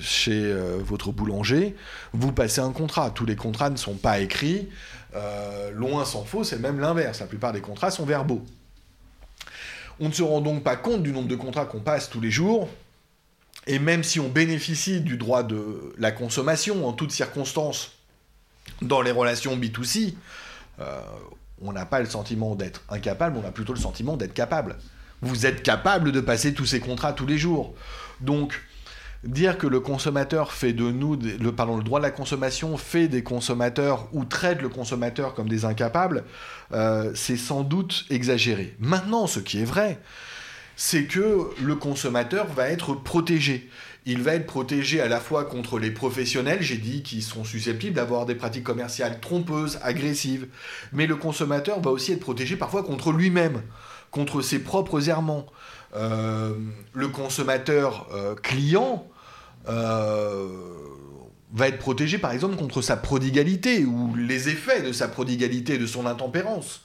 chez 0.00 0.52
votre 0.80 1.12
boulanger, 1.12 1.76
vous 2.12 2.32
passez 2.32 2.60
un 2.60 2.72
contrat. 2.72 3.10
Tous 3.10 3.24
les 3.24 3.36
contrats 3.36 3.70
ne 3.70 3.76
sont 3.76 3.94
pas 3.94 4.18
écrits. 4.18 4.68
Euh, 5.16 5.70
loin 5.70 6.04
s'en 6.04 6.24
faut, 6.24 6.44
c'est 6.44 6.58
même 6.58 6.80
l'inverse. 6.80 7.20
La 7.20 7.26
plupart 7.26 7.52
des 7.52 7.60
contrats 7.60 7.90
sont 7.90 8.04
verbaux. 8.04 8.42
On 10.00 10.08
ne 10.08 10.12
se 10.12 10.22
rend 10.22 10.40
donc 10.40 10.64
pas 10.64 10.76
compte 10.76 11.02
du 11.02 11.12
nombre 11.12 11.28
de 11.28 11.36
contrats 11.36 11.66
qu'on 11.66 11.80
passe 11.80 12.10
tous 12.10 12.20
les 12.20 12.30
jours. 12.30 12.68
Et 13.66 13.78
même 13.78 14.02
si 14.02 14.20
on 14.20 14.28
bénéficie 14.28 15.00
du 15.00 15.16
droit 15.16 15.42
de 15.42 15.94
la 15.98 16.12
consommation 16.12 16.86
en 16.86 16.92
toutes 16.92 17.12
circonstances 17.12 17.92
dans 18.82 19.00
les 19.00 19.10
relations 19.10 19.56
B2C, 19.56 20.14
euh, 20.80 21.00
on 21.62 21.72
n'a 21.72 21.86
pas 21.86 22.00
le 22.00 22.06
sentiment 22.06 22.54
d'être 22.54 22.82
incapable, 22.90 23.38
on 23.42 23.46
a 23.46 23.50
plutôt 23.50 23.72
le 23.72 23.80
sentiment 23.80 24.16
d'être 24.16 24.34
capable. 24.34 24.76
Vous 25.22 25.46
êtes 25.46 25.62
capable 25.62 26.12
de 26.12 26.20
passer 26.20 26.52
tous 26.52 26.66
ces 26.66 26.80
contrats 26.80 27.12
tous 27.12 27.26
les 27.26 27.38
jours. 27.38 27.74
Donc, 28.20 28.60
dire 29.22 29.56
que 29.56 29.66
le 29.66 29.80
consommateur 29.80 30.52
fait 30.52 30.72
de 30.72 30.90
nous, 30.90 31.16
le, 31.16 31.36
le 31.38 31.82
droit 31.82 32.00
de 32.00 32.04
la 32.04 32.10
consommation 32.10 32.76
fait 32.76 33.08
des 33.08 33.22
consommateurs 33.22 34.08
ou 34.12 34.24
traite 34.24 34.60
le 34.60 34.68
consommateur 34.68 35.34
comme 35.34 35.48
des 35.48 35.64
incapables, 35.64 36.24
euh, 36.72 37.12
c'est 37.14 37.36
sans 37.36 37.62
doute 37.62 38.04
exagéré. 38.10 38.76
Maintenant, 38.78 39.26
ce 39.26 39.40
qui 39.40 39.60
est 39.60 39.64
vrai, 39.64 39.98
c'est 40.76 41.04
que 41.04 41.50
le 41.62 41.76
consommateur 41.76 42.46
va 42.46 42.68
être 42.68 42.94
protégé. 42.94 43.68
Il 44.06 44.22
va 44.22 44.34
être 44.34 44.46
protégé 44.46 45.00
à 45.00 45.08
la 45.08 45.18
fois 45.18 45.44
contre 45.44 45.78
les 45.78 45.90
professionnels, 45.90 46.60
j'ai 46.60 46.76
dit, 46.76 47.02
qui 47.02 47.22
sont 47.22 47.44
susceptibles 47.44 47.94
d'avoir 47.94 48.26
des 48.26 48.34
pratiques 48.34 48.64
commerciales 48.64 49.18
trompeuses, 49.20 49.78
agressives, 49.82 50.48
mais 50.92 51.06
le 51.06 51.16
consommateur 51.16 51.80
va 51.80 51.90
aussi 51.90 52.12
être 52.12 52.20
protégé 52.20 52.56
parfois 52.56 52.82
contre 52.82 53.12
lui-même, 53.12 53.62
contre 54.10 54.42
ses 54.42 54.58
propres 54.58 55.08
errements. 55.08 55.46
Euh, 55.96 56.54
le 56.92 57.08
consommateur 57.08 58.08
euh, 58.12 58.34
client 58.34 59.06
euh, 59.68 60.48
va 61.52 61.68
être 61.68 61.78
protégé 61.78 62.18
par 62.18 62.32
exemple 62.32 62.56
contre 62.56 62.82
sa 62.82 62.96
prodigalité 62.96 63.84
ou 63.84 64.14
les 64.16 64.48
effets 64.48 64.82
de 64.82 64.92
sa 64.92 65.08
prodigalité, 65.08 65.78
de 65.78 65.86
son 65.86 66.04
intempérance. 66.04 66.82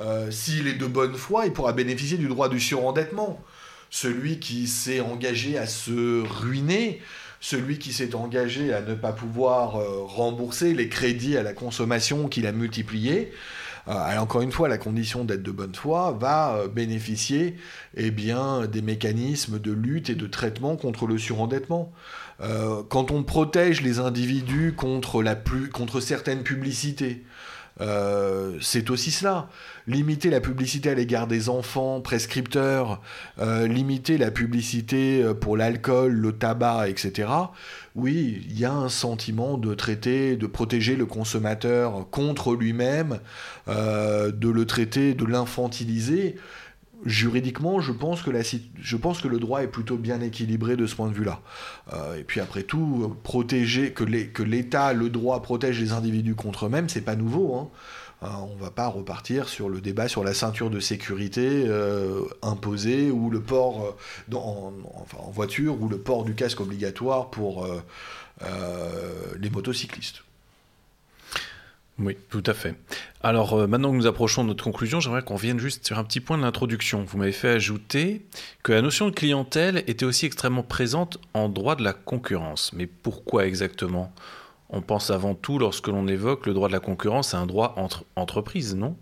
Euh, 0.00 0.30
s'il 0.30 0.66
est 0.68 0.74
de 0.74 0.86
bonne 0.86 1.14
foi, 1.14 1.46
il 1.46 1.52
pourra 1.52 1.72
bénéficier 1.72 2.18
du 2.18 2.28
droit 2.28 2.48
du 2.48 2.60
surendettement. 2.60 3.40
Celui 3.90 4.38
qui 4.38 4.66
s'est 4.66 5.00
engagé 5.00 5.56
à 5.56 5.66
se 5.66 6.22
ruiner, 6.22 7.00
celui 7.40 7.78
qui 7.78 7.92
s'est 7.92 8.14
engagé 8.14 8.72
à 8.72 8.82
ne 8.82 8.94
pas 8.94 9.12
pouvoir 9.12 9.76
euh, 9.76 10.02
rembourser 10.02 10.74
les 10.74 10.88
crédits 10.88 11.36
à 11.36 11.42
la 11.42 11.52
consommation 11.52 12.28
qu'il 12.28 12.46
a 12.46 12.52
multipliés, 12.52 13.32
Euh, 13.88 14.18
encore 14.18 14.42
une 14.42 14.50
fois, 14.50 14.66
la 14.66 14.78
condition 14.78 15.24
d'être 15.24 15.44
de 15.44 15.52
bonne 15.52 15.76
foi 15.76 16.10
va 16.18 16.66
bénéficier 16.66 17.54
eh 17.94 18.10
bien, 18.10 18.66
des 18.66 18.82
mécanismes 18.82 19.60
de 19.60 19.70
lutte 19.70 20.10
et 20.10 20.16
de 20.16 20.26
traitement 20.26 20.74
contre 20.74 21.06
le 21.06 21.18
surendettement. 21.18 21.92
quand 22.88 23.12
on 23.12 23.22
protège 23.22 23.82
les 23.82 24.00
individus 24.00 24.74
contre, 24.76 25.22
la 25.22 25.36
contre 25.72 26.00
certaines 26.00 26.42
publicités, 26.42 27.22
euh, 27.80 28.58
c'est 28.60 28.90
aussi 28.90 29.10
cela. 29.10 29.48
Limiter 29.86 30.30
la 30.30 30.40
publicité 30.40 30.90
à 30.90 30.94
l'égard 30.94 31.26
des 31.26 31.48
enfants 31.48 32.00
prescripteurs, 32.00 33.00
euh, 33.38 33.68
limiter 33.68 34.18
la 34.18 34.30
publicité 34.30 35.22
euh, 35.22 35.34
pour 35.34 35.56
l'alcool, 35.56 36.12
le 36.12 36.32
tabac, 36.32 36.88
etc. 36.88 37.28
Oui, 37.94 38.44
il 38.48 38.58
y 38.58 38.64
a 38.64 38.72
un 38.72 38.88
sentiment 38.88 39.58
de 39.58 39.74
traiter, 39.74 40.36
de 40.36 40.46
protéger 40.46 40.96
le 40.96 41.06
consommateur 41.06 42.08
contre 42.10 42.54
lui-même, 42.54 43.20
de 43.66 44.48
le 44.50 44.66
traiter, 44.66 45.14
de 45.14 45.24
l'infantiliser 45.24 46.36
juridiquement, 47.06 47.80
je 47.80 47.92
pense, 47.92 48.22
que 48.22 49.28
le 49.28 49.38
droit 49.38 49.62
est 49.62 49.68
plutôt 49.68 49.96
bien 49.96 50.20
équilibré 50.20 50.76
de 50.76 50.86
ce 50.86 50.94
point 50.94 51.08
de 51.08 51.14
vue-là. 51.14 51.40
Euh, 51.92 52.16
et 52.16 52.24
puis 52.24 52.40
après 52.40 52.64
tout, 52.64 53.16
protéger, 53.22 53.92
que 53.92 54.42
l'État, 54.42 54.92
le 54.92 55.08
droit 55.08 55.40
protège 55.40 55.80
les 55.80 55.92
individus 55.92 56.34
contre 56.34 56.66
eux-mêmes, 56.66 56.88
c'est 56.88 57.00
pas 57.00 57.16
nouveau. 57.16 57.54
Hein. 57.54 57.68
Euh, 58.22 58.28
on 58.50 58.56
va 58.56 58.70
pas 58.70 58.88
repartir 58.88 59.48
sur 59.48 59.68
le 59.68 59.80
débat 59.80 60.08
sur 60.08 60.24
la 60.24 60.34
ceinture 60.34 60.70
de 60.70 60.80
sécurité 60.80 61.64
euh, 61.66 62.22
imposée 62.42 63.10
ou 63.10 63.30
le 63.30 63.40
port 63.40 63.96
en, 64.32 64.72
voiture 65.30 65.80
ou 65.80 65.88
le 65.88 65.98
port 65.98 66.24
du 66.24 66.34
casque 66.34 66.60
obligatoire 66.60 67.30
pour 67.30 67.68
les 69.38 69.50
motocyclistes. 69.50 70.25
Oui, 71.98 72.16
tout 72.28 72.42
à 72.44 72.52
fait. 72.52 72.74
Alors 73.22 73.54
euh, 73.54 73.66
maintenant 73.66 73.90
que 73.90 73.96
nous 73.96 74.06
approchons 74.06 74.42
de 74.42 74.48
notre 74.48 74.62
conclusion, 74.62 75.00
j'aimerais 75.00 75.22
qu'on 75.22 75.36
vienne 75.36 75.58
juste 75.58 75.86
sur 75.86 75.98
un 75.98 76.04
petit 76.04 76.20
point 76.20 76.36
de 76.36 76.42
l'introduction. 76.42 77.04
Vous 77.04 77.16
m'avez 77.16 77.32
fait 77.32 77.48
ajouter 77.48 78.26
que 78.62 78.72
la 78.72 78.82
notion 78.82 79.06
de 79.06 79.14
clientèle 79.14 79.82
était 79.86 80.04
aussi 80.04 80.26
extrêmement 80.26 80.62
présente 80.62 81.18
en 81.32 81.48
droit 81.48 81.74
de 81.74 81.82
la 81.82 81.94
concurrence. 81.94 82.72
Mais 82.74 82.86
pourquoi 82.86 83.46
exactement? 83.46 84.12
On 84.68 84.82
pense 84.82 85.10
avant 85.10 85.34
tout, 85.34 85.58
lorsque 85.58 85.86
l'on 85.86 86.06
évoque 86.06 86.46
le 86.46 86.52
droit 86.52 86.68
de 86.68 86.72
la 86.72 86.80
concurrence, 86.80 87.32
à 87.32 87.38
un 87.38 87.46
droit 87.46 87.74
entre 87.76 88.04
entreprises, 88.16 88.74
non? 88.74 88.96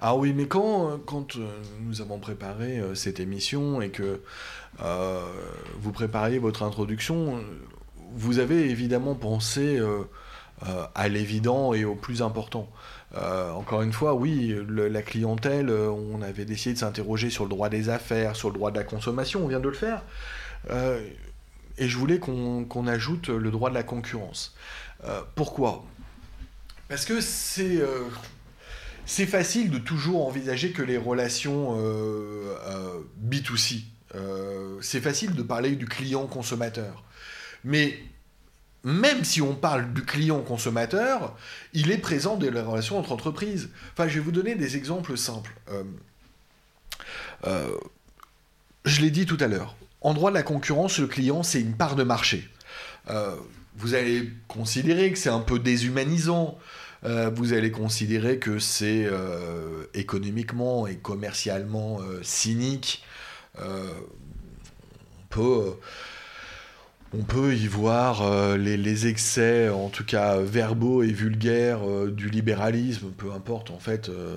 Ah 0.00 0.16
oui, 0.16 0.32
mais 0.32 0.46
quand, 0.46 0.98
quand 1.04 1.36
euh, 1.36 1.46
nous 1.82 2.00
avons 2.00 2.18
préparé 2.18 2.78
euh, 2.78 2.94
cette 2.94 3.20
émission 3.20 3.82
et 3.82 3.90
que 3.90 4.22
vous 5.78 5.92
prépariez 5.92 6.38
votre 6.38 6.62
introduction, 6.62 7.38
vous 8.14 8.38
avez 8.38 8.70
évidemment 8.70 9.14
pensé 9.14 9.78
euh, 9.78 10.04
à 10.94 11.08
l'évident 11.08 11.74
et 11.74 11.84
au 11.84 11.94
plus 11.94 12.22
important. 12.22 12.68
Euh, 13.16 13.50
encore 13.52 13.82
une 13.82 13.92
fois, 13.92 14.14
oui, 14.14 14.54
la 14.68 15.02
clientèle, 15.02 15.68
euh, 15.68 15.90
on 15.90 16.22
avait 16.22 16.44
décidé 16.44 16.74
de 16.74 16.78
s'interroger 16.78 17.28
sur 17.28 17.44
le 17.44 17.50
droit 17.50 17.68
des 17.68 17.88
affaires, 17.88 18.36
sur 18.36 18.48
le 18.48 18.54
droit 18.54 18.70
de 18.70 18.76
la 18.76 18.84
consommation, 18.84 19.44
on 19.44 19.48
vient 19.48 19.60
de 19.60 19.68
le 19.68 19.74
faire. 19.74 20.02
et 21.78 21.88
je 21.88 21.96
voulais 21.96 22.18
qu'on 22.18 22.86
ajoute 22.86 23.28
le 23.28 23.50
droit 23.50 23.70
de 23.70 23.74
la 23.74 23.82
concurrence. 23.82 24.54
pourquoi? 25.34 25.84
Parce 26.88 27.04
que 27.04 27.20
c'est 27.20 27.80
c'est 29.06 29.26
facile 29.26 29.70
de 29.70 29.78
toujours 29.78 30.26
envisager 30.26 30.72
que 30.72 30.82
les 30.82 30.98
relations 30.98 31.76
B2C. 33.24 33.84
c'est 34.82 35.00
facile 35.00 35.34
de 35.34 35.42
parler 35.42 35.74
du 35.76 35.86
client 35.86 36.26
consommateur. 36.26 37.02
Mais 37.64 37.98
même 38.84 39.24
si 39.24 39.42
on 39.42 39.54
parle 39.54 39.92
du 39.92 40.04
client 40.04 40.40
consommateur, 40.40 41.36
il 41.74 41.90
est 41.90 41.98
présent 41.98 42.36
dans 42.36 42.50
les 42.50 42.60
relations 42.60 42.98
entre 42.98 43.12
entreprises. 43.12 43.70
Enfin, 43.92 44.08
je 44.08 44.14
vais 44.14 44.20
vous 44.20 44.32
donner 44.32 44.54
des 44.54 44.76
exemples 44.76 45.16
simples. 45.16 45.54
Euh, 45.70 45.82
euh, 47.46 47.76
je 48.84 49.02
l'ai 49.02 49.10
dit 49.10 49.26
tout 49.26 49.36
à 49.40 49.48
l'heure. 49.48 49.76
En 50.00 50.14
droit 50.14 50.30
de 50.30 50.36
la 50.36 50.42
concurrence, 50.42 50.98
le 50.98 51.06
client, 51.06 51.42
c'est 51.42 51.60
une 51.60 51.74
part 51.74 51.94
de 51.94 52.04
marché. 52.04 52.48
Euh, 53.10 53.36
vous 53.76 53.94
allez 53.94 54.30
considérer 54.48 55.12
que 55.12 55.18
c'est 55.18 55.30
un 55.30 55.40
peu 55.40 55.58
déshumanisant. 55.58 56.58
vous 57.02 57.52
allez 57.54 57.70
considérer 57.70 58.38
que 58.38 58.58
c'est 58.58 59.08
économiquement 59.94 60.86
et 60.86 60.96
commercialement 60.96 62.00
cynique. 62.22 63.04
on 63.58 63.64
peut 65.30 65.76
on 67.12 67.22
peut 67.22 67.54
y 67.56 67.66
voir 67.66 68.22
euh, 68.22 68.56
les, 68.56 69.06
excès, 69.08 69.68
en 69.68 69.88
tout 69.88 70.04
cas 70.04 70.38
verbaux 70.38 71.02
et 71.02 71.10
vulgaires, 71.12 71.88
euh, 71.88 72.10
du 72.10 72.30
libéralisme, 72.30 73.10
peu 73.10 73.32
importe, 73.32 73.70
en 73.70 73.78
fait, 73.78 74.08
euh, 74.08 74.36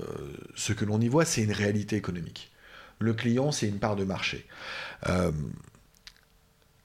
ce 0.56 0.74
que 0.74 0.84
l'on 0.86 1.00
y 1.00 1.08
voit, 1.08 1.26
c'est 1.26 1.44
une 1.44 1.52
réalité 1.52 1.96
économique. 1.96 2.52
Le 3.00 3.14
client, 3.14 3.52
c'est 3.52 3.68
une 3.68 3.80
part 3.80 3.96
de 3.96 4.06
marché. 4.06 4.48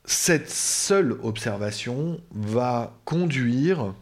cette 0.05 0.51
seule 0.51 1.13
observation 1.23 2.21
va 2.33 2.99
conduire 3.05 3.95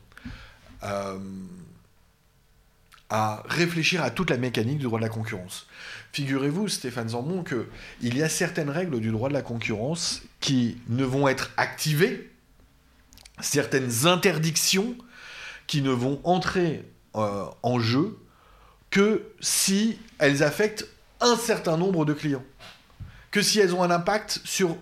à 3.11 3.43
réfléchir 3.47 4.03
à 4.03 4.11
toute 4.11 4.31
la 4.31 4.37
mécanique 4.37 4.79
du 4.79 4.85
droit 4.85 4.99
de 4.99 5.05
la 5.05 5.11
concurrence. 5.11 5.67
Figurez-vous, 6.13 6.69
Stéphane 6.69 7.11
Zambon, 7.11 7.45
qu'il 7.45 8.17
y 8.17 8.23
a 8.23 8.29
certaines 8.29 8.71
règles 8.71 9.01
du 9.01 9.11
droit 9.11 9.29
de 9.29 9.35
la 9.35 9.43
concurrence 9.43 10.23
qui 10.41 10.79
ne 10.89 11.05
vont 11.05 11.29
être 11.29 11.51
activées, 11.57 12.31
certaines 13.41 14.07
interdictions 14.07 14.97
qui 15.67 15.83
ne 15.83 15.91
vont 15.91 16.21
entrer 16.25 16.85
euh, 17.17 17.45
en 17.63 17.79
jeu 17.79 18.19
que 18.91 19.23
si 19.41 19.99
elles 20.19 20.43
affectent 20.43 20.87
un 21.21 21.37
certain 21.37 21.77
nombre 21.77 22.05
de 22.05 22.13
clients, 22.13 22.45
que 23.31 23.43
si 23.43 23.59
elles 23.59 23.75
ont 23.75 23.83
un 23.83 23.91
impact 23.91 24.41
sur 24.45 24.77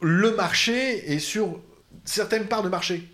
le 0.00 0.34
marché 0.34 1.12
et 1.12 1.18
sur 1.18 1.60
certaines 2.04 2.46
parts 2.46 2.62
de 2.62 2.68
marché. 2.68 3.08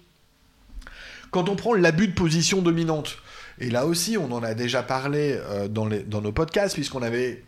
Quand 1.30 1.48
on 1.48 1.56
prend 1.56 1.74
l'abus 1.74 2.08
de 2.08 2.14
position 2.14 2.62
dominante, 2.62 3.18
et 3.60 3.70
là 3.70 3.86
aussi, 3.86 4.16
on 4.16 4.32
en 4.32 4.42
a 4.42 4.54
déjà 4.54 4.82
parlé 4.82 5.36
euh, 5.36 5.68
dans, 5.68 5.86
dans, 6.06 6.20
nos 6.20 6.32
podcasts, 6.32 6.74
puisqu'on 6.74 7.02
avait 7.02 7.44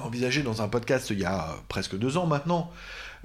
envisagé 0.00 0.42
dans 0.42 0.62
un 0.62 0.68
podcast 0.68 1.10
il 1.10 1.20
y 1.20 1.24
a 1.24 1.56
presque 1.68 1.96
deux 1.96 2.16
ans 2.16 2.26
maintenant, 2.26 2.70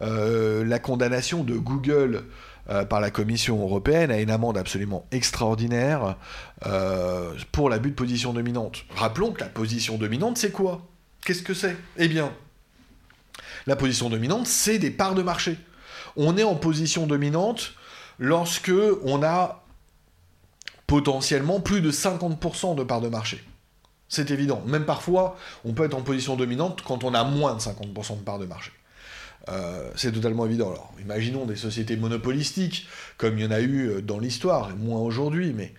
euh, 0.02 0.64
la 0.66 0.80
condamnation 0.80 1.44
de 1.44 1.56
Google 1.56 2.26
euh, 2.70 2.86
par 2.86 3.00
la 3.00 3.10
Commission 3.10 3.62
européenne 3.62 4.12
à 4.12 4.20
une 4.20 4.30
amende 4.30 4.58
absolument 4.58 5.06
extraordinaire 5.12 6.18
pour 7.52 7.70
l'abus 7.70 7.92
de 7.92 7.96
position 7.96 8.34
dominante. 8.34 8.84
Rappelons 8.96 9.32
que 9.32 9.40
la 9.40 9.50
position 9.50 9.98
dominante, 9.98 10.38
c'est 10.38 10.52
quoi? 10.52 10.86
Qu'est-ce 11.26 11.44
que 11.44 11.54
c'est? 11.54 11.76
Eh 11.98 12.08
bien, 12.08 12.32
la 13.66 13.76
position 13.76 14.10
dominante, 14.10 14.48
c'est 14.48 14.80
des 14.80 14.92
parts 14.92 15.16
de 15.16 15.22
marché. 15.22 15.58
On 16.16 16.38
est 16.38 16.44
en 16.44 16.56
position 16.56 17.06
dominante 17.06 17.74
lorsque 18.20 18.72
on 19.04 19.22
a 19.24 19.64
potentiellement 20.88 21.60
plus 21.60 21.82
de 21.82 21.92
50% 21.92 22.76
de 22.76 22.84
parts 22.84 23.02
de 23.02 23.10
marché. 23.10 23.44
C'est 24.10 24.32
évident. 24.32 24.64
Même 24.66 24.86
parfois, 24.86 25.38
on 25.66 25.74
peut 25.74 25.86
être 25.86 25.94
en 25.94 26.02
position 26.02 26.36
dominante 26.36 26.82
quand 26.82 27.04
on 27.04 27.14
a 27.14 27.24
moins 27.24 27.56
de 27.56 27.60
50% 27.60 28.20
de 28.20 28.24
parts 28.24 28.40
de 28.40 28.46
marché. 28.46 28.72
Euh, 29.50 29.90
c'est 29.96 30.12
totalement 30.12 30.46
évident. 30.46 30.72
Alors, 30.72 30.94
imaginons 31.00 31.46
des 31.46 31.56
sociétés 31.56 31.96
monopolistiques, 31.96 32.88
comme 33.18 33.38
il 33.38 33.46
y 33.46 33.48
en 33.48 33.52
a 33.52 33.62
eu 33.62 33.90
euh, 33.90 34.02
dans 34.02 34.20
l'histoire, 34.20 34.72
et 34.72 34.74
moins 34.74 35.00
aujourd'hui, 35.00 35.54
mais 35.54 35.74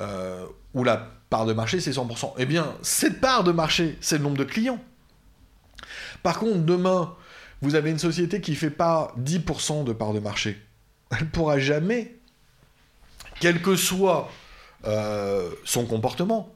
euh, 0.00 0.46
où 0.74 0.84
la 0.84 1.08
part 1.28 1.46
de 1.46 1.52
marché, 1.52 1.80
c'est 1.80 1.90
100%. 1.90 2.34
Eh 2.38 2.46
bien, 2.46 2.74
cette 2.82 3.20
part 3.20 3.44
de 3.44 3.52
marché, 3.52 3.98
c'est 4.00 4.18
le 4.18 4.24
nombre 4.24 4.38
de 4.38 4.44
clients. 4.44 4.80
Par 6.22 6.38
contre, 6.38 6.60
demain, 6.60 7.14
vous 7.62 7.74
avez 7.74 7.90
une 7.90 7.98
société 7.98 8.40
qui 8.40 8.52
ne 8.52 8.56
fait 8.56 8.70
pas 8.70 9.14
10% 9.20 9.84
de 9.84 9.92
part 9.92 10.12
de 10.12 10.20
marché. 10.20 10.60
Elle 11.10 11.24
ne 11.24 11.30
pourra 11.30 11.58
jamais, 11.58 12.16
quel 13.40 13.60
que 13.60 13.76
soit 13.76 14.30
son 15.64 15.84
comportement. 15.84 16.54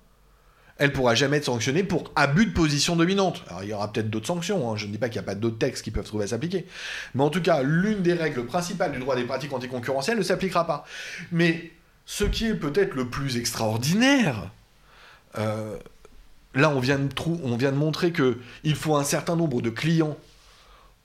Elle 0.76 0.92
pourra 0.92 1.14
jamais 1.14 1.36
être 1.36 1.44
sanctionnée 1.44 1.84
pour 1.84 2.10
abus 2.16 2.46
de 2.46 2.52
position 2.52 2.96
dominante. 2.96 3.44
Alors 3.48 3.62
il 3.62 3.70
y 3.70 3.72
aura 3.72 3.92
peut-être 3.92 4.10
d'autres 4.10 4.26
sanctions, 4.26 4.70
hein. 4.70 4.76
je 4.76 4.86
ne 4.86 4.92
dis 4.92 4.98
pas 4.98 5.08
qu'il 5.08 5.20
n'y 5.20 5.24
a 5.24 5.26
pas 5.26 5.36
d'autres 5.36 5.58
textes 5.58 5.84
qui 5.84 5.92
peuvent 5.92 6.04
trouver 6.04 6.24
à 6.24 6.28
s'appliquer. 6.28 6.66
Mais 7.14 7.22
en 7.22 7.30
tout 7.30 7.40
cas, 7.40 7.62
l'une 7.62 8.02
des 8.02 8.14
règles 8.14 8.44
principales 8.44 8.92
du 8.92 8.98
droit 8.98 9.14
des 9.14 9.24
pratiques 9.24 9.52
anticoncurrentielles 9.52 10.18
ne 10.18 10.22
s'appliquera 10.22 10.66
pas. 10.66 10.84
Mais 11.30 11.70
ce 12.06 12.24
qui 12.24 12.46
est 12.46 12.54
peut-être 12.54 12.94
le 12.94 13.08
plus 13.08 13.36
extraordinaire, 13.36 14.50
euh, 15.38 15.76
là 16.54 16.70
on 16.70 16.80
vient, 16.80 16.98
de 16.98 17.08
on 17.44 17.56
vient 17.56 17.72
de 17.72 17.76
montrer 17.76 18.12
qu'il 18.12 18.74
faut 18.74 18.96
un 18.96 19.04
certain 19.04 19.36
nombre 19.36 19.62
de 19.62 19.70
clients 19.70 20.16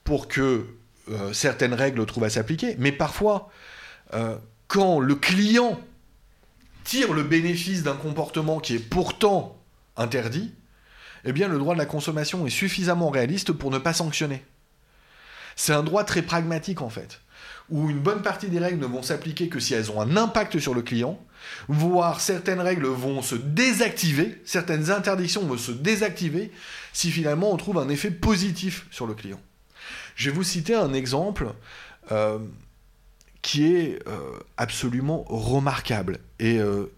pour 0.03 0.27
que 0.27 0.65
euh, 1.11 1.31
certaines 1.33 1.75
règles 1.75 2.03
trouvent 2.07 2.23
à 2.23 2.29
s'appliquer, 2.31 2.75
mais 2.79 2.91
parfois, 2.91 3.51
quand 4.67 4.99
le 4.99 5.13
client 5.13 5.79
tire 6.83 7.13
le 7.13 7.21
bénéfice 7.21 7.83
d'un 7.83 7.95
comportement 7.95 8.59
qui 8.59 8.75
est 8.75 8.79
pourtant 8.79 9.58
interdit, 9.99 10.53
eh 11.25 11.33
bien 11.33 11.47
le 11.47 11.59
droit 11.59 11.75
de 11.75 11.79
la 11.79 11.85
consommation 11.85 12.47
est 12.47 12.51
suffisamment 12.51 13.09
réaliste 13.09 13.51
pour 13.51 13.69
ne 13.69 13.77
pas 13.77 13.93
sanctionner. 13.93 14.43
C'est 15.55 15.73
un 15.73 15.83
droit 15.83 16.03
très 16.03 16.21
pragmatique 16.21 16.81
en 16.81 16.89
fait. 16.89 17.21
où 17.69 17.89
une 17.89 17.99
bonne 17.99 18.23
partie 18.23 18.47
des 18.47 18.57
règles 18.57 18.79
ne 18.79 18.87
vont 18.87 19.03
s'appliquer 19.03 19.47
que 19.47 19.59
si 19.59 19.75
elles 19.75 19.91
ont 19.91 20.01
un 20.01 20.17
impact 20.17 20.57
sur 20.57 20.73
le 20.73 20.81
client, 20.81 21.19
voire 21.67 22.19
certaines 22.19 22.61
règles 22.61 22.87
vont 22.87 23.21
se 23.21 23.35
désactiver, 23.35 24.41
certaines 24.43 24.89
interdictions 24.89 25.43
vont 25.43 25.57
se 25.57 25.71
désactiver 25.71 26.51
si 26.93 27.11
finalement 27.11 27.51
on 27.51 27.57
trouve 27.57 27.77
un 27.77 27.89
effet 27.89 28.09
positif 28.09 28.87
sur 28.89 29.05
le 29.05 29.13
client. 29.13 29.39
Je 30.15 30.29
vais 30.29 30.35
vous 30.35 30.43
citer 30.43 30.73
un 30.73 30.93
exemple 30.93 31.53
euh, 32.11 32.39
qui 33.41 33.65
est 33.65 33.99
euh, 34.07 34.39
absolument 34.57 35.23
remarquable 35.27 36.19
et, 36.39 36.57
euh, 36.57 36.91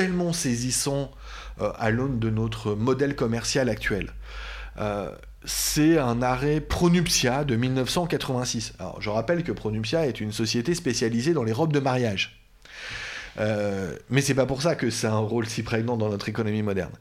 tellement 0.00 0.32
saisissant 0.32 1.10
à 1.58 1.90
l'aune 1.90 2.18
de 2.18 2.30
notre 2.30 2.74
modèle 2.74 3.14
commercial 3.14 3.68
actuel 3.68 4.12
c'est 5.44 5.98
un 5.98 6.22
arrêt 6.22 6.60
Pronuptia 6.60 7.44
de 7.44 7.56
1986. 7.56 8.74
Alors, 8.78 9.00
je 9.00 9.08
rappelle 9.08 9.42
que 9.42 9.52
Pronuptia 9.52 10.06
est 10.06 10.20
une 10.20 10.32
société 10.32 10.74
spécialisée 10.74 11.32
dans 11.32 11.44
les 11.44 11.52
robes 11.52 11.72
de 11.72 11.80
mariage. 11.80 12.40
Euh, 13.38 13.96
mais 14.10 14.20
c'est 14.20 14.34
pas 14.34 14.46
pour 14.46 14.60
ça 14.60 14.74
que 14.74 14.90
c'est 14.90 15.06
un 15.06 15.18
rôle 15.18 15.46
si 15.46 15.62
prégnant 15.62 15.96
dans 15.96 16.10
notre 16.10 16.28
économie 16.28 16.62
moderne. 16.62 16.92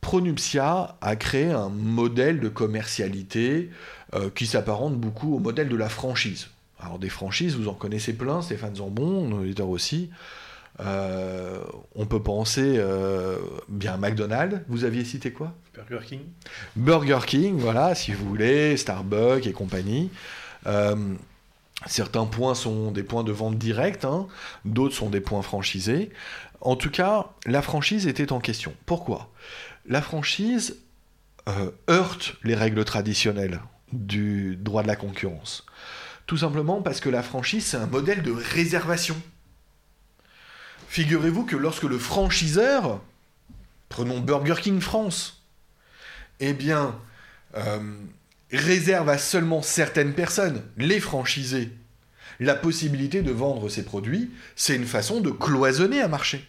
Pronuptia 0.00 0.96
a 1.00 1.16
créé 1.16 1.50
un 1.50 1.68
modèle 1.68 2.40
de 2.40 2.48
commercialité 2.48 3.70
euh, 4.14 4.30
qui 4.30 4.46
s'apparente 4.46 4.96
beaucoup 4.96 5.36
au 5.36 5.38
modèle 5.38 5.68
de 5.68 5.76
la 5.76 5.88
franchise. 5.88 6.48
Alors 6.80 6.98
des 6.98 7.10
franchises, 7.10 7.54
vous 7.56 7.68
en 7.68 7.74
connaissez 7.74 8.14
plein, 8.14 8.40
Stéphane 8.40 8.76
Zambon, 8.76 9.28
nos 9.28 9.44
éditeurs 9.44 9.68
aussi. 9.68 10.10
Euh, 10.80 11.62
on 11.94 12.06
peut 12.06 12.22
penser 12.22 12.76
euh, 12.76 13.38
bien 13.68 13.96
McDonald's. 13.96 14.60
Vous 14.68 14.84
aviez 14.84 15.04
cité 15.04 15.32
quoi? 15.32 15.54
Burger 15.74 16.06
King. 16.06 16.20
Burger 16.76 17.20
King, 17.26 17.56
voilà, 17.58 17.94
si 17.94 18.12
vous 18.12 18.26
voulez, 18.26 18.76
Starbucks 18.76 19.46
et 19.46 19.52
compagnie. 19.52 20.10
Euh, 20.66 20.96
certains 21.86 22.26
points 22.26 22.54
sont 22.54 22.90
des 22.90 23.02
points 23.02 23.24
de 23.24 23.32
vente 23.32 23.58
directs, 23.58 24.04
hein. 24.04 24.26
d'autres 24.64 24.94
sont 24.94 25.10
des 25.10 25.20
points 25.20 25.42
franchisés. 25.42 26.10
En 26.60 26.76
tout 26.76 26.90
cas, 26.90 27.26
la 27.46 27.62
franchise 27.62 28.06
était 28.06 28.32
en 28.32 28.40
question. 28.40 28.74
Pourquoi? 28.86 29.30
La 29.86 30.02
franchise 30.02 30.76
heurte 31.88 32.36
les 32.44 32.54
règles 32.54 32.84
traditionnelles 32.84 33.60
du 33.92 34.56
droit 34.56 34.82
de 34.82 34.88
la 34.88 34.94
concurrence. 34.94 35.64
Tout 36.26 36.36
simplement 36.36 36.80
parce 36.80 37.00
que 37.00 37.08
la 37.08 37.22
franchise, 37.22 37.66
c'est 37.66 37.76
un 37.76 37.86
modèle 37.86 38.22
de 38.22 38.30
réservation. 38.30 39.16
Figurez-vous 40.90 41.44
que 41.44 41.54
lorsque 41.54 41.84
le 41.84 42.00
franchiseur, 42.00 43.00
prenons 43.88 44.18
Burger 44.18 44.56
King 44.60 44.80
France, 44.80 45.44
eh 46.40 46.52
bien, 46.52 46.98
euh, 47.56 47.94
réserve 48.50 49.08
à 49.08 49.16
seulement 49.16 49.62
certaines 49.62 50.14
personnes, 50.14 50.64
les 50.76 50.98
franchisés, 50.98 51.70
la 52.40 52.56
possibilité 52.56 53.22
de 53.22 53.30
vendre 53.30 53.68
ses 53.68 53.84
produits, 53.84 54.32
c'est 54.56 54.74
une 54.74 54.84
façon 54.84 55.20
de 55.20 55.30
cloisonner 55.30 56.02
un 56.02 56.08
marché. 56.08 56.44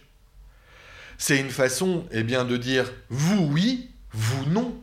C'est 1.18 1.38
une 1.38 1.50
façon, 1.50 2.04
eh 2.10 2.24
bien, 2.24 2.44
de 2.44 2.56
dire 2.56 2.92
vous 3.10 3.44
oui, 3.44 3.90
vous 4.10 4.44
non. 4.46 4.76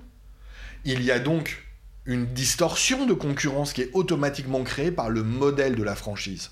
Il 0.86 1.04
y 1.04 1.12
a 1.12 1.20
donc 1.20 1.66
une 2.06 2.28
distorsion 2.28 3.06
de 3.06 3.14
concurrence 3.14 3.74
qui 3.74 3.82
est 3.82 3.92
automatiquement 3.92 4.64
créée 4.64 4.92
par 4.92 5.10
le 5.10 5.22
modèle 5.22 5.76
de 5.76 5.84
la 5.84 5.96
franchise. 5.96 6.52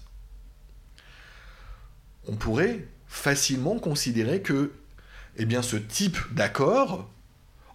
On 2.27 2.35
pourrait 2.35 2.85
facilement 3.07 3.79
considérer 3.79 4.41
que 4.41 4.71
eh 5.37 5.45
bien, 5.45 5.61
ce 5.61 5.77
type 5.77 6.17
d'accord 6.31 7.09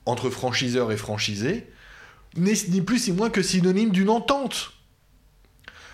entre 0.04 0.30
franchiseur 0.30 0.90
et 0.90 0.96
franchisé 0.96 1.66
n'est 2.36 2.54
ni 2.68 2.80
plus 2.80 3.08
ni 3.08 3.14
moins 3.14 3.30
que 3.30 3.42
synonyme 3.42 3.90
d'une 3.90 4.10
entente. 4.10 4.72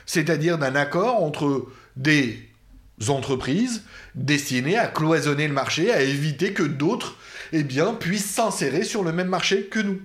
C'est-à-dire 0.07 0.57
d'un 0.57 0.75
accord 0.75 1.23
entre 1.23 1.67
des 1.97 2.49
entreprises 3.09 3.85
destinées 4.15 4.79
à 4.79 4.89
cloisonner 4.89 5.47
le 5.47 5.55
marché, 5.55 5.93
à 5.93 6.03
éviter 6.03 6.53
que 6.53 6.63
d'autres 6.63 7.17
eh 7.53 7.63
bien, 7.63 7.95
puissent 7.95 8.31
s'insérer 8.31 8.85
sur 8.85 9.05
le 9.05 9.13
même 9.13 9.29
marché 9.29 9.67
que 9.67 9.79
nous. 9.81 10.01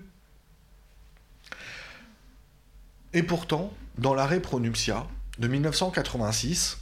Et 3.14 3.24
pourtant, 3.24 3.74
dans 3.98 4.14
l'arrêt 4.14 4.40
Pronuptia 4.40 5.08
de 5.40 5.48
1986, 5.48 6.78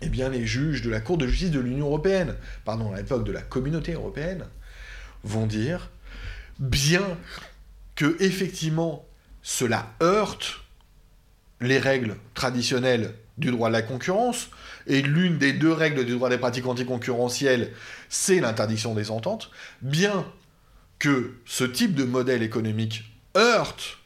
eh 0.00 0.08
bien, 0.08 0.28
les 0.28 0.46
juges 0.46 0.82
de 0.82 0.90
la 0.90 1.00
Cour 1.00 1.18
de 1.18 1.26
justice 1.26 1.50
de 1.50 1.60
l'Union 1.60 1.86
européenne, 1.86 2.34
pardon, 2.64 2.92
à 2.92 2.96
l'époque 2.96 3.24
de 3.24 3.32
la 3.32 3.42
communauté 3.42 3.92
européenne, 3.92 4.44
vont 5.24 5.46
dire, 5.46 5.90
bien 6.58 7.04
que 7.94 8.16
effectivement 8.20 9.04
cela 9.42 9.92
heurte 10.02 10.60
les 11.60 11.78
règles 11.78 12.16
traditionnelles 12.34 13.14
du 13.38 13.50
droit 13.50 13.68
de 13.68 13.72
la 13.72 13.82
concurrence, 13.82 14.50
et 14.86 15.02
l'une 15.02 15.38
des 15.38 15.52
deux 15.52 15.72
règles 15.72 16.04
du 16.04 16.14
droit 16.14 16.28
des 16.28 16.38
pratiques 16.38 16.66
anticoncurrentielles, 16.66 17.72
c'est 18.08 18.40
l'interdiction 18.40 18.94
des 18.94 19.10
ententes, 19.10 19.50
bien 19.82 20.26
que 20.98 21.34
ce 21.44 21.64
type 21.64 21.94
de 21.94 22.04
modèle 22.04 22.42
économique 22.42 23.04
heurte 23.36 23.98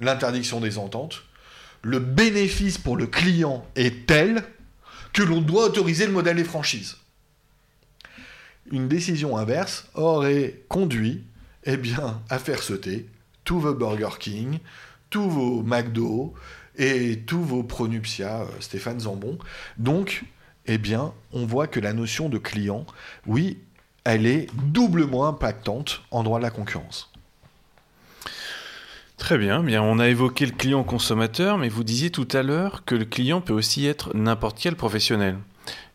l'interdiction 0.00 0.60
des 0.60 0.78
ententes, 0.78 1.22
le 1.82 1.98
bénéfice 2.00 2.78
pour 2.78 2.96
le 2.96 3.06
client 3.06 3.66
est 3.76 4.06
tel 4.06 4.42
que 5.14 5.22
l'on 5.22 5.40
doit 5.40 5.66
autoriser 5.66 6.06
le 6.06 6.12
modèle 6.12 6.36
des 6.36 6.44
franchises. 6.44 6.98
Une 8.70 8.88
décision 8.88 9.36
inverse 9.38 9.88
aurait 9.94 10.60
conduit 10.68 11.22
eh 11.64 11.78
à 12.28 12.38
faire 12.38 12.62
sauter 12.62 13.06
tous 13.44 13.58
vos 13.58 13.74
Burger 13.74 14.18
King, 14.18 14.58
tous 15.08 15.30
vos 15.30 15.62
McDo 15.62 16.34
et 16.76 17.20
tous 17.26 17.42
vos 17.42 17.62
Pronuptia, 17.62 18.42
euh, 18.42 18.46
Stéphane 18.60 19.00
Zambon. 19.00 19.38
Donc, 19.78 20.24
eh 20.66 20.76
bien, 20.76 21.12
on 21.32 21.46
voit 21.46 21.68
que 21.68 21.80
la 21.80 21.92
notion 21.92 22.28
de 22.28 22.38
client, 22.38 22.84
oui, 23.26 23.58
elle 24.04 24.26
est 24.26 24.48
doublement 24.54 25.26
impactante 25.26 26.02
en 26.10 26.22
droit 26.22 26.38
de 26.38 26.44
la 26.44 26.50
concurrence. 26.50 27.13
Très 29.16 29.38
bien, 29.38 29.62
bien, 29.62 29.82
on 29.82 29.98
a 29.98 30.08
évoqué 30.08 30.44
le 30.44 30.52
client 30.52 30.82
consommateur, 30.82 31.56
mais 31.56 31.68
vous 31.68 31.84
disiez 31.84 32.10
tout 32.10 32.28
à 32.32 32.42
l'heure 32.42 32.84
que 32.84 32.94
le 32.94 33.04
client 33.04 33.40
peut 33.40 33.52
aussi 33.52 33.86
être 33.86 34.14
n'importe 34.14 34.58
quel 34.60 34.76
professionnel. 34.76 35.38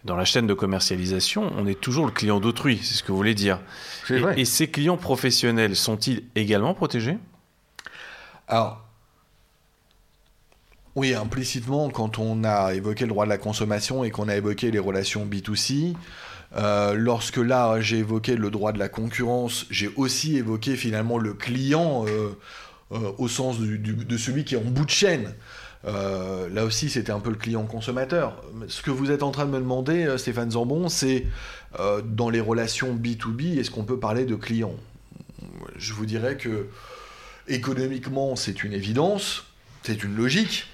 Dans 0.06 0.16
la 0.16 0.26
chaîne 0.26 0.48
de 0.48 0.54
commercialisation, 0.54 1.52
on 1.58 1.68
est 1.68 1.80
toujours 1.80 2.06
le 2.06 2.12
client 2.12 2.40
d'autrui, 2.40 2.80
c'est 2.82 2.96
ce 2.96 3.04
que 3.04 3.12
vous 3.12 3.18
voulez 3.18 3.36
dire. 3.36 3.60
Et, 4.10 4.22
et, 4.38 4.46
ces 4.46 4.70
clients 4.70 4.98
professionnels 4.98 5.76
sont-ils 5.76 6.24
également 6.36 6.74
protégés? 6.74 7.18
Alors, 8.48 8.84
oui, 10.96 11.14
implicitement, 11.14 11.90
quand 11.90 12.18
on 12.18 12.44
a 12.44 12.74
évoqué 12.74 13.04
le 13.06 13.10
droit 13.10 13.26
de 13.26 13.30
la 13.30 13.38
consommation 13.38 14.04
et 14.04 14.10
qu'on 14.10 14.28
a 14.28 14.36
évoqué 14.36 14.72
les 14.72 14.80
relations 14.80 15.26
B2C, 15.26 15.96
euh, 16.56 16.94
lorsque 16.96 17.38
là 17.38 17.80
j'ai 17.80 18.00
évoqué 18.00 18.36
le 18.36 18.50
droit 18.50 18.72
de 18.72 18.80
la 18.80 18.90
concurrence, 18.90 19.68
j'ai 19.70 19.90
aussi 19.96 20.38
évoqué 20.38 20.76
finalement 20.76 21.18
le 21.18 21.34
client 21.34 22.06
euh, 22.08 22.38
au 22.92 23.28
sens 23.28 23.60
de 23.60 24.18
celui 24.18 24.46
qui 24.46 24.56
est 24.56 24.58
en 24.58 24.62
bout 24.62 24.86
de 24.86 24.90
chaîne. 24.90 25.34
Euh, 25.86 26.50
là 26.50 26.66
aussi, 26.66 26.90
c'était 26.90 27.12
un 27.12 27.20
peu 27.20 27.30
le 27.30 27.38
client 27.38 27.66
consommateur. 27.66 28.44
Ce 28.68 28.82
que 28.82 28.92
vous 28.92 29.12
êtes 29.12 29.24
en 29.24 29.32
train 29.32 29.46
de 29.46 29.52
me 29.52 29.60
demander, 29.60 30.06
euh, 30.06 30.18
Stéphane 30.18 30.52
Zambon, 30.52 30.90
c'est 30.90 31.26
dans 32.04 32.32
les 32.32 32.40
relations 32.40 32.96
B2B, 32.96 33.60
est-ce 33.60 33.70
qu'on 33.70 33.84
peut 33.84 34.00
parler 34.00 34.26
de 34.26 34.34
client 34.34 34.74
Je 35.76 35.94
vous 35.94 36.08
dirais 36.08 36.36
que 36.36 36.68
économiquement, 37.48 38.36
c'est 38.36 38.64
une 38.64 38.74
évidence, 38.74 39.44
c'est 39.84 40.04
une 40.04 40.16
logique. 40.16 40.66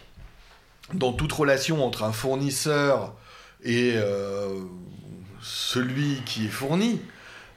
Dans 0.94 1.12
toute 1.12 1.34
relation 1.34 1.86
entre 1.86 2.04
un 2.04 2.14
fournisseur 2.14 3.14
et 3.62 3.96
celui 5.42 6.22
qui 6.26 6.46
est 6.46 6.50
fourni, 6.50 7.02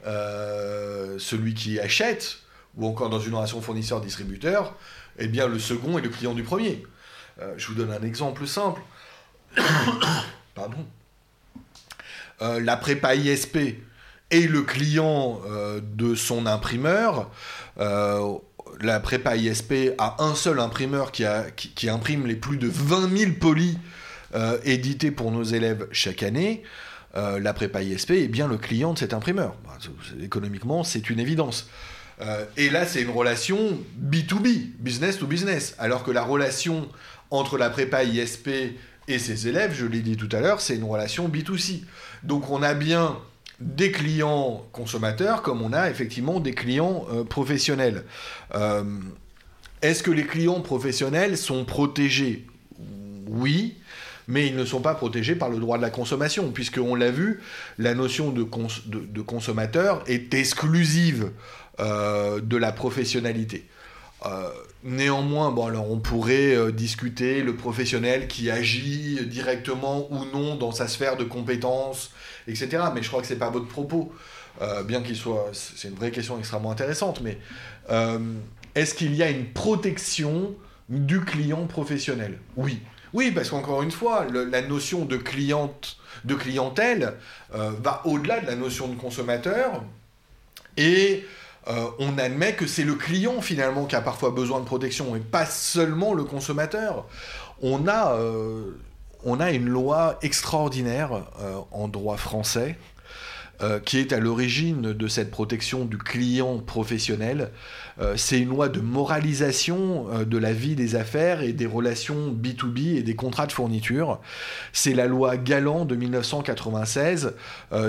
celui 0.05 1.55
qui 1.55 1.79
achète, 1.79 2.39
ou 2.79 2.87
encore 2.87 3.11
dans 3.11 3.20
une 3.20 3.35
relation 3.35 3.61
fournisseur-distributeur, 3.61 4.74
eh 5.18 5.26
bien 5.26 5.47
le 5.49 5.59
second 5.59 5.99
est 5.99 6.03
le 6.03 6.09
client 6.09 6.33
du 6.33 6.45
premier. 6.45 6.85
Euh, 7.41 7.55
je 7.57 7.66
vous 7.68 7.74
donne 7.74 7.93
un 7.93 8.03
exemple 8.03 8.47
simple. 8.47 8.81
Pardon. 10.55 10.87
Euh, 12.41 12.61
la 12.61 12.76
prépa 12.76 13.14
ISP 13.14 13.59
est 14.31 14.49
le 14.49 14.62
client 14.62 15.41
euh, 15.47 15.81
de 15.83 16.14
son 16.14 16.47
imprimeur. 16.47 17.31
la 18.81 19.01
prépa 19.01 19.37
ISP 19.37 19.95
a 19.99 20.22
un 20.22 20.35
seul 20.35 20.61
imprimeur 20.61 21.11
qui, 21.11 21.89
imprime 21.89 22.26
les 22.26 22.37
plus 22.37 22.59
de 22.59 22.68
20 22.68 23.16
000 23.16 23.33
polis 23.41 23.76
édités 24.64 25.11
pour 25.11 25.33
nos 25.33 25.43
élèves 25.43 25.89
chaque 25.91 26.22
année. 26.22 26.62
la 27.14 27.53
prépa 27.55 27.83
ISP 27.83 28.11
est 28.12 28.29
bien 28.29 28.47
le 28.47 28.59
client 28.59 28.93
de 28.93 28.99
cet 28.99 29.14
imprimeur. 29.14 29.55
Bah, 29.64 29.79
économiquement, 30.22 30.85
c'est 30.85 31.11
une 31.11 31.18
évidence. 31.18 31.68
Euh, 32.21 32.45
et 32.57 32.71
là, 32.71 32.87
c'est 32.87 33.03
une 33.03 33.11
relation 33.11 33.79
B2B, 34.01 34.73
business 34.79 35.19
to 35.19 35.27
business. 35.27 35.75
Alors 35.79 36.03
que 36.03 36.11
la 36.11 36.23
relation 36.23 36.89
entre 37.31 37.59
la 37.59 37.71
prépa 37.71 38.05
ISP 38.05 38.49
et 39.07 39.19
ses 39.19 39.49
élèves, 39.49 39.75
je 39.75 39.87
l'ai 39.87 40.01
dit 40.01 40.16
tout 40.16 40.29
à 40.33 40.41
l'heure, 40.41 40.61
c'est 40.61 40.77
une 40.77 40.85
relation 40.85 41.29
B2C. 41.29 41.83
Donc 42.23 42.51
on 42.51 42.62
a 42.62 42.75
bien 42.75 43.19
des 43.61 43.91
clients 43.91 44.64
consommateurs 44.73 45.43
comme 45.43 45.62
on 45.62 45.73
a 45.73 45.91
effectivement 45.91 46.41
des 46.41 46.53
clients 46.53 47.07
euh, 47.12 47.25
professionnels. 47.25 48.05
Euh, 48.55 48.85
est-ce 49.83 50.03
que 50.03 50.11
les 50.11 50.27
clients 50.27 50.61
professionnels 50.61 51.37
sont 51.37 51.64
protégés? 51.64 52.47
Oui, 53.27 53.77
mais 54.27 54.47
ils 54.47 54.57
ne 54.57 54.64
sont 54.64 54.81
pas 54.81 54.95
protégés 54.95 55.35
par 55.35 55.49
le 55.49 55.59
droit 55.59 55.77
de 55.77 55.83
la 55.83 55.91
consommation, 55.91 56.51
puisqu'on 56.51 56.95
l'a 56.95 57.11
vu, 57.11 57.41
la 57.79 57.95
notion 57.95 58.31
de, 58.31 58.47
de, 58.87 59.21
consommateur 59.23 60.03
est 60.07 60.35
exclusive 60.35 61.31
de 61.79 62.57
la 62.57 62.72
professionnalité. 62.72 63.66
Euh, 64.26 64.51
néanmoins, 64.83 65.53
bon, 65.53 65.66
alors 65.66 65.91
on 65.91 65.99
pourrait 65.99 66.57
euh, 66.57 66.72
discuter 66.72 67.43
le 67.43 67.55
professionnel 67.55 68.26
qui 68.26 68.51
agit 68.51 69.24
directement 69.26 70.09
ou 70.11 70.24
non 70.24 70.57
dans 70.57 70.72
sa 70.72 70.89
sphère 70.89 71.16
de 71.16 71.22
compétences, 71.24 72.11
etc. 72.49 72.85
Mais 72.95 73.03
je 73.03 73.09
crois 73.09 73.20
que 73.20 73.29
c'est 73.29 73.37
pas 73.37 73.51
votre 73.51 73.68
propos, 73.68 74.12
bien 74.87 75.03
qu'il 75.03 75.14
soit, 75.14 75.51
c'est 75.53 75.87
une 75.87 75.95
vraie 75.95 76.11
question 76.11 76.37
extrêmement 76.37 76.72
intéressante. 76.72 77.20
Mais 77.20 77.39
est-ce 78.74 78.95
qu'il 78.95 79.14
y 79.14 79.22
a 79.22 79.31
une 79.31 79.47
protection 79.47 80.55
du 80.89 81.20
client 81.20 81.66
professionnel? 81.66 82.39
Oui. 82.57 82.81
Oui, 83.14 83.31
parce 83.31 83.51
qu'encore 83.51 83.83
une 83.83 83.91
fois, 83.91 84.26
la 84.31 84.62
notion 84.62 85.05
de, 85.05 85.16
cliente, 85.16 85.97
de 86.24 86.35
clientèle 86.35 87.14
euh, 87.55 87.72
va 87.83 88.03
au-delà 88.05 88.41
de 88.41 88.47
la 88.47 88.55
notion 88.55 88.89
de 88.89 88.95
consommateur. 88.95 89.83
Et 90.76 91.24
euh, 91.69 91.87
on 91.99 92.19
admet 92.19 92.55
que 92.55 92.66
c'est 92.66 92.85
le 92.85 92.95
client 92.95 93.41
finalement 93.41 93.85
qui 93.85 93.97
a 93.97 94.01
parfois 94.01 94.31
besoin 94.31 94.61
de 94.61 94.64
protection 94.64 95.14
et 95.16 95.21
pas 95.21 95.47
seulement 95.47 96.14
le 96.14 96.25
consommateur. 96.25 97.07
On 97.62 97.89
a, 97.89 98.14
euh, 98.14 98.73
on 99.25 99.41
a 99.41 99.51
une 99.51 99.69
loi 99.69 100.19
extraordinaire 100.23 101.25
en 101.73 101.89
droit 101.89 102.16
français 102.16 102.77
euh, 103.61 103.81
qui 103.81 103.99
est 103.99 104.13
à 104.13 104.21
l'origine 104.21 104.93
de 104.93 105.09
cette 105.09 105.33
protection 105.33 105.85
du 105.85 105.99
client 105.99 106.59
professionnel. 106.59 107.51
Euh, 108.01 108.15
c'est 108.17 108.39
une 108.39 108.51
loi 108.51 108.69
de 108.69 108.79
moralisation 108.79 110.07
euh, 110.13 110.25
de 110.25 110.39
la 110.39 110.53
vie 110.53 110.77
des 110.77 110.95
affaires 110.95 111.43
et 111.43 111.53
des 111.53 111.67
relations 111.67 112.33
B2B 112.33 112.99
et 112.99 113.03
des 113.03 113.17
contrats 113.17 113.49
de 113.49 113.53
fourniture. 113.53 114.21
C'est 114.73 114.95
la 114.95 115.09
loi 115.09 115.37
Galland 115.37 115.87
de 115.87 115.97
1996 115.97 117.35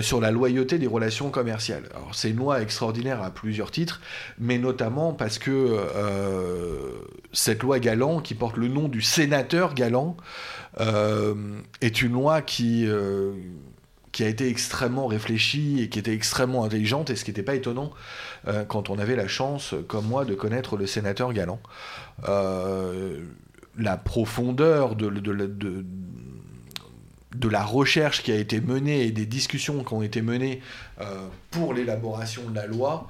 sur 0.01 0.19
la 0.19 0.31
loyauté 0.31 0.79
des 0.79 0.87
relations 0.87 1.29
commerciales. 1.29 1.83
Alors, 1.93 2.15
c'est 2.15 2.31
une 2.31 2.37
loi 2.37 2.63
extraordinaire 2.63 3.21
à 3.21 3.29
plusieurs 3.29 3.69
titres, 3.69 4.01
mais 4.39 4.57
notamment 4.57 5.13
parce 5.13 5.37
que 5.37 5.77
cette 7.31 7.61
loi 7.61 7.79
Galland, 7.79 8.21
qui 8.21 8.33
porte 8.33 8.57
le 8.57 8.69
nom 8.69 8.87
du 8.87 9.01
sénateur 9.01 9.75
Galland, 9.75 10.17
est 10.79 12.01
une 12.01 12.13
loi 12.13 12.41
qui 12.41 12.87
qui 14.11 14.23
a 14.23 14.27
été 14.27 14.47
extrêmement 14.47 15.07
réfléchie 15.07 15.81
et 15.81 15.89
qui 15.89 15.99
était 15.99 16.13
extrêmement 16.13 16.63
intelligente, 16.63 17.09
et 17.09 17.15
ce 17.15 17.23
qui 17.23 17.31
n'était 17.31 17.43
pas 17.43 17.55
étonnant 17.55 17.91
euh, 18.47 18.65
quand 18.65 18.89
on 18.89 18.97
avait 18.97 19.15
la 19.15 19.27
chance, 19.27 19.75
comme 19.87 20.05
moi, 20.05 20.25
de 20.25 20.35
connaître 20.35 20.77
le 20.77 20.87
sénateur 20.87 21.33
Galland. 21.33 21.59
Euh, 22.27 23.23
la 23.77 23.97
profondeur 23.97 24.95
de, 24.95 25.09
de, 25.09 25.85
de, 27.35 27.49
la 27.49 27.63
recherche 27.63 28.23
qui 28.23 28.31
a 28.31 28.35
été 28.35 28.59
menée 28.59 29.03
et 29.03 29.11
des 29.11 29.25
discussions 29.25 29.83
qui 29.83 29.93
ont 29.93 30.01
été 30.01 30.21
menées 30.21 30.61
euh, 30.99 31.27
pour 31.51 31.73
l'élaboration 31.73 32.49
de 32.49 32.55
la 32.55 32.67
loi 32.67 33.07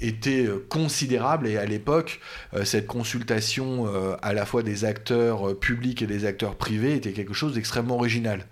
était 0.00 0.48
considérable 0.68 1.46
et 1.46 1.56
à 1.56 1.64
l'époque, 1.64 2.20
cette 2.64 2.88
consultation 2.88 3.86
à 4.20 4.32
la 4.32 4.44
fois 4.44 4.64
des 4.64 4.84
acteurs 4.84 5.56
publics 5.56 6.02
et 6.02 6.08
des 6.08 6.24
acteurs 6.24 6.56
privés 6.56 6.96
était 6.96 7.12
quelque 7.12 7.32
chose 7.32 7.54
d'extrêmement 7.54 7.94
original. 7.94 8.44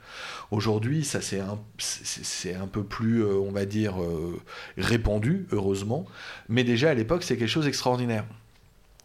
Aujourd'hui, 0.53 1.03
ça 1.03 1.23
c'est 1.23 1.41
un, 1.41 2.67
peu 2.67 2.85
plus, 2.85 3.25
euh, 3.25 3.37
on 3.37 3.53
va 3.53 3.65
dire, 3.65 4.03
euh, 4.03 4.39
répandu, 4.77 5.47
heureusement. 5.51 6.05
Mais 6.51 6.63
déjà 6.63 6.91
à 6.91 6.95
l'époque, 6.95 7.23
c'est 7.23 7.39
quelque 7.39 7.49
chose 7.49 7.65
d'extraordinaire. 7.65 8.27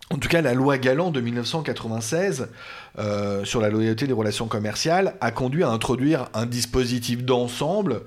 En 0.09 0.17
tout 0.17 0.27
cas, 0.27 0.41
la 0.41 0.53
loi 0.53 0.77
Galland 0.77 1.09
de 1.09 1.21
1996 1.21 2.49
euh, 2.99 3.45
sur 3.45 3.61
la 3.61 3.69
loyauté 3.69 4.07
des 4.07 4.13
relations 4.13 4.49
commerciales 4.49 5.15
a 5.21 5.31
conduit 5.31 5.63
à 5.63 5.69
introduire 5.69 6.29
un 6.33 6.45
dispositif 6.45 7.23
d'ensemble 7.23 8.01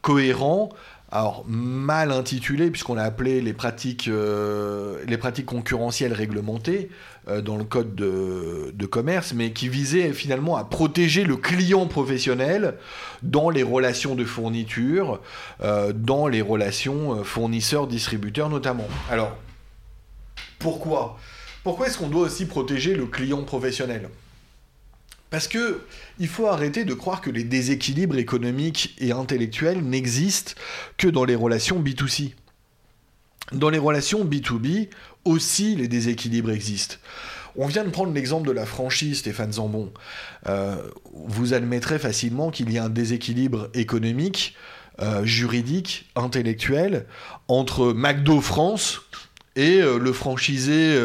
cohérent 0.00 0.70
alors 1.12 1.44
mal 1.46 2.12
intitulé 2.12 2.70
puisqu'on 2.70 2.94
l'a 2.94 3.04
appelé 3.04 3.42
les 3.42 3.52
pratiques, 3.52 4.10
les 4.10 5.18
pratiques 5.18 5.46
concurrentielles 5.46 6.12
réglementées 6.12 6.90
dans 7.26 7.56
le 7.56 7.64
code 7.64 7.94
de, 7.94 8.86
commerce, 8.86 9.32
mais 9.34 9.52
qui 9.52 9.68
visait 9.68 10.12
finalement 10.12 10.56
à 10.56 10.64
protéger 10.64 11.24
le 11.24 11.36
client 11.36 11.86
professionnel 11.86 12.76
dans 13.22 13.50
les 13.50 13.64
relations 13.64 14.14
de 14.14 14.24
fourniture, 14.24 15.20
euh, 15.62 15.92
dans 15.92 16.28
les 16.28 16.40
relations 16.40 17.24
fournisseurs-distributeurs 17.24 18.48
notamment. 18.48 18.86
Alors 19.10 19.36
pourquoi? 20.58 21.18
Pourquoi 21.64 21.88
est-ce 21.88 21.98
qu'on 21.98 22.08
doit 22.08 22.22
aussi 22.22 22.46
protéger 22.46 22.94
le 22.94 23.06
client 23.06 23.42
professionnel? 23.42 24.08
Parce 25.30 25.48
que 25.48 25.82
il 26.18 26.28
faut 26.28 26.46
arrêter 26.46 26.84
de 26.84 26.94
croire 26.94 27.20
que 27.20 27.30
les 27.30 27.44
déséquilibres 27.44 28.16
économiques 28.16 28.94
et 28.98 29.12
intellectuels 29.12 29.82
n'existent 29.82 30.52
que 30.96 31.08
dans 31.08 31.24
les 31.24 31.34
relations 31.34 31.82
B2C. 31.82 32.34
Dans 33.52 33.70
les 33.70 33.78
relations 33.78 34.24
B2B, 34.24 34.88
aussi 35.24 35.76
les 35.76 35.88
déséquilibres 35.88 36.50
existent. 36.50 36.96
On 37.56 37.66
vient 37.66 37.84
de 37.84 37.90
prendre 37.90 38.12
l'exemple 38.12 38.46
de 38.46 38.52
la 38.52 38.66
franchise, 38.66 39.18
Stéphane 39.18 39.52
Zambon. 39.52 39.92
Euh, 40.48 40.76
vous 41.12 41.54
admettrez 41.54 41.98
facilement 41.98 42.50
qu'il 42.50 42.70
y 42.70 42.78
a 42.78 42.84
un 42.84 42.90
déséquilibre 42.90 43.68
économique, 43.72 44.54
euh, 45.00 45.24
juridique, 45.24 46.10
intellectuel 46.16 47.06
entre 47.48 47.92
McDo 47.92 48.40
France, 48.40 49.02
et 49.54 49.80
euh, 49.80 49.98
le 49.98 50.12
franchisé 50.12 51.00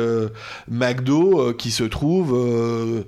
McDo 0.70 1.54
qui 1.54 1.72
se 1.72 1.86
trouve 1.86 3.06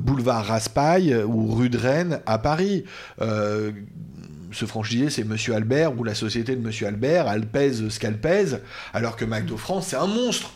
boulevard 0.00 0.44
Raspail 0.44 1.22
ou 1.24 1.54
rue 1.54 1.70
de 1.70 1.78
Rennes 1.78 2.20
à 2.26 2.38
Paris 2.38 2.84
ce 4.52 4.66
franchisé, 4.66 5.10
c'est 5.10 5.24
Monsieur 5.24 5.54
Albert 5.54 5.98
ou 5.98 6.04
la 6.04 6.14
société 6.14 6.56
de 6.56 6.60
Monsieur 6.60 6.86
Albert, 6.86 7.28
elle 7.28 7.46
pèse 7.46 7.88
ce 7.88 7.98
qu'elle 7.98 8.18
pèse, 8.18 8.60
alors 8.92 9.16
que 9.16 9.24
McDo 9.24 9.56
France, 9.56 9.88
c'est 9.88 9.96
un 9.96 10.06
monstre. 10.06 10.52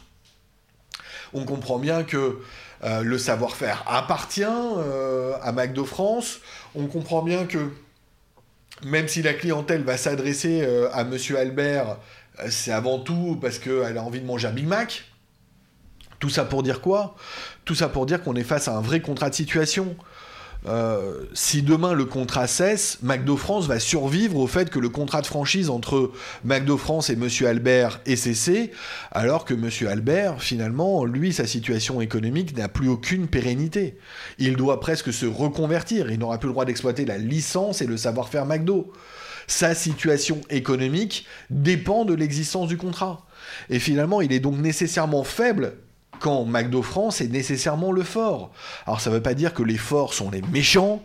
On 1.32 1.44
comprend 1.44 1.78
bien 1.78 2.04
que 2.04 2.38
le 2.82 3.18
savoir-faire 3.18 3.82
appartient 3.86 4.44
à 4.44 5.52
McDo 5.52 5.84
France. 5.84 6.38
On 6.74 6.86
comprend 6.86 7.22
bien 7.22 7.46
que 7.46 7.70
même 8.84 9.08
si 9.08 9.22
la 9.22 9.34
clientèle 9.34 9.82
va 9.82 9.96
s'adresser 9.96 10.64
à 10.92 11.04
Monsieur 11.04 11.38
Albert 11.38 11.96
euh, 12.40 12.48
c'est 12.50 12.72
avant 12.72 12.98
tout 12.98 13.38
parce 13.40 13.58
qu'elle 13.58 13.96
a 13.96 14.02
envie 14.02 14.20
de 14.20 14.26
manger 14.26 14.48
un 14.48 14.52
Big 14.52 14.66
Mac. 14.66 15.04
Tout 16.18 16.30
ça 16.30 16.44
pour 16.44 16.62
dire 16.62 16.80
quoi? 16.80 17.14
Tout 17.64 17.74
ça 17.74 17.88
pour 17.88 18.06
dire 18.06 18.22
qu'on 18.22 18.36
est 18.36 18.44
face 18.44 18.68
à 18.68 18.76
un 18.76 18.80
vrai 18.80 19.00
contrat 19.00 19.30
de 19.30 19.34
situation. 19.34 19.96
Euh, 20.66 21.24
si 21.32 21.62
demain 21.62 21.92
le 21.92 22.04
contrat 22.04 22.46
cesse, 22.46 22.98
McDo 23.02 23.36
France 23.36 23.66
va 23.66 23.78
survivre 23.78 24.38
au 24.38 24.46
fait 24.46 24.68
que 24.68 24.78
le 24.78 24.88
contrat 24.88 25.22
de 25.22 25.26
franchise 25.26 25.70
entre 25.70 26.10
McDo 26.44 26.76
France 26.76 27.08
et 27.08 27.16
Monsieur 27.16 27.46
Albert 27.46 28.00
est 28.04 28.16
cessé, 28.16 28.72
alors 29.12 29.44
que 29.44 29.54
Monsieur 29.54 29.88
Albert, 29.88 30.42
finalement, 30.42 31.04
lui, 31.04 31.32
sa 31.32 31.46
situation 31.46 32.00
économique 32.00 32.56
n'a 32.56 32.68
plus 32.68 32.88
aucune 32.88 33.28
pérennité. 33.28 33.96
Il 34.38 34.56
doit 34.56 34.80
presque 34.80 35.12
se 35.12 35.26
reconvertir, 35.26 36.10
il 36.10 36.18
n'aura 36.18 36.38
plus 36.38 36.48
le 36.48 36.52
droit 36.52 36.64
d'exploiter 36.64 37.04
la 37.04 37.18
licence 37.18 37.80
et 37.80 37.86
le 37.86 37.96
savoir-faire 37.96 38.46
McDo 38.46 38.92
sa 39.46 39.74
situation 39.74 40.40
économique 40.50 41.24
dépend 41.50 42.04
de 42.04 42.14
l'existence 42.14 42.68
du 42.68 42.76
contrat. 42.76 43.26
Et 43.70 43.78
finalement, 43.78 44.20
il 44.20 44.32
est 44.32 44.40
donc 44.40 44.58
nécessairement 44.58 45.24
faible 45.24 45.74
quand 46.20 46.44
McDo 46.44 46.82
France 46.82 47.20
est 47.20 47.28
nécessairement 47.28 47.92
le 47.92 48.02
fort. 48.02 48.50
Alors 48.86 49.00
ça 49.00 49.10
ne 49.10 49.16
veut 49.16 49.22
pas 49.22 49.34
dire 49.34 49.54
que 49.54 49.62
les 49.62 49.78
forts 49.78 50.14
sont 50.14 50.30
les 50.30 50.42
méchants, 50.42 51.02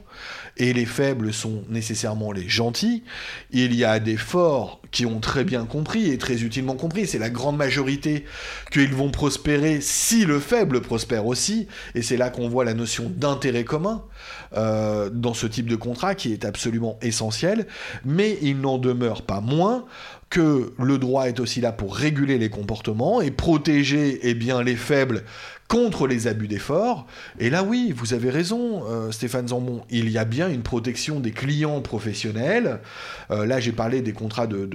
et 0.57 0.73
les 0.73 0.85
faibles 0.85 1.33
sont 1.33 1.63
nécessairement 1.69 2.31
les 2.31 2.47
gentils. 2.47 3.03
Il 3.51 3.75
y 3.75 3.85
a 3.85 3.99
des 3.99 4.17
forts 4.17 4.81
qui 4.91 5.05
ont 5.05 5.19
très 5.19 5.43
bien 5.43 5.65
compris 5.65 6.11
et 6.11 6.17
très 6.17 6.43
utilement 6.43 6.75
compris, 6.75 7.07
c'est 7.07 7.19
la 7.19 7.29
grande 7.29 7.57
majorité 7.57 8.25
qu'ils 8.71 8.93
vont 8.93 9.09
prospérer 9.09 9.79
si 9.79 10.25
le 10.25 10.39
faible 10.39 10.81
prospère 10.81 11.25
aussi, 11.25 11.67
et 11.95 12.01
c'est 12.01 12.17
là 12.17 12.29
qu'on 12.29 12.49
voit 12.49 12.65
la 12.65 12.73
notion 12.73 13.11
d'intérêt 13.15 13.63
commun 13.63 14.03
euh, 14.57 15.09
dans 15.09 15.33
ce 15.33 15.47
type 15.47 15.67
de 15.67 15.77
contrat 15.77 16.13
qui 16.13 16.33
est 16.33 16.43
absolument 16.43 16.99
essentiel, 17.01 17.67
mais 18.03 18.37
il 18.41 18.59
n'en 18.59 18.77
demeure 18.77 19.21
pas 19.21 19.39
moins 19.39 19.85
que 20.31 20.73
le 20.79 20.97
droit 20.97 21.27
est 21.27 21.39
aussi 21.39 21.61
là 21.61 21.71
pour 21.73 21.95
réguler 21.95 22.39
les 22.39 22.49
comportements 22.49 23.21
et 23.21 23.29
protéger 23.29 24.19
eh 24.23 24.33
bien, 24.33 24.63
les 24.63 24.77
faibles 24.77 25.23
contre 25.71 26.05
les 26.05 26.27
abus 26.27 26.49
d'effort. 26.49 27.07
Et 27.39 27.49
là, 27.49 27.63
oui, 27.63 27.93
vous 27.95 28.13
avez 28.13 28.29
raison, 28.29 28.83
euh, 28.89 29.09
Stéphane 29.11 29.47
Zambon, 29.47 29.83
il 29.89 30.09
y 30.09 30.17
a 30.17 30.25
bien 30.25 30.49
une 30.49 30.63
protection 30.63 31.21
des 31.21 31.31
clients 31.31 31.79
professionnels. 31.79 32.81
Euh, 33.31 33.45
là, 33.45 33.61
j'ai 33.61 33.71
parlé 33.71 34.01
des 34.01 34.11
contrats 34.11 34.47
de, 34.47 34.69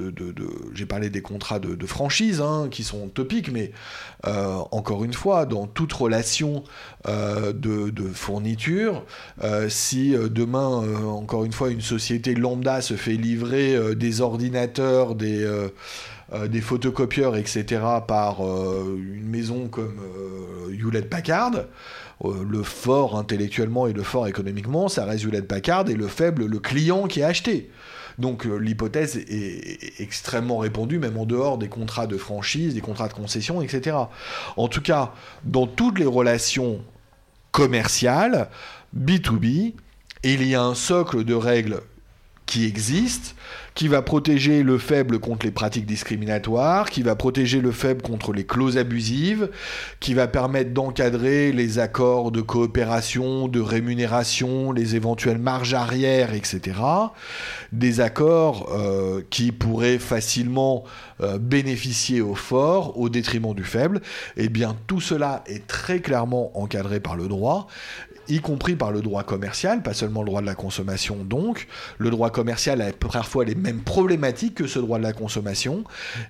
j'ai 0.73 0.87
parlé 0.87 1.11
des 1.11 1.21
contrats 1.21 1.59
de, 1.59 1.87
franchise 1.87 2.41
hein, 2.41 2.69
qui 2.71 2.83
sont 2.83 3.09
topiques, 3.09 3.53
mais 3.53 3.73
euh, 4.27 4.57
encore 4.71 5.05
une 5.05 5.13
fois, 5.13 5.45
dans 5.45 5.67
toute 5.67 5.93
relation 5.93 6.65
de, 7.05 7.93
fourniture, 8.15 9.05
si 9.69 10.15
demain, 10.31 10.83
encore 11.07 11.45
une 11.45 11.53
fois, 11.53 11.69
une 11.69 11.83
société 11.83 12.35
lambda 12.35 12.81
se 12.81 12.95
fait 12.95 13.13
livrer 13.13 13.95
des 13.95 14.23
ordinateurs, 14.23 15.15
des 15.15 15.47
euh, 16.33 16.49
des 16.49 16.61
photocopieurs, 16.61 17.37
etc., 17.37 17.83
par 18.07 18.45
euh, 18.45 18.99
une 18.99 19.29
maison 19.29 19.69
comme 19.69 20.01
euh, 20.01 20.75
Hewlett 20.75 21.09
Packard, 21.09 21.67
le 22.25 22.63
fort 22.63 23.17
intellectuellement 23.17 23.87
et 23.87 23.93
le 23.93 24.03
fort 24.03 24.27
économiquement, 24.27 24.89
ça 24.89 25.05
reste 25.05 25.25
Hewlett 25.25 25.47
Packard 25.47 25.89
et 25.89 25.95
le 25.95 26.09
faible, 26.09 26.47
le 26.47 26.59
client 26.59 27.07
qui 27.07 27.23
a 27.23 27.29
acheté. 27.29 27.71
Donc 28.19 28.47
l'hypothèse 28.47 29.19
est, 29.19 30.01
extrêmement 30.01 30.57
répandue, 30.57 30.99
même 30.99 31.19
en 31.19 31.27
dehors 31.27 31.59
des 31.59 31.69
contrats 31.69 32.07
de 32.07 32.17
franchise, 32.17 32.73
des 32.75 32.81
contrats 32.81 33.09
de 33.09 33.13
concession, 33.13 33.61
etc. 33.61 33.97
En 34.57 34.69
tout 34.69 34.81
cas, 34.81 35.13
dans 35.45 35.67
toutes 35.67 35.99
les 35.99 36.07
relations 36.07 36.81
commerciales, 37.53 38.49
B2B, 38.99 39.75
il 40.25 40.43
y 40.43 40.55
a 40.55 40.63
un 40.63 40.75
socle 40.75 41.23
de 41.23 41.35
règles 41.35 41.83
qui 42.47 42.65
existe 42.65 43.35
qui 43.77 43.89
va 43.89 44.01
protéger 44.01 44.63
le 44.63 44.79
faible 44.79 45.19
contre 45.19 45.45
les 45.45 45.53
pratiques 45.53 45.85
discriminatoires, 45.85 46.89
qui 46.89 47.03
va 47.03 47.15
protéger 47.15 47.61
le 47.61 47.73
faible 47.73 48.01
contre 48.01 48.33
les 48.33 48.47
clauses 48.47 48.79
abusives, 48.79 49.51
qui 50.01 50.15
va 50.15 50.27
permettre 50.27 50.73
d'encadrer 50.73 51.53
les 51.53 51.79
accords 51.79 52.33
de 52.33 52.41
coopération, 52.41 53.49
de 53.49 53.61
rémunération, 53.61 54.73
les 54.73 54.97
éventuelles 54.97 55.39
marges 55.39 55.75
arrière, 55.75 56.33
etc. 56.33 56.79
Des 57.71 58.01
accords 58.01 58.73
euh, 58.73 59.21
qui 59.29 59.53
pourraient 59.53 59.99
facilement 59.99 60.85
euh, 61.21 61.37
bénéficier 61.37 62.23
au 62.23 62.35
fort 62.35 62.99
au 62.99 63.11
détriment 63.11 63.55
du 63.55 63.65
faible. 63.65 64.01
Eh 64.39 64.49
bien, 64.49 64.75
tout 64.87 65.03
cela 65.03 65.45
est 65.47 65.67
très 65.67 66.01
clairement 66.01 66.59
encadré 66.59 66.99
par 66.99 67.15
le 67.15 67.29
droit 67.29 67.69
y 68.29 68.41
compris 68.41 68.77
par 68.77 68.93
le 68.93 69.03
droit 69.03 69.23
commercial, 69.23 69.83
pas 69.83 69.95
seulement 69.95 70.23
le 70.23 70.27
droit 70.27 70.41
de 70.41 70.47
la 70.47 70.55
consommation 70.55 71.25
donc. 71.25 71.67
Le 71.99 72.11
droit 72.11 72.31
commercial 72.31 72.81
a 72.83 72.93
parfois 72.93 73.45
les 73.45 73.55
mêmes 73.55 73.81
problématiques 73.81 74.55
que 74.55 74.67
ce 74.67 74.79
droit 74.79 74.99
de 74.99 75.03
la 75.03 75.13
consommation, 75.13 75.85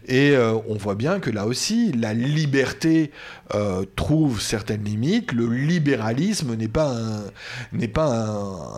et 0.07 0.31
euh, 0.31 0.55
on 0.69 0.75
voit 0.75 0.95
bien 0.95 1.21
que 1.21 1.31
là 1.31 1.47
aussi, 1.47 1.93
la 1.93 2.15
liberté 2.15 3.11
euh, 3.55 3.85
trouve 3.97 4.41
certaines 4.41 4.85
limites. 4.85 5.33
Le 5.33 5.47
libéralisme 5.47 6.55
n'est 6.55 6.69
pas 6.69 6.93
un, 6.93 7.87
pas 7.89 8.07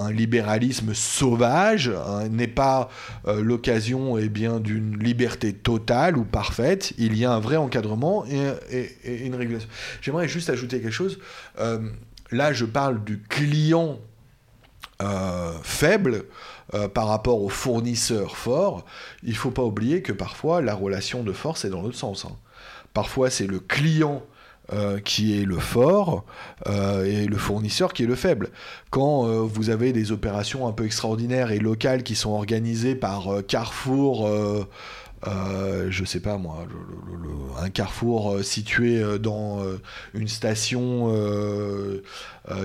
un, 0.00 0.12
libéralisme 0.12 0.94
sauvage, 0.94 1.88
hein, 1.88 2.28
n'est 2.28 2.46
pas 2.46 2.88
euh, 3.26 3.42
l'occasion 3.42 4.18
eh 4.18 4.28
bien 4.28 4.60
d'une 4.60 4.98
liberté 4.98 5.52
totale 5.52 6.16
ou 6.16 6.24
parfaite. 6.24 6.92
Il 6.98 7.16
y 7.16 7.24
a 7.24 7.32
un 7.32 7.40
vrai 7.40 7.56
encadrement 7.56 8.24
et 8.26 9.24
une 9.24 9.34
régulation. 9.34 9.68
J'aimerais 10.00 10.28
juste 10.28 10.50
ajouter 10.50 10.80
quelque 10.80 10.90
chose 10.90 11.18
là 12.30 12.52
je 12.52 12.64
parle 12.64 13.02
du 13.04 13.20
client 13.20 13.98
euh, 15.00 15.52
faible 15.62 16.24
euh, 16.74 16.88
par 16.88 17.06
rapport 17.06 17.40
au 17.40 17.48
fournisseur 17.48 18.36
fort, 18.36 18.84
il 19.22 19.30
ne 19.30 19.34
faut 19.36 19.52
pas 19.52 19.62
oublier 19.62 20.02
que 20.02 20.12
parfois 20.12 20.60
la 20.60 20.74
relation 20.74 21.22
de 21.22 21.32
force 21.32 21.64
est 21.64 21.70
dans 21.70 21.82
l'autre 21.82 21.96
sens. 21.96 22.24
Hein. 22.24 22.36
Parfois 22.94 23.30
c'est 23.30 23.46
le 23.46 23.60
client 23.60 24.24
euh, 24.72 24.98
qui 24.98 25.40
est 25.40 25.44
le 25.44 25.58
fort 25.58 26.24
et 26.66 27.26
le 27.26 27.36
fournisseur 27.36 27.92
qui 27.92 28.02
est 28.02 28.06
le 28.06 28.16
faible. 28.16 28.50
Quand 28.90 29.22
vous 29.44 29.70
avez 29.70 29.92
des 29.92 30.10
opérations 30.10 30.66
un 30.66 30.72
peu 30.72 30.84
extraordinaires 30.84 31.52
et 31.52 31.60
locales 31.60 32.02
qui 32.02 32.16
sont 32.16 32.30
organisées 32.30 32.96
par 32.96 33.28
Carrefour, 33.46 34.28
euh, 35.26 35.88
je 35.90 36.04
sais 36.04 36.20
pas 36.20 36.36
moi, 36.36 36.66
un 37.60 37.70
carrefour 37.70 38.34
euh, 38.34 38.42
situé 38.42 39.02
euh, 39.02 39.18
dans 39.18 39.60
une 40.14 40.28
station 40.28 41.12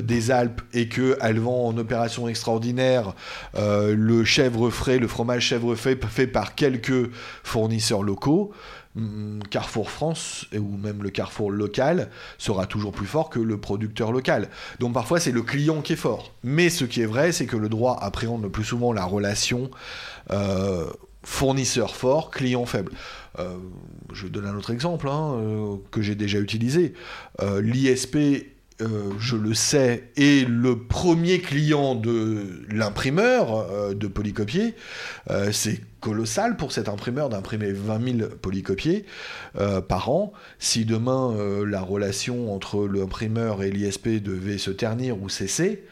des 0.01 0.31
Alpes 0.31 0.61
et 0.73 0.87
qu'elle 0.87 1.39
vend 1.39 1.67
en 1.67 1.77
opération 1.77 2.27
extraordinaire 2.27 3.13
le 3.55 4.23
chèvre 4.23 4.69
frais, 4.69 4.97
le 4.97 5.07
fromage 5.07 5.43
chèvre 5.43 5.75
frais 5.75 5.97
fait 6.09 6.27
par 6.27 6.55
quelques 6.55 7.11
fournisseurs 7.43 8.03
locaux. 8.03 8.53
Hmm, 8.95 9.39
Carrefour 9.49 9.89
France 9.89 10.45
ou 10.53 10.77
même 10.77 11.01
le 11.01 11.09
Carrefour 11.09 11.49
local 11.49 12.11
sera 12.37 12.67
toujours 12.67 12.91
plus 12.91 13.07
fort 13.07 13.31
que 13.31 13.39
le 13.39 13.59
producteur 13.59 14.11
local. 14.11 14.49
Donc 14.79 14.93
parfois 14.93 15.19
c'est 15.19 15.31
le 15.31 15.41
client 15.41 15.81
qui 15.81 15.93
est 15.93 15.97
fort. 15.97 16.31
Mais 16.43 16.69
ce 16.69 16.85
qui 16.85 17.01
est 17.01 17.07
vrai, 17.07 17.31
c'est 17.31 17.47
que 17.47 17.57
le 17.57 17.69
droit 17.69 17.97
appréhende 18.01 18.43
le 18.43 18.49
plus 18.49 18.63
souvent 18.63 18.93
la 18.93 19.05
relation 19.05 19.71
fournisseur 21.23 21.95
fort, 21.95 22.31
client 22.31 22.65
faible. 22.65 22.91
Euh, 23.39 23.57
je 24.13 24.27
donne 24.27 24.45
un 24.45 24.55
autre 24.55 24.71
exemple 24.71 25.07
hein, 25.07 25.35
euh, 25.39 25.75
que 25.91 26.01
j'ai 26.01 26.15
déjà 26.15 26.39
utilisé. 26.39 26.93
Euh, 27.41 27.61
L'ISP, 27.61 28.17
je 29.17 29.37
le 29.37 29.53
sais, 29.53 30.09
est 30.17 30.45
le 30.45 30.77
premier 30.77 31.39
client 31.39 31.95
de 31.95 32.65
l'imprimeur 32.69 33.95
de 33.95 34.07
polycopier. 34.07 34.75
C'est 35.53 35.79
colossal 36.01 36.57
pour 36.57 36.73
cet 36.73 36.89
imprimeur 36.89 37.29
d'imprimer 37.29 37.71
20 37.71 38.17
000 38.17 38.29
polycopiers 38.41 39.05
par 39.87 40.09
an. 40.09 40.33
Si 40.59 40.83
demain 40.83 41.33
la 41.65 41.79
relation 41.79 42.53
entre 42.53 42.85
l'imprimeur 42.85 43.63
et 43.63 43.71
l'ISP 43.71 44.21
devait 44.21 44.57
se 44.57 44.71
ternir 44.71 45.21
ou 45.21 45.29
cesser, 45.29 45.85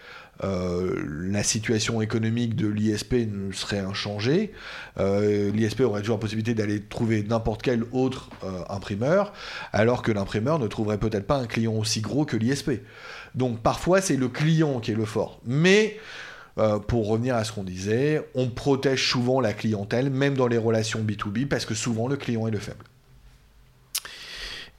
euh, 0.44 1.04
la 1.06 1.44
situation 1.44 2.02
économique 2.02 2.56
de 2.56 2.68
l'ISP 2.68 3.14
ne 3.14 3.52
serait 3.52 3.80
inchangée. 3.80 4.52
Euh, 5.00 5.52
L'ISP 5.52 5.82
aurait 5.82 6.02
toujours 6.02 6.18
la 6.18 6.22
possibilité 6.22 6.54
d'aller 6.54 6.82
trouver 6.82 7.24
n'importe 7.24 7.62
quel 7.62 7.84
autre 7.92 8.30
euh, 8.44 8.64
imprimeur, 8.70 9.34
alors 9.72 10.02
que 10.02 10.12
l'imprimeur 10.12 10.60
ne 10.60 10.68
trouverait 10.68 10.98
peut-être 10.98 11.28
pas 11.28 11.38
un 11.38 11.48
client 11.48 11.74
aussi 11.74 12.02
gros 12.02 12.26
que 12.26 12.38
l'ISP. 12.38 12.72
Donc 13.36 13.62
parfois 13.62 14.02
c'est 14.02 14.18
le 14.18 14.28
client 14.28 14.80
qui 14.80 14.92
est 14.92 14.96
le 14.96 15.06
fort. 15.06 15.40
Mais 15.46 16.00
pour 16.88 17.08
revenir 17.08 17.36
à 17.38 17.44
ce 17.44 17.54
qu'on 17.54 17.64
disait, 17.64 18.30
on 18.36 18.48
protège 18.48 19.10
souvent 19.10 19.40
la 19.40 19.52
clientèle, 19.52 20.12
même 20.12 20.36
dans 20.36 20.48
les 20.48 20.60
relations 20.60 21.00
B2B, 21.00 21.48
parce 21.48 21.66
que 21.66 21.74
souvent 21.74 22.08
le 22.08 22.18
client 22.18 22.46
est 22.46 22.52
le 22.52 22.60
faible. 22.60 22.84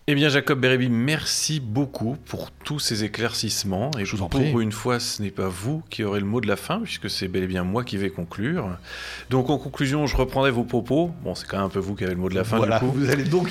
Eh 0.08 0.16
bien, 0.16 0.28
Jacob 0.28 0.58
Bérébi, 0.58 0.88
merci 0.88 1.60
beaucoup 1.60 2.16
pour 2.26 2.50
tous 2.50 2.80
ces 2.80 3.04
éclaircissements. 3.04 3.92
Et 4.00 4.04
Je 4.04 4.16
vous 4.16 4.24
en 4.24 4.28
pour 4.28 4.58
une 4.58 4.72
fois, 4.72 4.98
ce 4.98 5.22
n'est 5.22 5.30
pas 5.30 5.46
vous 5.46 5.84
qui 5.90 6.02
aurez 6.02 6.18
le 6.18 6.26
mot 6.26 6.40
de 6.40 6.48
la 6.48 6.56
fin, 6.56 6.80
puisque 6.80 7.08
c'est 7.08 7.28
bel 7.28 7.44
et 7.44 7.46
bien 7.46 7.62
moi 7.62 7.84
qui 7.84 7.96
vais 7.98 8.10
conclure. 8.10 8.76
Donc, 9.30 9.48
en 9.48 9.58
conclusion, 9.58 10.08
je 10.08 10.16
reprendrai 10.16 10.50
vos 10.50 10.64
propos. 10.64 11.12
Bon, 11.22 11.36
c'est 11.36 11.46
quand 11.46 11.58
même 11.58 11.66
un 11.66 11.68
peu 11.68 11.78
vous 11.78 11.94
qui 11.94 12.02
avez 12.02 12.14
le 12.14 12.20
mot 12.20 12.28
de 12.28 12.34
la 12.34 12.42
fin. 12.42 12.56
Voilà, 12.56 12.80
vous 12.82 13.10
allez 13.10 13.22
donc, 13.22 13.48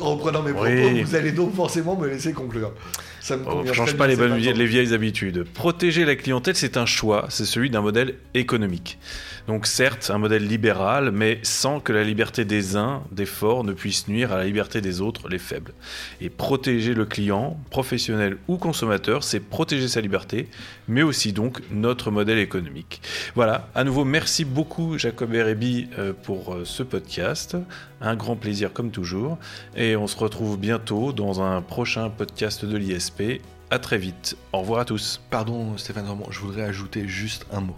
en 0.00 0.14
reprenant 0.14 0.42
mes 0.42 0.54
propos, 0.54 0.70
vous 1.04 1.14
allez 1.14 1.32
donc 1.32 1.54
forcément 1.54 1.94
me 1.94 2.08
laisser 2.08 2.32
conclure. 2.32 2.72
Ça 3.20 3.36
ne 3.36 3.42
oh, 3.46 3.62
change 3.74 3.94
pas 3.94 4.06
les, 4.06 4.16
bonnes, 4.16 4.36
les 4.36 4.66
vieilles 4.66 4.94
habitudes. 4.94 5.44
Protéger 5.44 6.06
la 6.06 6.16
clientèle, 6.16 6.56
c'est 6.56 6.78
un 6.78 6.86
choix, 6.86 7.26
c'est 7.28 7.44
celui 7.44 7.68
d'un 7.68 7.82
modèle 7.82 8.14
économique. 8.32 8.98
Donc 9.46 9.66
certes, 9.66 10.10
un 10.12 10.18
modèle 10.18 10.46
libéral, 10.46 11.10
mais 11.10 11.40
sans 11.42 11.80
que 11.80 11.92
la 11.92 12.04
liberté 12.04 12.44
des 12.44 12.76
uns, 12.76 13.02
des 13.10 13.26
forts, 13.26 13.64
ne 13.64 13.72
puisse 13.72 14.08
nuire 14.08 14.32
à 14.32 14.36
la 14.36 14.44
liberté 14.44 14.80
des 14.80 15.00
autres, 15.00 15.28
les 15.28 15.38
faibles. 15.38 15.72
Et 16.20 16.30
protéger 16.30 16.94
le 16.94 17.04
client, 17.04 17.58
professionnel 17.70 18.38
ou 18.48 18.56
consommateur, 18.56 19.24
c'est 19.24 19.40
protéger 19.40 19.88
sa 19.88 20.00
liberté, 20.00 20.48
mais 20.88 21.02
aussi 21.02 21.32
donc 21.32 21.60
notre 21.70 22.10
modèle 22.10 22.38
économique. 22.38 23.02
Voilà, 23.34 23.68
à 23.74 23.84
nouveau, 23.84 24.04
merci 24.04 24.44
beaucoup 24.44 24.98
Jacob 24.98 25.34
Erebi 25.34 25.88
euh, 25.98 26.12
pour 26.12 26.54
euh, 26.54 26.64
ce 26.64 26.82
podcast. 26.82 27.56
Un 28.00 28.16
grand 28.16 28.36
plaisir 28.36 28.72
comme 28.72 28.90
toujours. 28.90 29.38
Et 29.76 29.96
on 29.96 30.06
se 30.06 30.16
retrouve 30.16 30.58
bientôt 30.58 31.12
dans 31.12 31.40
un 31.40 31.62
prochain 31.62 32.10
podcast 32.10 32.64
de 32.64 32.76
l'ISP. 32.76 33.40
À 33.70 33.78
très 33.78 33.98
vite. 33.98 34.36
Au 34.52 34.60
revoir 34.60 34.80
à 34.80 34.84
tous. 34.84 35.20
Pardon 35.30 35.78
Stéphane 35.78 36.06
je 36.30 36.38
voudrais 36.40 36.62
ajouter 36.62 37.08
juste 37.08 37.46
un 37.52 37.60
mot. 37.60 37.76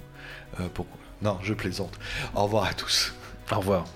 Euh, 0.61 0.69
non, 1.25 1.39
je 1.43 1.55
plaisante. 1.55 1.99
Au 2.35 2.45
revoir 2.45 2.65
à 2.65 2.75
tous. 2.75 3.15
Au 3.51 3.57
revoir. 3.57 3.87